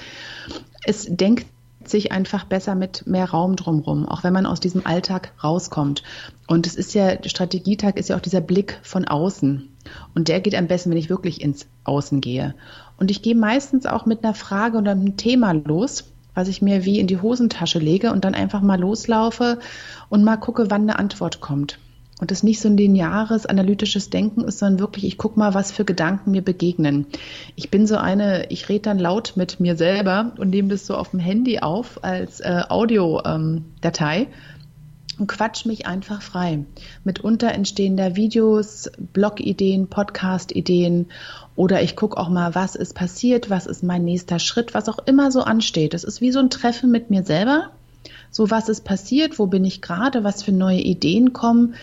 Es 0.84 1.08
denkt 1.10 1.48
sich 1.84 2.12
einfach 2.12 2.44
besser 2.44 2.76
mit 2.76 3.04
mehr 3.04 3.28
Raum 3.28 3.56
drumherum, 3.56 4.08
auch 4.08 4.22
wenn 4.22 4.32
man 4.32 4.46
aus 4.46 4.60
diesem 4.60 4.86
Alltag 4.86 5.32
rauskommt. 5.42 6.04
Und 6.46 6.68
es 6.68 6.76
ist 6.76 6.94
ja, 6.94 7.16
Strategietag 7.26 7.96
ist 7.96 8.10
ja 8.10 8.16
auch 8.16 8.20
dieser 8.20 8.40
Blick 8.40 8.78
von 8.84 9.06
außen. 9.06 9.68
Und 10.14 10.28
der 10.28 10.40
geht 10.40 10.54
am 10.54 10.68
besten, 10.68 10.90
wenn 10.90 10.98
ich 10.98 11.10
wirklich 11.10 11.40
ins 11.40 11.66
Außen 11.82 12.20
gehe. 12.20 12.54
Und 12.96 13.10
ich 13.10 13.22
gehe 13.22 13.34
meistens 13.34 13.86
auch 13.86 14.06
mit 14.06 14.22
einer 14.22 14.34
Frage 14.34 14.78
oder 14.78 14.92
einem 14.92 15.16
Thema 15.16 15.50
los, 15.50 16.04
was 16.34 16.46
ich 16.46 16.62
mir 16.62 16.84
wie 16.84 17.00
in 17.00 17.08
die 17.08 17.20
Hosentasche 17.20 17.80
lege 17.80 18.12
und 18.12 18.24
dann 18.24 18.36
einfach 18.36 18.60
mal 18.60 18.78
loslaufe 18.78 19.58
und 20.10 20.22
mal 20.22 20.36
gucke, 20.36 20.70
wann 20.70 20.82
eine 20.82 21.00
Antwort 21.00 21.40
kommt. 21.40 21.80
Und 22.18 22.30
das 22.30 22.42
nicht 22.42 22.60
so 22.60 22.68
ein 22.68 22.78
lineares, 22.78 23.44
analytisches 23.44 24.08
Denken 24.08 24.42
ist, 24.44 24.58
sondern 24.58 24.80
wirklich, 24.80 25.04
ich 25.04 25.18
gucke 25.18 25.38
mal, 25.38 25.52
was 25.52 25.70
für 25.70 25.84
Gedanken 25.84 26.30
mir 26.30 26.42
begegnen. 26.42 27.06
Ich 27.56 27.70
bin 27.70 27.86
so 27.86 27.96
eine, 27.96 28.46
ich 28.50 28.70
rede 28.70 28.82
dann 28.82 28.98
laut 28.98 29.34
mit 29.36 29.60
mir 29.60 29.76
selber 29.76 30.32
und 30.38 30.48
nehme 30.48 30.68
das 30.68 30.86
so 30.86 30.96
auf 30.96 31.10
dem 31.10 31.20
Handy 31.20 31.58
auf 31.58 32.02
als 32.04 32.40
äh, 32.40 32.62
Audiodatei. 32.68 34.20
Ähm, 34.20 34.26
und 35.18 35.28
quatsch 35.28 35.64
mich 35.64 35.86
einfach 35.86 36.20
frei. 36.20 36.64
Mitunter 37.04 37.52
entstehen 37.52 37.96
da 37.96 38.16
Videos, 38.16 38.90
Blogideen, 39.14 39.88
Podcast-Ideen 39.88 41.06
oder 41.54 41.82
ich 41.82 41.96
gucke 41.96 42.18
auch 42.18 42.28
mal, 42.28 42.54
was 42.54 42.74
ist 42.74 42.94
passiert, 42.94 43.48
was 43.48 43.66
ist 43.66 43.82
mein 43.82 44.04
nächster 44.04 44.38
Schritt, 44.38 44.74
was 44.74 44.88
auch 44.90 44.98
immer 45.06 45.32
so 45.32 45.40
ansteht. 45.40 45.94
Das 45.94 46.04
ist 46.04 46.20
wie 46.20 46.32
so 46.32 46.38
ein 46.38 46.50
Treffen 46.50 46.90
mit 46.90 47.08
mir 47.08 47.22
selber. 47.22 47.70
So, 48.30 48.50
was 48.50 48.68
ist 48.68 48.84
passiert, 48.84 49.38
wo 49.38 49.46
bin 49.46 49.64
ich 49.64 49.80
gerade, 49.80 50.22
was 50.22 50.42
für 50.42 50.52
neue 50.52 50.80
Ideen 50.80 51.32
kommen 51.32 51.74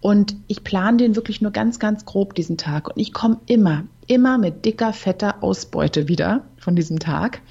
und 0.00 0.34
ich 0.46 0.64
plane 0.64 0.96
den 0.96 1.16
wirklich 1.16 1.40
nur 1.40 1.50
ganz, 1.50 1.78
ganz 1.78 2.04
grob 2.04 2.34
diesen 2.34 2.56
Tag. 2.56 2.88
Und 2.88 2.98
ich 2.98 3.12
komme 3.12 3.38
immer, 3.46 3.84
immer 4.06 4.38
mit 4.38 4.64
dicker, 4.64 4.92
fetter 4.92 5.42
Ausbeute 5.42 6.08
wieder 6.08 6.44
von 6.56 6.74
diesem 6.74 6.98
Tag, 6.98 7.42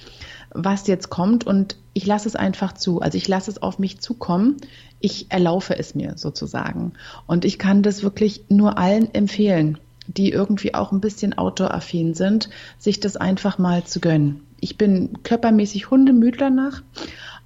was 0.52 0.88
jetzt 0.88 1.10
kommt. 1.10 1.46
Und 1.46 1.78
ich 1.94 2.08
lasse 2.08 2.28
es 2.28 2.36
einfach 2.36 2.74
zu. 2.74 3.02
Also 3.02 3.18
ich 3.18 3.28
lasse 3.28 3.52
es 3.52 3.62
auf 3.62 3.78
mich 3.78 4.00
zukommen. 4.00 4.58
Ich 5.00 5.28
erlaufe 5.30 5.78
es 5.78 5.94
mir 5.94 6.18
sozusagen. 6.18 6.94
Und 7.28 7.46
ich 7.46 7.60
kann 7.60 7.84
das 7.84 8.02
wirklich 8.02 8.46
nur 8.50 8.80
allen 8.80 9.14
empfehlen, 9.14 9.78
die 10.08 10.32
irgendwie 10.32 10.74
auch 10.74 10.92
ein 10.92 11.02
bisschen 11.02 11.38
outdoor-affin 11.38 12.16
sind, 12.16 12.50
sich 12.80 13.00
das 13.00 13.16
einfach 13.16 13.60
mal 13.60 13.84
zu 13.84 14.00
gönnen. 14.00 14.42
Ich 14.60 14.76
bin 14.76 15.22
körpermäßig 15.22 15.92
hundemüd 15.92 16.42
danach, 16.42 16.82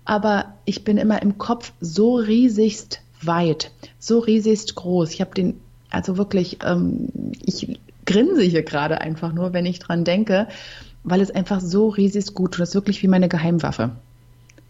aber 0.05 0.53
ich 0.63 0.85
bin 0.85 0.97
immer 0.97 1.21
im 1.21 1.37
Kopf 1.37 1.73
so 1.81 2.15
riesigst 2.15 3.01
weit, 3.25 3.71
so 3.99 4.19
riesigst 4.19 4.75
groß. 4.75 5.11
Ich 5.11 5.21
habe 5.21 5.33
den, 5.33 5.59
also 5.89 6.17
wirklich, 6.17 6.59
ähm, 6.65 7.09
ich 7.45 7.79
grinse 8.05 8.41
hier 8.41 8.63
gerade 8.63 9.01
einfach 9.01 9.33
nur, 9.33 9.53
wenn 9.53 9.65
ich 9.65 9.79
dran 9.79 10.03
denke, 10.03 10.47
weil 11.03 11.21
es 11.21 11.31
einfach 11.31 11.61
so 11.61 11.89
riesig 11.89 12.33
gut 12.33 12.53
tut. 12.53 12.61
Das 12.61 12.69
ist 12.69 12.75
wirklich 12.75 13.03
wie 13.03 13.07
meine 13.07 13.29
Geheimwaffe. 13.29 13.91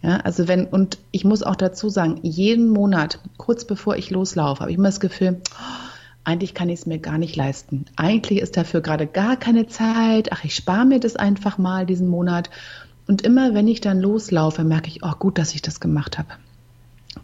Ja, 0.02 0.18
also 0.18 0.48
wenn, 0.48 0.66
und 0.66 0.98
ich 1.12 1.24
muss 1.24 1.42
auch 1.42 1.56
dazu 1.56 1.88
sagen, 1.88 2.18
jeden 2.22 2.68
Monat, 2.68 3.20
kurz 3.38 3.64
bevor 3.64 3.96
ich 3.96 4.10
loslaufe, 4.10 4.60
habe 4.60 4.70
ich 4.70 4.76
immer 4.76 4.88
das 4.88 5.00
Gefühl, 5.00 5.40
oh, 5.52 5.88
eigentlich 6.24 6.52
kann 6.52 6.68
ich 6.68 6.80
es 6.80 6.86
mir 6.86 6.98
gar 6.98 7.16
nicht 7.16 7.36
leisten. 7.36 7.86
Eigentlich 7.96 8.40
ist 8.40 8.56
dafür 8.56 8.82
gerade 8.82 9.06
gar 9.06 9.36
keine 9.36 9.66
Zeit. 9.66 10.32
Ach, 10.32 10.44
ich 10.44 10.54
spare 10.54 10.84
mir 10.84 11.00
das 11.00 11.16
einfach 11.16 11.56
mal 11.56 11.86
diesen 11.86 12.08
Monat. 12.08 12.50
Und 13.06 13.22
immer 13.22 13.54
wenn 13.54 13.68
ich 13.68 13.80
dann 13.80 14.00
loslaufe, 14.00 14.64
merke 14.64 14.88
ich, 14.88 15.02
oh, 15.02 15.12
gut, 15.18 15.38
dass 15.38 15.54
ich 15.54 15.62
das 15.62 15.80
gemacht 15.80 16.18
habe. 16.18 16.28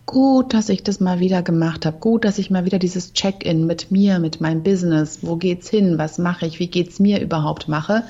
Gut, 0.07 0.55
dass 0.55 0.69
ich 0.69 0.83
das 0.83 1.01
mal 1.01 1.21
wieder 1.21 1.43
gemacht 1.43 1.87
habe. 1.87 1.99
Gut, 1.99 2.25
dass 2.25 2.39
ich 2.39 2.51
mal 2.51 2.65
wieder 2.65 2.79
dieses 2.79 3.13
Check-in 3.13 3.67
mit 3.67 3.91
mir, 3.91 4.19
mit 4.19 4.41
meinem 4.41 4.63
Business, 4.63 5.21
wo 5.23 5.37
geht's 5.37 5.69
hin, 5.69 5.99
was 5.99 6.19
mache 6.19 6.47
ich, 6.47 6.59
wie 6.59 6.69
geht's 6.69 7.01
mir 7.01 7.21
überhaupt 7.21 7.69
mache, 7.69 8.05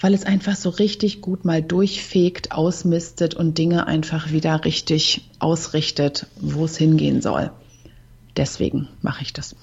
weil 0.00 0.14
es 0.14 0.24
einfach 0.24 0.56
so 0.56 0.70
richtig 0.70 1.20
gut 1.20 1.44
mal 1.44 1.62
durchfegt, 1.62 2.52
ausmistet 2.52 3.34
und 3.34 3.58
Dinge 3.58 3.86
einfach 3.86 4.32
wieder 4.32 4.64
richtig 4.64 5.28
ausrichtet, 5.38 6.26
wo 6.40 6.64
es 6.64 6.76
hingehen 6.76 7.20
soll. 7.22 7.50
Deswegen 8.36 8.88
mache 9.02 9.22
ich 9.22 9.32
das. 9.32 9.54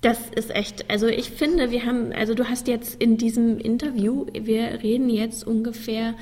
Das 0.00 0.18
ist 0.34 0.54
echt, 0.54 0.90
also 0.90 1.06
ich 1.06 1.30
finde, 1.30 1.70
wir 1.70 1.84
haben, 1.84 2.12
also 2.12 2.34
du 2.34 2.48
hast 2.48 2.68
jetzt 2.68 3.00
in 3.00 3.16
diesem 3.16 3.58
Interview, 3.58 4.26
wir 4.32 4.82
reden 4.82 5.08
jetzt 5.10 5.46
ungefähr 5.46 6.14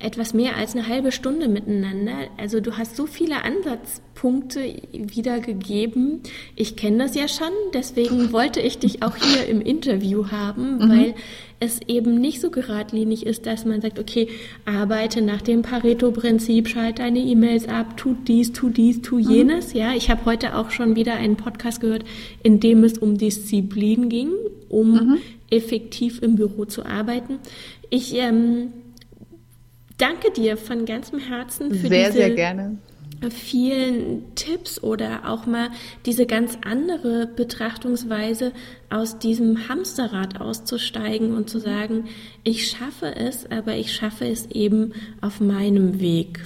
etwas 0.00 0.32
mehr 0.32 0.56
als 0.56 0.74
eine 0.74 0.88
halbe 0.88 1.12
Stunde 1.12 1.46
miteinander. 1.46 2.28
Also 2.38 2.60
du 2.60 2.78
hast 2.78 2.96
so 2.96 3.06
viele 3.06 3.44
Ansatzpunkte 3.44 4.60
wiedergegeben. 4.92 6.20
Ich 6.56 6.76
kenne 6.76 7.04
das 7.04 7.14
ja 7.14 7.28
schon, 7.28 7.52
deswegen 7.74 8.32
wollte 8.32 8.60
ich 8.60 8.78
dich 8.78 9.02
auch 9.02 9.14
hier 9.16 9.46
im 9.46 9.60
Interview 9.60 10.28
haben, 10.30 10.78
mhm. 10.78 10.88
weil 10.88 11.14
es 11.60 11.80
eben 11.86 12.18
nicht 12.18 12.40
so 12.40 12.50
geradlinig 12.50 13.26
ist, 13.26 13.44
dass 13.44 13.66
man 13.66 13.82
sagt, 13.82 13.98
okay, 13.98 14.28
arbeite 14.64 15.20
nach 15.20 15.42
dem 15.42 15.60
Pareto-Prinzip, 15.60 16.68
schalte 16.68 17.02
deine 17.02 17.18
E-Mails 17.20 17.68
ab, 17.68 17.98
tu 17.98 18.16
dies, 18.26 18.52
tu 18.52 18.70
dies, 18.70 19.02
tu 19.02 19.16
mhm. 19.16 19.30
jenes. 19.30 19.74
Mhm. 19.74 19.80
Ja, 19.80 19.92
ich 19.94 20.10
habe 20.10 20.24
heute 20.24 20.56
auch 20.56 20.70
schon 20.70 20.96
wieder 20.96 21.14
einen 21.14 21.36
Podcast 21.36 21.82
gehört, 21.82 22.04
in 22.42 22.58
dem 22.58 22.82
es 22.84 22.96
um 22.96 23.18
Disziplin 23.18 24.08
ging, 24.08 24.30
um 24.70 24.92
mhm. 24.92 25.18
effektiv 25.50 26.22
im 26.22 26.36
Büro 26.36 26.64
zu 26.64 26.86
arbeiten. 26.86 27.38
Ich 27.90 28.14
ähm, 28.16 28.72
danke 30.00 30.30
dir 30.30 30.56
von 30.56 30.84
ganzem 30.84 31.18
Herzen 31.18 31.70
für 31.70 31.88
sehr, 31.88 32.06
diese 32.06 32.18
sehr 32.18 32.30
gerne. 32.30 32.78
vielen 33.30 34.34
Tipps 34.34 34.82
oder 34.82 35.28
auch 35.28 35.46
mal 35.46 35.70
diese 36.06 36.26
ganz 36.26 36.58
andere 36.64 37.26
Betrachtungsweise 37.26 38.52
aus 38.88 39.18
diesem 39.18 39.68
Hamsterrad 39.68 40.40
auszusteigen 40.40 41.36
und 41.36 41.50
zu 41.50 41.58
sagen, 41.58 42.08
ich 42.44 42.68
schaffe 42.68 43.14
es, 43.14 43.50
aber 43.50 43.74
ich 43.76 43.92
schaffe 43.94 44.26
es 44.26 44.46
eben 44.46 44.94
auf 45.20 45.40
meinem 45.40 46.00
Weg. 46.00 46.40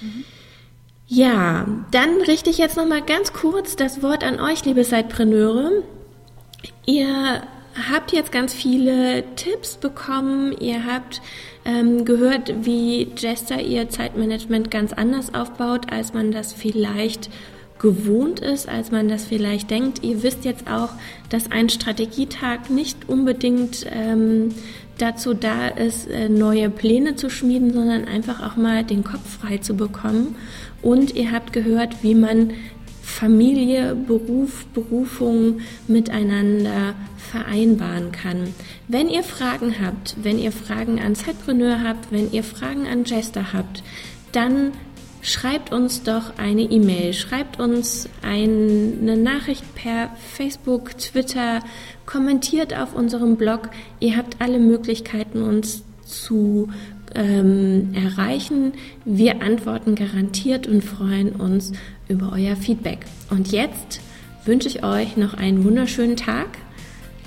Mhm. 0.00 0.24
Ja, 1.08 1.84
dann 1.92 2.20
richte 2.26 2.50
ich 2.50 2.58
jetzt 2.58 2.76
noch 2.76 2.86
mal 2.86 3.02
ganz 3.02 3.32
kurz 3.32 3.76
das 3.76 4.02
Wort 4.02 4.24
an 4.24 4.40
euch, 4.40 4.64
liebe 4.64 4.82
Zeitpreneure. 4.82 5.84
Ihr 6.84 7.42
habt 7.90 8.12
jetzt 8.12 8.32
ganz 8.32 8.52
viele 8.52 9.22
Tipps 9.36 9.76
bekommen. 9.76 10.56
Ihr 10.58 10.84
habt 10.84 11.20
ähm, 11.66 12.04
gehört, 12.04 12.64
wie 12.64 13.08
Jester 13.16 13.60
ihr 13.60 13.88
Zeitmanagement 13.88 14.70
ganz 14.70 14.92
anders 14.92 15.34
aufbaut, 15.34 15.92
als 15.92 16.14
man 16.14 16.30
das 16.30 16.52
vielleicht 16.52 17.28
gewohnt 17.78 18.40
ist, 18.40 18.68
als 18.68 18.90
man 18.90 19.08
das 19.08 19.24
vielleicht 19.24 19.70
denkt. 19.70 20.02
Ihr 20.02 20.22
wisst 20.22 20.44
jetzt 20.44 20.70
auch, 20.70 20.90
dass 21.28 21.50
ein 21.50 21.68
Strategietag 21.68 22.70
nicht 22.70 23.08
unbedingt 23.08 23.84
ähm, 23.90 24.54
dazu 24.98 25.34
da 25.34 25.68
ist, 25.68 26.08
äh, 26.08 26.28
neue 26.28 26.70
Pläne 26.70 27.16
zu 27.16 27.28
schmieden, 27.28 27.72
sondern 27.72 28.06
einfach 28.06 28.42
auch 28.42 28.56
mal 28.56 28.82
den 28.84 29.04
Kopf 29.04 29.40
frei 29.40 29.58
zu 29.58 29.74
bekommen. 29.74 30.36
Und 30.82 31.14
ihr 31.14 31.32
habt 31.32 31.52
gehört, 31.52 32.02
wie 32.02 32.14
man 32.14 32.52
Familie, 33.06 33.94
Beruf, 33.94 34.66
Berufung 34.74 35.60
miteinander 35.86 36.94
vereinbaren 37.30 38.10
kann. 38.10 38.52
Wenn 38.88 39.08
ihr 39.08 39.22
Fragen 39.22 39.76
habt, 39.80 40.16
wenn 40.22 40.38
ihr 40.38 40.52
Fragen 40.52 40.98
an 41.00 41.14
Zeitpreneur 41.14 41.82
habt, 41.82 42.10
wenn 42.10 42.30
ihr 42.32 42.42
Fragen 42.42 42.86
an 42.86 43.04
Jester 43.04 43.52
habt, 43.52 43.84
dann 44.32 44.72
schreibt 45.22 45.72
uns 45.72 46.02
doch 46.02 46.36
eine 46.36 46.62
E-Mail, 46.62 47.14
schreibt 47.14 47.58
uns 47.58 48.08
eine 48.22 49.16
Nachricht 49.16 49.64
per 49.76 50.10
Facebook, 50.34 50.98
Twitter, 50.98 51.60
kommentiert 52.06 52.76
auf 52.76 52.94
unserem 52.94 53.36
Blog. 53.36 53.70
Ihr 54.00 54.16
habt 54.16 54.42
alle 54.42 54.58
Möglichkeiten, 54.58 55.42
uns 55.42 55.84
zu 56.04 56.68
ähm, 57.14 57.94
erreichen. 57.94 58.72
Wir 59.04 59.42
antworten 59.42 59.94
garantiert 59.94 60.66
und 60.66 60.82
freuen 60.82 61.32
uns 61.32 61.72
über 62.08 62.32
euer 62.32 62.56
Feedback. 62.56 63.06
Und 63.30 63.52
jetzt 63.52 64.00
wünsche 64.44 64.68
ich 64.68 64.84
euch 64.84 65.16
noch 65.16 65.34
einen 65.34 65.64
wunderschönen 65.64 66.16
Tag. 66.16 66.48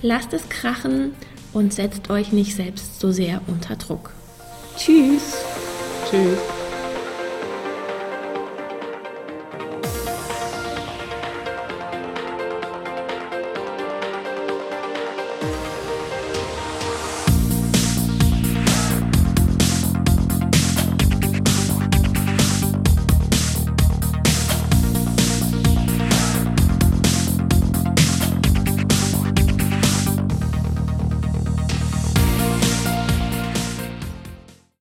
Lasst 0.01 0.33
es 0.33 0.47
krachen 0.49 1.11
und 1.53 1.73
setzt 1.73 2.09
euch 2.09 2.31
nicht 2.31 2.55
selbst 2.55 2.99
so 2.99 3.11
sehr 3.11 3.41
unter 3.47 3.75
Druck. 3.75 4.11
Tschüss. 4.77 5.35
Tschüss. 6.09 6.58